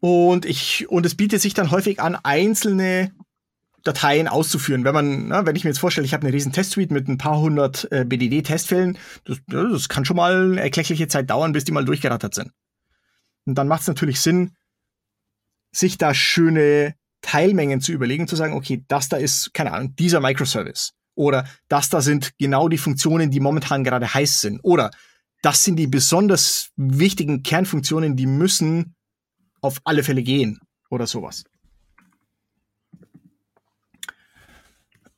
Und 0.00 0.44
ich, 0.44 0.88
und 0.88 1.04
es 1.06 1.16
bietet 1.16 1.40
sich 1.40 1.54
dann 1.54 1.70
häufig 1.70 2.00
an, 2.00 2.16
einzelne 2.22 3.12
Dateien 3.84 4.28
auszuführen. 4.28 4.84
Wenn 4.84 4.94
man, 4.94 5.28
na, 5.28 5.46
wenn 5.46 5.56
ich 5.56 5.64
mir 5.64 5.70
jetzt 5.70 5.78
vorstelle, 5.78 6.04
ich 6.04 6.12
habe 6.12 6.26
eine 6.26 6.34
riesen 6.34 6.52
Testsuite 6.52 6.92
mit 6.92 7.08
ein 7.08 7.18
paar 7.18 7.38
hundert 7.38 7.90
äh, 7.90 8.04
BDD-Testfällen, 8.04 8.98
das, 9.24 9.38
das 9.46 9.88
kann 9.88 10.04
schon 10.04 10.16
mal 10.16 10.52
eine 10.52 10.60
erkleckliche 10.60 11.08
Zeit 11.08 11.30
dauern, 11.30 11.52
bis 11.52 11.64
die 11.64 11.72
mal 11.72 11.84
durchgerattert 11.84 12.34
sind. 12.34 12.52
Und 13.46 13.54
dann 13.54 13.68
macht 13.68 13.82
es 13.82 13.88
natürlich 13.88 14.20
Sinn, 14.20 14.54
sich 15.72 15.98
da 15.98 16.14
schöne 16.14 16.94
Teilmengen 17.22 17.80
zu 17.80 17.92
überlegen, 17.92 18.28
zu 18.28 18.36
sagen, 18.36 18.54
okay, 18.54 18.84
das 18.88 19.08
da 19.08 19.16
ist, 19.16 19.52
keine 19.54 19.72
Ahnung, 19.72 19.94
dieser 19.96 20.20
Microservice. 20.20 20.92
Oder 21.14 21.46
das 21.68 21.88
da 21.88 22.00
sind 22.00 22.32
genau 22.38 22.68
die 22.68 22.78
Funktionen, 22.78 23.30
die 23.30 23.40
momentan 23.40 23.84
gerade 23.84 24.12
heiß 24.12 24.40
sind. 24.40 24.60
Oder 24.62 24.90
das 25.42 25.64
sind 25.64 25.76
die 25.76 25.86
besonders 25.86 26.70
wichtigen 26.76 27.42
Kernfunktionen, 27.42 28.16
die 28.16 28.26
müssen 28.26 28.94
auf 29.60 29.80
alle 29.84 30.02
Fälle 30.02 30.22
gehen. 30.22 30.60
Oder 30.90 31.06
sowas. 31.06 31.44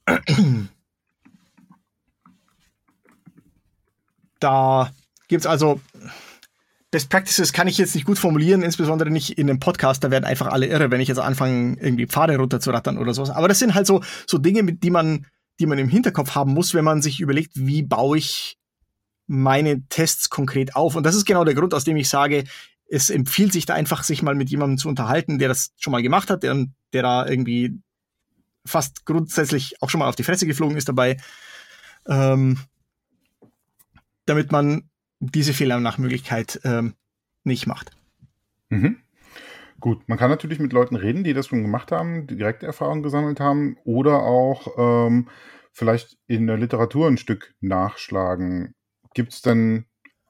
Da 4.41 4.91
gibt 5.29 5.43
es 5.43 5.47
also 5.47 5.83
Best 6.91 7.09
Practices 7.09 7.53
kann 7.53 7.69
ich 7.69 7.79
jetzt 7.79 7.95
nicht 7.95 8.05
gut 8.05 8.19
formulieren, 8.19 8.63
insbesondere 8.63 9.11
nicht 9.11 9.39
in 9.39 9.49
einem 9.49 9.61
Podcast. 9.61 10.03
Da 10.03 10.11
werden 10.11 10.25
einfach 10.25 10.49
alle 10.49 10.67
irre, 10.67 10.91
wenn 10.91 11.01
ich 11.01 11.07
jetzt 11.07 11.21
anfange, 11.21 11.77
irgendwie 11.81 12.07
Pfade 12.07 12.37
runterzurattern 12.37 12.99
oder 12.99 13.15
sowas. 13.15 13.31
Aber 13.31 13.47
das 13.47 13.61
sind 13.61 13.75
halt 13.75 13.87
so, 13.87 14.03
so 14.27 14.39
Dinge, 14.39 14.65
mit 14.65 14.83
die 14.83 14.91
man, 14.91 15.27
die 15.61 15.67
man 15.67 15.79
im 15.79 15.89
Hinterkopf 15.89 16.35
haben 16.35 16.53
muss, 16.53 16.75
wenn 16.75 16.85
man 16.85 17.01
sich 17.01 17.21
überlegt, 17.21 17.53
wie 17.55 17.83
baue 17.83 18.19
ich 18.19 18.57
meine 19.29 19.87
Tests 19.89 20.31
konkret 20.31 20.75
auf. 20.75 20.97
Und 20.97 21.05
das 21.05 21.15
ist 21.15 21.27
genau 21.27 21.45
der 21.45 21.55
Grund, 21.55 21.75
aus 21.75 21.85
dem 21.85 21.97
ich 21.97 22.09
sage, 22.09 22.43
es 22.91 23.09
empfiehlt 23.09 23.53
sich 23.53 23.67
da 23.67 23.75
einfach, 23.75 24.03
sich 24.03 24.23
mal 24.23 24.35
mit 24.35 24.51
jemandem 24.51 24.77
zu 24.77 24.89
unterhalten, 24.89 25.39
der 25.39 25.49
das 25.49 25.73
schon 25.79 25.93
mal 25.93 26.03
gemacht 26.03 26.29
hat, 26.29 26.43
der, 26.43 26.67
der 26.93 27.03
da 27.03 27.27
irgendwie 27.27 27.81
fast 28.67 29.07
grundsätzlich 29.07 29.81
auch 29.81 29.89
schon 29.89 30.01
mal 30.01 30.09
auf 30.09 30.17
die 30.17 30.25
Fresse 30.25 30.47
geflogen 30.47 30.77
ist 30.77 30.89
dabei, 30.89 31.17
ähm, 32.09 32.59
damit 34.27 34.51
man 34.51 34.91
diese 35.21 35.55
Fehler 35.55 35.79
nach 35.79 35.99
Möglichkeit 35.99 36.61
ähm, 36.65 36.95
nicht 37.45 37.67
macht. 37.67 37.93
Mhm. 38.71 38.99
Gut, 39.79 40.07
man 40.09 40.19
kann 40.19 40.29
natürlich 40.29 40.59
mit 40.59 40.73
Leuten 40.73 40.97
reden, 40.97 41.25
die 41.25 41.33
das 41.33 41.47
schon 41.47 41.63
gemacht 41.63 41.93
haben, 41.93 42.27
direkte 42.27 42.67
Erfahrung 42.67 43.03
gesammelt 43.03 43.41
haben 43.41 43.79
oder 43.85 44.23
auch 44.25 45.07
ähm, 45.07 45.29
vielleicht 45.73 46.19
in 46.27 46.47
der 46.49 46.59
Literatur 46.59 47.07
ein 47.07 47.19
Stück 47.19 47.55
nachschlagen. 47.61 48.75
Gibt 49.15 49.33
es 49.33 49.43
denn 49.43 49.87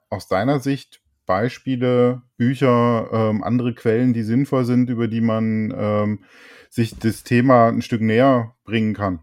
aus 0.09 0.29
deiner 0.29 0.61
Sicht 0.61 1.00
Beispiele, 1.31 2.23
Bücher, 2.37 3.09
ähm, 3.13 3.45
andere 3.45 3.73
Quellen, 3.73 4.13
die 4.13 4.25
sinnvoll 4.25 4.65
sind, 4.65 4.91
über 4.91 5.07
die 5.07 5.21
man 5.21 5.73
ähm, 5.77 6.25
sich 6.71 6.99
das 6.99 7.23
Thema 7.23 7.69
ein 7.69 7.83
Stück 7.83 8.01
näher 8.01 8.57
bringen 8.65 8.95
kann? 8.95 9.21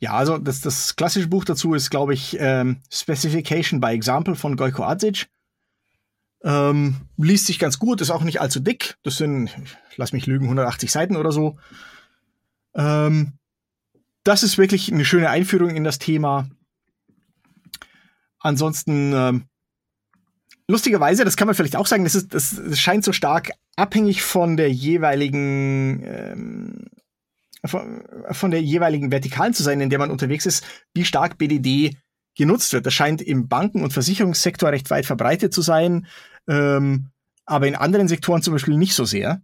Ja, 0.00 0.14
also 0.14 0.38
das, 0.38 0.60
das 0.60 0.96
klassische 0.96 1.28
Buch 1.28 1.44
dazu 1.44 1.74
ist, 1.74 1.88
glaube 1.90 2.14
ich, 2.14 2.36
ähm, 2.40 2.80
Specification 2.92 3.80
by 3.80 3.90
Example 3.90 4.34
von 4.34 4.56
Gojko 4.56 4.82
Adzic. 4.82 5.28
Ähm, 6.42 6.96
liest 7.16 7.46
sich 7.46 7.60
ganz 7.60 7.78
gut, 7.78 8.00
ist 8.00 8.10
auch 8.10 8.24
nicht 8.24 8.40
allzu 8.40 8.58
dick. 8.58 8.96
Das 9.04 9.16
sind, 9.16 9.54
lass 9.94 10.12
mich 10.12 10.26
lügen, 10.26 10.46
180 10.46 10.90
Seiten 10.90 11.14
oder 11.14 11.30
so. 11.30 11.58
Ähm, 12.74 13.34
das 14.24 14.42
ist 14.42 14.58
wirklich 14.58 14.92
eine 14.92 15.04
schöne 15.04 15.30
Einführung 15.30 15.70
in 15.70 15.84
das 15.84 16.00
Thema. 16.00 16.48
Ansonsten, 18.40 19.12
ähm, 19.14 19.44
lustigerweise, 20.68 21.24
das 21.24 21.36
kann 21.36 21.46
man 21.46 21.54
vielleicht 21.54 21.76
auch 21.76 21.86
sagen, 21.86 22.04
das, 22.04 22.14
ist, 22.14 22.34
das, 22.34 22.78
scheint 22.78 23.04
so 23.04 23.12
stark 23.12 23.50
abhängig 23.76 24.22
von 24.22 24.56
der 24.56 24.70
jeweiligen 24.70 26.02
ähm, 26.04 26.84
von 27.66 28.50
der 28.50 28.60
jeweiligen 28.60 29.10
Vertikalen 29.10 29.54
zu 29.54 29.62
sein, 29.62 29.80
in 29.80 29.88
der 29.88 29.98
man 29.98 30.10
unterwegs 30.10 30.44
ist, 30.44 30.64
wie 30.92 31.04
stark 31.04 31.38
BDD 31.38 31.96
genutzt 32.36 32.74
wird. 32.74 32.84
Das 32.84 32.92
scheint 32.92 33.22
im 33.22 33.48
Banken- 33.48 33.82
und 33.82 33.92
Versicherungssektor 33.92 34.70
recht 34.70 34.90
weit 34.90 35.06
verbreitet 35.06 35.54
zu 35.54 35.62
sein, 35.62 36.06
ähm, 36.46 37.08
aber 37.46 37.66
in 37.66 37.74
anderen 37.74 38.08
Sektoren 38.08 38.42
zum 38.42 38.52
Beispiel 38.52 38.76
nicht 38.76 38.94
so 38.94 39.06
sehr. 39.06 39.40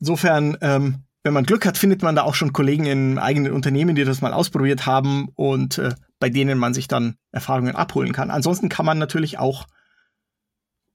Insofern, 0.00 0.56
ähm, 0.62 1.04
wenn 1.22 1.34
man 1.34 1.44
Glück 1.44 1.66
hat, 1.66 1.76
findet 1.76 2.02
man 2.02 2.16
da 2.16 2.22
auch 2.22 2.34
schon 2.34 2.52
Kollegen 2.52 2.86
in 2.86 3.18
eigenen 3.18 3.52
Unternehmen, 3.52 3.94
die 3.94 4.04
das 4.04 4.22
mal 4.22 4.32
ausprobiert 4.32 4.86
haben 4.86 5.28
und 5.34 5.78
äh, 5.78 5.94
bei 6.20 6.30
denen 6.30 6.58
man 6.58 6.74
sich 6.74 6.86
dann 6.86 7.16
Erfahrungen 7.32 7.74
abholen 7.74 8.12
kann. 8.12 8.30
Ansonsten 8.30 8.68
kann 8.68 8.86
man 8.86 8.98
natürlich 8.98 9.38
auch 9.38 9.66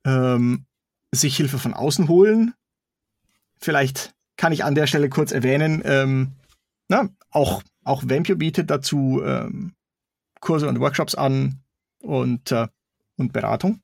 ähm, 0.06 0.66
sich 1.14 1.36
Hilfe 1.36 1.60
von 1.60 1.74
außen 1.74 2.08
holen. 2.08 2.54
Vielleicht 3.60 4.14
kann 4.38 4.54
ich 4.54 4.64
an 4.64 4.76
der 4.76 4.88
Stelle 4.88 5.10
kurz 5.10 5.32
erwähnen, 5.32 5.82
ähm, 5.84 6.34
na, 6.88 7.10
auch, 7.32 7.64
auch 7.84 8.04
Vampire 8.06 8.38
bietet 8.38 8.70
dazu 8.70 9.22
ähm, 9.26 9.74
Kurse 10.40 10.68
und 10.68 10.80
Workshops 10.80 11.16
an 11.16 11.64
und, 12.00 12.52
äh, 12.52 12.68
und 13.18 13.34
Beratung. 13.34 13.82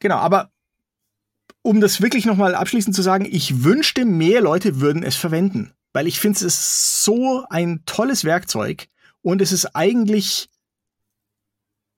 Genau, 0.00 0.16
aber 0.16 0.50
um 1.62 1.80
das 1.80 2.02
wirklich 2.02 2.26
nochmal 2.26 2.54
abschließend 2.54 2.94
zu 2.94 3.00
sagen, 3.00 3.24
ich 3.24 3.64
wünschte, 3.64 4.04
mehr 4.04 4.42
Leute 4.42 4.80
würden 4.80 5.02
es 5.02 5.16
verwenden, 5.16 5.72
weil 5.94 6.08
ich 6.08 6.20
finde, 6.20 6.36
es 6.36 6.42
ist 6.42 7.04
so 7.04 7.46
ein 7.48 7.84
tolles 7.86 8.24
Werkzeug 8.24 8.88
und 9.22 9.40
es 9.40 9.52
ist 9.52 9.74
eigentlich 9.74 10.50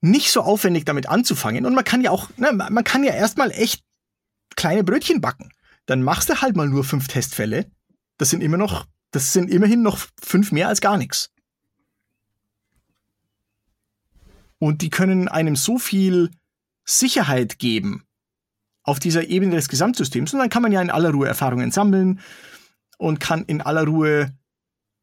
nicht 0.02 0.30
so 0.30 0.42
aufwendig 0.42 0.84
damit 0.84 1.08
anzufangen 1.08 1.66
und 1.66 1.74
man 1.74 1.82
kann 1.82 2.02
ja 2.02 2.12
auch, 2.12 2.28
ne, 2.36 2.52
man 2.52 2.84
kann 2.84 3.02
ja 3.02 3.14
erstmal 3.14 3.50
echt 3.50 3.82
kleine 4.54 4.84
Brötchen 4.84 5.20
backen. 5.20 5.50
Dann 5.86 6.02
machst 6.02 6.28
du 6.28 6.40
halt 6.40 6.56
mal 6.56 6.68
nur 6.68 6.84
fünf 6.84 7.08
Testfälle. 7.08 7.70
Das 8.18 8.30
sind 8.30 8.42
immer 8.42 8.58
noch, 8.58 8.86
das 9.12 9.32
sind 9.32 9.50
immerhin 9.50 9.82
noch 9.82 10.06
fünf 10.22 10.52
mehr 10.52 10.68
als 10.68 10.80
gar 10.80 10.98
nichts. 10.98 11.30
Und 14.58 14.82
die 14.82 14.90
können 14.90 15.28
einem 15.28 15.56
so 15.56 15.78
viel 15.78 16.30
Sicherheit 16.84 17.58
geben 17.58 18.04
auf 18.82 18.98
dieser 18.98 19.28
Ebene 19.28 19.56
des 19.56 19.68
Gesamtsystems. 19.68 20.34
Und 20.34 20.40
dann 20.40 20.50
kann 20.50 20.62
man 20.62 20.72
ja 20.72 20.82
in 20.82 20.90
aller 20.90 21.10
Ruhe 21.10 21.28
Erfahrungen 21.28 21.72
sammeln 21.72 22.20
und 22.96 23.20
kann 23.20 23.44
in 23.44 23.60
aller 23.60 23.84
Ruhe 23.84 24.32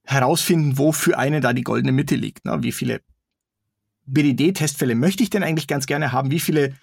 herausfinden, 0.06 0.78
wo 0.78 0.92
für 0.92 1.18
eine 1.18 1.40
da 1.40 1.54
die 1.54 1.64
goldene 1.64 1.92
Mitte 1.92 2.16
liegt. 2.16 2.46
Ne? 2.46 2.62
Wie 2.62 2.72
viele 2.72 3.02
BDD-Testfälle 4.06 4.96
möchte 4.96 5.24
ich 5.24 5.30
denn 5.30 5.44
eigentlich 5.44 5.68
ganz 5.68 5.86
gerne 5.86 6.12
haben? 6.12 6.32
Wie 6.32 6.40
viele 6.40 6.76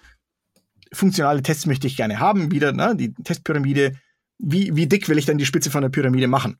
funktionale 0.93 1.43
Tests 1.43 1.65
möchte 1.65 1.87
ich 1.87 1.95
gerne 1.95 2.19
haben, 2.19 2.51
wieder, 2.51 2.73
ne, 2.73 2.95
die 2.95 3.13
Testpyramide, 3.13 3.93
wie, 4.39 4.75
wie 4.75 4.87
dick 4.87 5.07
will 5.07 5.17
ich 5.17 5.25
dann 5.25 5.37
die 5.37 5.45
Spitze 5.45 5.71
von 5.71 5.81
der 5.81 5.89
Pyramide 5.89 6.27
machen? 6.27 6.57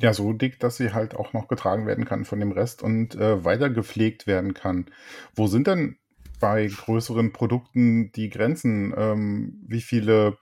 Ja, 0.00 0.12
so 0.12 0.32
dick, 0.32 0.60
dass 0.60 0.76
sie 0.76 0.92
halt 0.92 1.16
auch 1.16 1.32
noch 1.32 1.48
getragen 1.48 1.86
werden 1.86 2.04
kann 2.04 2.24
von 2.24 2.38
dem 2.38 2.52
Rest 2.52 2.82
und 2.82 3.14
äh, 3.16 3.44
weiter 3.44 3.68
gepflegt 3.68 4.26
werden 4.26 4.54
kann. 4.54 4.86
Wo 5.34 5.46
sind 5.46 5.66
denn 5.66 5.96
bei 6.40 6.66
größeren 6.66 7.32
Produkten 7.32 8.12
die 8.12 8.28
Grenzen? 8.28 8.94
Ähm, 8.96 9.60
wie 9.66 9.80
viele 9.80 10.38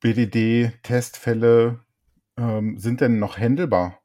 BDD-Testfälle 0.00 1.80
ähm, 2.38 2.78
sind 2.78 3.00
denn 3.00 3.18
noch 3.18 3.36
händelbar? 3.36 4.00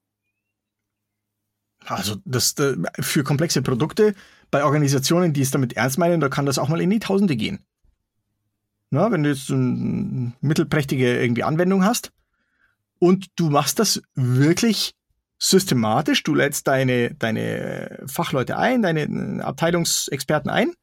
Also 1.85 2.17
das, 2.25 2.53
äh, 2.59 2.75
für 2.99 3.23
komplexe 3.23 3.61
Produkte 3.61 4.15
bei 4.51 4.63
Organisationen, 4.63 5.31
die 5.31 5.41
es 5.41 5.51
damit 5.51 5.77
ernst 5.77 5.97
meinen, 5.97 6.19
da 6.19 6.27
kann 6.27 6.45
das 6.45 6.59
auch 6.59 6.67
mal 6.67 6.81
in 6.81 6.89
die 6.89 6.99
Tausende 6.99 7.37
gehen. 7.37 7.59
Na, 8.89 9.11
wenn 9.11 9.23
du 9.23 9.29
jetzt 9.29 9.51
eine 9.51 10.33
mittelprächtige 10.41 11.21
irgendwie 11.21 11.43
Anwendung 11.43 11.85
hast 11.85 12.11
und 12.99 13.27
du 13.35 13.49
machst 13.49 13.79
das 13.79 14.01
wirklich 14.13 14.93
systematisch, 15.39 16.23
du 16.23 16.35
lädst 16.35 16.67
deine, 16.67 17.15
deine 17.15 18.03
Fachleute 18.07 18.57
ein, 18.57 18.81
deine 18.81 19.43
Abteilungsexperten 19.43 20.51
ein, 20.51 20.73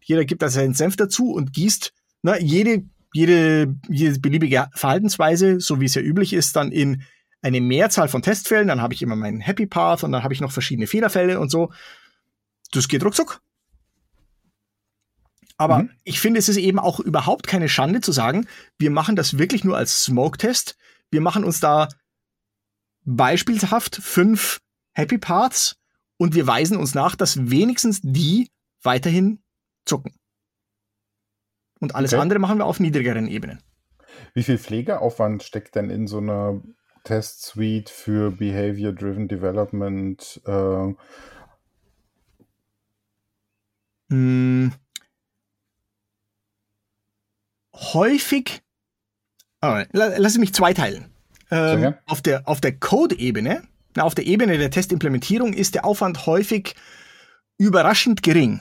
jeder 0.00 0.24
gibt 0.24 0.42
da 0.42 0.48
seinen 0.48 0.74
Senf 0.74 0.96
dazu 0.96 1.32
und 1.32 1.52
gießt 1.52 1.92
na, 2.22 2.38
jede, 2.38 2.84
jede, 3.12 3.76
jede 3.88 4.18
beliebige 4.18 4.68
Verhaltensweise, 4.74 5.60
so 5.60 5.80
wie 5.80 5.84
es 5.84 5.94
ja 5.94 6.02
üblich 6.02 6.32
ist, 6.32 6.56
dann 6.56 6.72
in 6.72 7.04
eine 7.42 7.60
Mehrzahl 7.60 8.08
von 8.08 8.22
Testfällen, 8.22 8.68
dann 8.68 8.80
habe 8.80 8.94
ich 8.94 9.02
immer 9.02 9.16
meinen 9.16 9.40
Happy 9.40 9.66
Path 9.66 10.02
und 10.02 10.12
dann 10.12 10.22
habe 10.22 10.32
ich 10.32 10.40
noch 10.40 10.50
verschiedene 10.50 10.86
Fehlerfälle 10.86 11.38
und 11.38 11.50
so. 11.50 11.70
Das 12.72 12.88
geht 12.88 13.04
ruckzuck. 13.04 13.42
Aber 15.56 15.80
mhm. 15.80 15.90
ich 16.02 16.20
finde, 16.20 16.38
es 16.38 16.48
ist 16.48 16.56
eben 16.56 16.78
auch 16.78 17.00
überhaupt 17.00 17.46
keine 17.46 17.68
Schande 17.68 18.00
zu 18.00 18.12
sagen, 18.12 18.46
wir 18.78 18.90
machen 18.90 19.14
das 19.14 19.38
wirklich 19.38 19.64
nur 19.64 19.76
als 19.76 20.04
Smoke-Test. 20.04 20.76
Wir 21.14 21.20
machen 21.20 21.44
uns 21.44 21.60
da 21.60 21.88
beispielhaft 23.04 23.94
fünf 23.94 24.60
Happy 24.94 25.16
Paths 25.16 25.76
und 26.16 26.34
wir 26.34 26.48
weisen 26.48 26.76
uns 26.76 26.96
nach, 26.96 27.14
dass 27.14 27.52
wenigstens 27.52 28.00
die 28.02 28.50
weiterhin 28.82 29.40
zucken. 29.84 30.12
Und 31.78 31.94
alles 31.94 32.12
okay. 32.12 32.20
andere 32.20 32.40
machen 32.40 32.58
wir 32.58 32.64
auf 32.64 32.80
niedrigeren 32.80 33.28
Ebenen. 33.28 33.62
Wie 34.32 34.42
viel 34.42 34.58
Pflegeaufwand 34.58 35.44
steckt 35.44 35.76
denn 35.76 35.88
in 35.88 36.08
so 36.08 36.18
einer 36.18 36.60
Test-Suite 37.04 37.90
für 37.90 38.32
Behavior-Driven 38.32 39.28
Development? 39.28 40.42
Äh, 40.46 40.94
hm. 44.10 44.72
Häufig, 47.72 48.63
lass 49.92 50.38
mich 50.38 50.54
zweiteilen. 50.54 51.06
Ähm, 51.50 51.94
auf 52.06 52.22
der, 52.22 52.48
auf 52.48 52.60
der 52.60 52.76
Code-Ebene, 52.78 53.62
auf 53.96 54.14
der 54.14 54.26
Ebene 54.26 54.58
der 54.58 54.70
Testimplementierung 54.70 55.52
ist 55.52 55.74
der 55.74 55.84
Aufwand 55.84 56.26
häufig 56.26 56.74
überraschend 57.58 58.22
gering. 58.22 58.60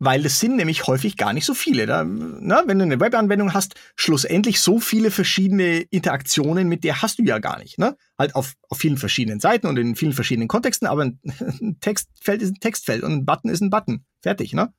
Weil 0.00 0.22
das 0.22 0.40
sind 0.40 0.56
nämlich 0.56 0.86
häufig 0.86 1.16
gar 1.16 1.32
nicht 1.32 1.44
so 1.44 1.54
viele. 1.54 1.86
Da, 1.86 2.04
na, 2.04 2.64
wenn 2.66 2.78
du 2.78 2.84
eine 2.84 3.00
Webanwendung 3.00 3.54
hast, 3.54 3.74
schlussendlich 3.96 4.60
so 4.60 4.80
viele 4.80 5.10
verschiedene 5.10 5.78
Interaktionen 5.78 6.68
mit 6.68 6.82
der 6.82 7.00
hast 7.00 7.18
du 7.18 7.22
ja 7.22 7.38
gar 7.38 7.58
nicht. 7.58 7.78
Ne? 7.78 7.96
Halt 8.18 8.34
auf, 8.34 8.54
auf 8.68 8.78
vielen 8.78 8.98
verschiedenen 8.98 9.38
Seiten 9.38 9.66
und 9.66 9.78
in 9.78 9.94
vielen 9.94 10.12
verschiedenen 10.12 10.48
Kontexten, 10.48 10.88
aber 10.88 11.04
ein 11.04 11.20
Textfeld 11.80 12.42
ist 12.42 12.50
ein 12.50 12.60
Textfeld 12.60 13.02
und 13.02 13.12
ein 13.12 13.24
Button 13.24 13.50
ist 13.50 13.60
ein 13.60 13.70
Button. 13.70 14.04
Fertig, 14.20 14.52
ne? 14.52 14.72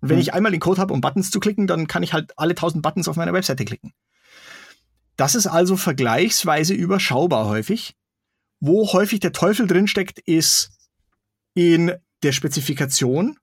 Und 0.00 0.10
wenn 0.10 0.16
hm. 0.16 0.22
ich 0.22 0.34
einmal 0.34 0.52
den 0.52 0.60
Code 0.60 0.80
habe, 0.80 0.94
um 0.94 1.00
Buttons 1.00 1.30
zu 1.30 1.40
klicken, 1.40 1.66
dann 1.66 1.86
kann 1.86 2.02
ich 2.02 2.12
halt 2.12 2.32
alle 2.36 2.54
tausend 2.54 2.82
Buttons 2.82 3.08
auf 3.08 3.16
meiner 3.16 3.32
Webseite 3.32 3.64
klicken. 3.64 3.92
Das 5.18 5.34
ist 5.34 5.48
also 5.48 5.76
vergleichsweise 5.76 6.74
überschaubar 6.74 7.46
häufig. 7.46 7.96
Wo 8.60 8.92
häufig 8.92 9.18
der 9.18 9.32
Teufel 9.32 9.66
drinsteckt, 9.66 10.20
ist 10.20 10.70
in 11.54 11.92
der 12.22 12.30
Spezifikation. 12.30 13.36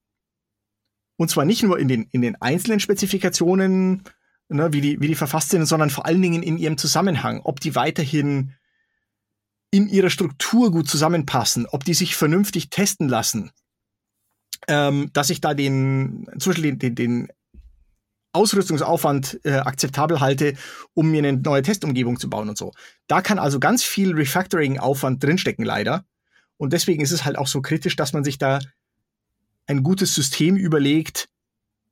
Und 1.18 1.30
zwar 1.30 1.44
nicht 1.44 1.64
nur 1.64 1.78
in 1.78 1.90
den, 1.90 2.08
in 2.12 2.22
den 2.22 2.42
einzelnen 2.42 2.80
Spezifikationen, 2.80 4.04
ne, 4.48 4.72
wie, 4.72 4.80
die, 4.80 5.02
wie 5.02 5.10
die 5.10 5.16
verfasst 5.16 5.50
sind, 5.50 5.66
sondern 5.66 5.90
vor 5.90 6.06
allen 6.06 6.22
Dingen 6.22 6.44
in 6.44 6.58
ihrem 6.58 6.78
Zusammenhang, 6.78 7.42
ob 7.44 7.60
die 7.60 7.76
weiterhin 7.76 8.54
in 9.70 9.90
ihrer 9.90 10.10
Struktur 10.10 10.72
gut 10.72 10.88
zusammenpassen, 10.88 11.66
ob 11.66 11.84
die 11.84 11.94
sich 11.94 12.16
vernünftig 12.16 12.70
testen 12.70 13.10
lassen, 13.10 13.52
ähm, 14.70 15.10
dass 15.12 15.30
ich 15.30 15.42
da 15.42 15.54
den, 15.54 16.26
zum 16.40 16.52
Beispiel 16.54 16.72
den, 16.72 16.80
den, 16.80 16.96
den 16.96 17.28
Ausrüstungsaufwand 18.36 19.40
äh, 19.44 19.54
akzeptabel 19.54 20.20
halte, 20.20 20.54
um 20.94 21.10
mir 21.10 21.20
eine 21.20 21.34
neue 21.34 21.62
Testumgebung 21.62 22.20
zu 22.20 22.30
bauen 22.30 22.50
und 22.50 22.58
so. 22.58 22.72
Da 23.08 23.22
kann 23.22 23.40
also 23.40 23.60
ganz 23.60 23.84
viel 23.84 24.14
Refactoring-Aufwand 24.14 25.24
drinstecken, 25.24 25.66
leider. 25.66 26.06
Und 26.58 26.74
deswegen 26.74 27.02
ist 27.02 27.12
es 27.12 27.26
halt 27.26 27.38
auch 27.38 27.48
so 27.48 27.62
kritisch, 27.62 27.96
dass 27.96 28.14
man 28.14 28.24
sich 28.24 28.38
da 28.38 28.60
ein 29.68 29.84
gutes 29.84 30.14
System 30.14 30.56
überlegt, 30.56 31.30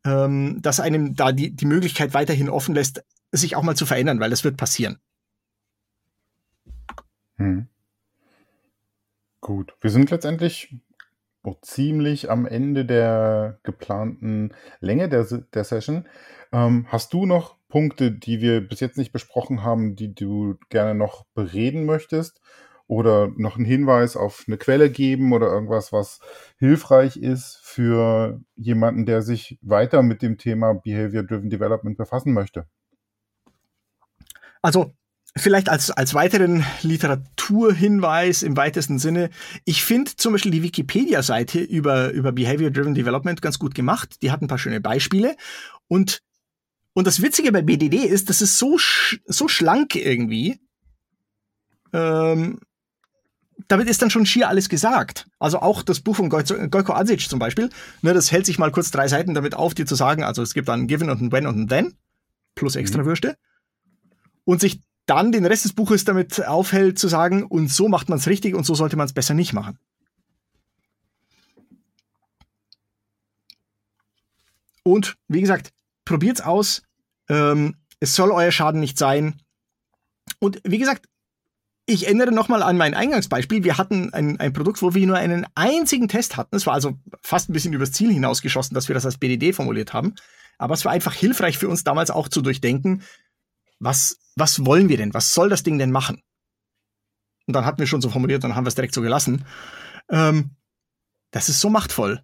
ähm, 0.05 0.59
das 0.61 0.79
einem 0.79 1.15
da 1.15 1.31
die, 1.31 1.55
die 1.55 1.65
Möglichkeit 1.65 2.13
weiterhin 2.13 2.49
offen 2.49 2.75
lässt, 2.75 3.03
sich 3.31 3.55
auch 3.55 3.63
mal 3.63 3.75
zu 3.75 3.85
verändern, 3.85 4.19
weil 4.19 4.29
das 4.29 4.43
wird 4.43 4.57
passieren. 4.57 4.99
Hm. 7.37 7.67
Gut, 9.41 9.73
wir 9.81 9.89
sind 9.89 10.11
letztendlich 10.11 10.75
oh, 11.43 11.55
ziemlich 11.61 12.29
am 12.31 12.45
Ende 12.45 12.85
der 12.85 13.59
geplanten 13.63 14.53
Länge 14.79 15.09
der, 15.09 15.25
der 15.53 15.63
Session. 15.63 16.07
Ähm, 16.51 16.87
hast 16.89 17.13
du 17.13 17.25
noch 17.25 17.57
Punkte, 17.69 18.11
die 18.11 18.41
wir 18.41 18.67
bis 18.67 18.79
jetzt 18.79 18.97
nicht 18.97 19.11
besprochen 19.11 19.63
haben, 19.63 19.95
die 19.95 20.13
du 20.13 20.55
gerne 20.69 20.95
noch 20.95 21.25
bereden 21.33 21.85
möchtest? 21.85 22.41
oder 22.87 23.31
noch 23.37 23.55
einen 23.55 23.65
Hinweis 23.65 24.15
auf 24.17 24.43
eine 24.47 24.57
Quelle 24.57 24.89
geben 24.89 25.33
oder 25.33 25.47
irgendwas, 25.47 25.91
was 25.91 26.19
hilfreich 26.57 27.17
ist 27.17 27.59
für 27.63 28.41
jemanden, 28.55 29.05
der 29.05 29.21
sich 29.21 29.57
weiter 29.61 30.03
mit 30.03 30.21
dem 30.21 30.37
Thema 30.37 30.73
Behavior-Driven 30.73 31.49
Development 31.49 31.97
befassen 31.97 32.33
möchte? 32.33 32.67
Also 34.61 34.93
vielleicht 35.35 35.69
als, 35.69 35.89
als 35.89 36.13
weiteren 36.13 36.63
Literaturhinweis 36.81 38.43
im 38.43 38.55
weitesten 38.55 38.99
Sinne. 38.99 39.29
Ich 39.65 39.83
finde 39.83 40.15
zum 40.15 40.33
Beispiel 40.33 40.51
die 40.51 40.63
Wikipedia-Seite 40.63 41.59
über, 41.59 42.11
über 42.11 42.31
Behavior-Driven 42.31 42.93
Development 42.93 43.41
ganz 43.41 43.57
gut 43.57 43.73
gemacht. 43.73 44.21
Die 44.21 44.31
hat 44.31 44.41
ein 44.41 44.47
paar 44.47 44.59
schöne 44.59 44.79
Beispiele. 44.79 45.35
Und, 45.87 46.21
und 46.93 47.07
das 47.07 47.21
Witzige 47.21 47.51
bei 47.51 47.63
BDD 47.63 48.05
ist, 48.05 48.29
das 48.29 48.41
ist 48.41 48.57
so, 48.57 48.77
sch 48.77 49.19
so 49.25 49.47
schlank 49.47 49.95
irgendwie. 49.95 50.59
Ähm, 51.93 52.59
damit 53.67 53.87
ist 53.87 54.01
dann 54.01 54.09
schon 54.09 54.25
schier 54.25 54.49
alles 54.49 54.69
gesagt. 54.69 55.25
Also 55.39 55.59
auch 55.59 55.81
das 55.83 55.99
Buch 55.99 56.15
von 56.15 56.29
Gojko 56.29 56.93
Adzic 56.93 57.27
zum 57.29 57.39
Beispiel, 57.39 57.69
ne, 58.01 58.13
das 58.13 58.31
hält 58.31 58.45
sich 58.45 58.59
mal 58.59 58.71
kurz 58.71 58.91
drei 58.91 59.07
Seiten 59.07 59.33
damit 59.33 59.55
auf, 59.55 59.73
dir 59.73 59.85
zu 59.85 59.95
sagen, 59.95 60.23
also 60.23 60.41
es 60.41 60.53
gibt 60.53 60.67
dann 60.67 60.81
ein 60.81 60.87
Given 60.87 61.09
und 61.09 61.21
ein 61.21 61.31
When 61.31 61.47
und 61.47 61.57
ein 61.57 61.67
Then, 61.67 61.93
plus 62.55 62.75
extra 62.75 63.01
mhm. 63.01 63.05
Würste. 63.05 63.37
Und 64.45 64.59
sich 64.59 64.81
dann 65.05 65.31
den 65.31 65.45
Rest 65.45 65.65
des 65.65 65.73
Buches 65.73 66.05
damit 66.05 66.45
aufhält, 66.45 66.97
zu 66.97 67.07
sagen, 67.07 67.43
und 67.43 67.69
so 67.69 67.89
macht 67.89 68.09
man 68.09 68.17
es 68.19 68.27
richtig 68.27 68.55
und 68.55 68.65
so 68.65 68.75
sollte 68.75 68.95
man 68.95 69.05
es 69.05 69.13
besser 69.13 69.33
nicht 69.33 69.53
machen. 69.53 69.77
Und 74.83 75.15
wie 75.27 75.41
gesagt, 75.41 75.71
probiert's 76.05 76.41
aus. 76.41 76.83
Ähm, 77.29 77.75
es 77.99 78.15
soll 78.15 78.31
euer 78.31 78.51
Schaden 78.51 78.81
nicht 78.81 78.97
sein. 78.97 79.41
Und 80.39 80.59
wie 80.65 80.77
gesagt, 80.77 81.07
ich 81.85 82.05
erinnere 82.05 82.31
nochmal 82.31 82.63
an 82.63 82.77
mein 82.77 82.93
Eingangsbeispiel. 82.93 83.63
Wir 83.63 83.77
hatten 83.77 84.13
ein, 84.13 84.39
ein 84.39 84.53
Produkt, 84.53 84.81
wo 84.81 84.93
wir 84.93 85.05
nur 85.05 85.17
einen 85.17 85.45
einzigen 85.55 86.07
Test 86.07 86.37
hatten. 86.37 86.55
Es 86.55 86.65
war 86.65 86.73
also 86.73 86.97
fast 87.21 87.49
ein 87.49 87.53
bisschen 87.53 87.73
übers 87.73 87.91
Ziel 87.91 88.11
hinausgeschossen, 88.11 88.73
dass 88.75 88.87
wir 88.87 88.93
das 88.93 89.05
als 89.05 89.17
BDD 89.17 89.53
formuliert 89.53 89.93
haben. 89.93 90.15
Aber 90.57 90.73
es 90.75 90.85
war 90.85 90.91
einfach 90.91 91.13
hilfreich 91.13 91.57
für 91.57 91.67
uns 91.67 91.83
damals 91.83 92.11
auch 92.11 92.29
zu 92.29 92.41
durchdenken, 92.41 93.03
was, 93.83 94.17
was 94.35 94.65
wollen 94.65 94.89
wir 94.89 94.97
denn? 94.97 95.13
Was 95.13 95.33
soll 95.33 95.49
das 95.49 95.63
Ding 95.63 95.77
denn 95.77 95.91
machen? 95.91 96.21
Und 97.45 97.55
dann 97.55 97.65
hatten 97.65 97.79
wir 97.79 97.87
schon 97.87 98.01
so 98.01 98.09
formuliert, 98.09 98.43
dann 98.43 98.55
haben 98.55 98.65
wir 98.65 98.69
es 98.69 98.75
direkt 98.75 98.93
so 98.93 99.01
gelassen. 99.01 99.45
Ähm, 100.09 100.51
das 101.31 101.49
ist 101.49 101.59
so 101.59 101.69
machtvoll, 101.69 102.21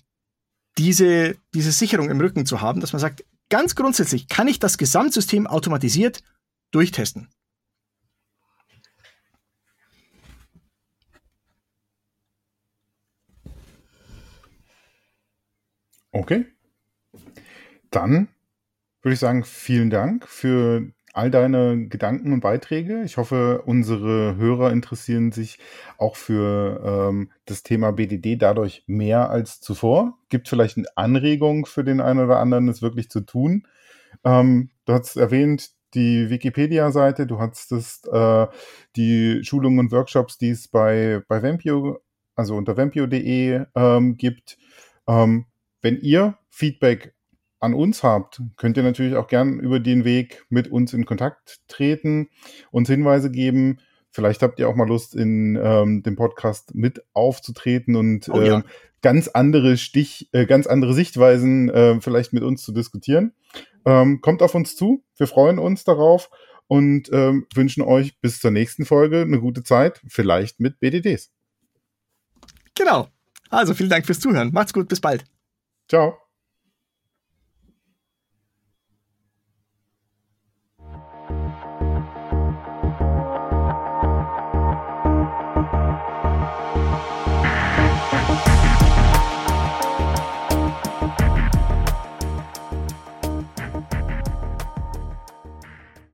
diese, 0.77 1.35
diese 1.53 1.71
Sicherung 1.71 2.09
im 2.09 2.21
Rücken 2.21 2.45
zu 2.45 2.61
haben, 2.61 2.79
dass 2.79 2.93
man 2.93 2.99
sagt, 2.99 3.25
ganz 3.49 3.75
grundsätzlich 3.75 4.27
kann 4.27 4.47
ich 4.47 4.59
das 4.59 4.77
Gesamtsystem 4.77 5.47
automatisiert 5.47 6.23
durchtesten. 6.71 7.29
Okay. 16.11 16.45
Dann 17.91 18.29
würde 19.01 19.13
ich 19.13 19.19
sagen, 19.19 19.43
vielen 19.43 19.89
Dank 19.89 20.27
für 20.27 20.91
all 21.19 21.29
deine 21.29 21.89
Gedanken 21.89 22.31
und 22.31 22.39
Beiträge. 22.39 23.03
Ich 23.03 23.17
hoffe, 23.17 23.61
unsere 23.65 24.37
Hörer 24.37 24.71
interessieren 24.71 25.33
sich 25.33 25.59
auch 25.97 26.15
für 26.15 26.81
ähm, 27.11 27.31
das 27.45 27.61
Thema 27.61 27.91
BDD 27.91 28.37
dadurch 28.37 28.83
mehr 28.87 29.29
als 29.29 29.59
zuvor. 29.59 30.17
Gibt 30.29 30.47
vielleicht 30.47 30.77
eine 30.77 30.87
Anregung 30.95 31.65
für 31.65 31.83
den 31.83 31.99
einen 31.99 32.23
oder 32.23 32.39
anderen, 32.39 32.69
es 32.69 32.81
wirklich 32.81 33.09
zu 33.09 33.19
tun. 33.19 33.67
Ähm, 34.23 34.69
du 34.85 34.93
hast 34.93 35.17
erwähnt, 35.17 35.71
die 35.93 36.29
Wikipedia-Seite, 36.29 37.27
du 37.27 37.39
hattest 37.39 38.07
äh, 38.07 38.47
die 38.95 39.43
Schulungen 39.43 39.79
und 39.79 39.91
Workshops, 39.91 40.37
die 40.37 40.51
es 40.51 40.69
bei, 40.69 41.21
bei 41.27 41.43
Vampio, 41.43 41.99
also 42.35 42.55
unter 42.55 42.77
vampio.de 42.77 43.65
ähm, 43.75 44.15
gibt. 44.15 44.57
Ähm, 45.05 45.47
wenn 45.81 45.99
ihr 45.99 46.37
Feedback 46.49 47.13
an 47.59 47.73
uns 47.73 48.03
habt, 48.03 48.41
könnt 48.57 48.77
ihr 48.77 48.83
natürlich 48.83 49.15
auch 49.15 49.27
gern 49.27 49.59
über 49.59 49.79
den 49.79 50.05
Weg 50.05 50.45
mit 50.49 50.69
uns 50.69 50.93
in 50.93 51.05
Kontakt 51.05 51.59
treten, 51.67 52.29
uns 52.71 52.89
Hinweise 52.89 53.31
geben. 53.31 53.79
Vielleicht 54.11 54.41
habt 54.41 54.59
ihr 54.59 54.69
auch 54.69 54.75
mal 54.75 54.87
Lust, 54.87 55.15
in 55.15 55.59
ähm, 55.61 56.01
dem 56.03 56.15
Podcast 56.15 56.73
mit 56.73 57.03
aufzutreten 57.13 57.95
und 57.95 58.29
oh, 58.29 58.41
ja. 58.41 58.59
äh, 58.59 58.63
ganz 59.01 59.27
andere 59.27 59.77
Stich, 59.77 60.29
äh, 60.31 60.45
ganz 60.45 60.67
andere 60.67 60.93
Sichtweisen 60.93 61.69
äh, 61.69 62.01
vielleicht 62.01 62.33
mit 62.33 62.43
uns 62.43 62.63
zu 62.63 62.71
diskutieren. 62.71 63.33
Ähm, 63.85 64.21
kommt 64.21 64.41
auf 64.41 64.55
uns 64.55 64.75
zu. 64.75 65.03
Wir 65.17 65.27
freuen 65.27 65.59
uns 65.59 65.83
darauf 65.83 66.29
und 66.67 67.11
ähm, 67.11 67.45
wünschen 67.53 67.81
euch 67.81 68.19
bis 68.21 68.39
zur 68.39 68.51
nächsten 68.51 68.85
Folge 68.85 69.21
eine 69.21 69.39
gute 69.39 69.63
Zeit, 69.63 70.01
vielleicht 70.07 70.59
mit 70.59 70.79
BDDs. 70.79 71.31
Genau. 72.75 73.07
Also 73.49 73.73
vielen 73.73 73.89
Dank 73.89 74.05
fürs 74.05 74.19
Zuhören. 74.19 74.51
Macht's 74.53 74.73
gut, 74.73 74.87
bis 74.87 75.01
bald. 75.01 75.25
Ciao. 75.87 76.28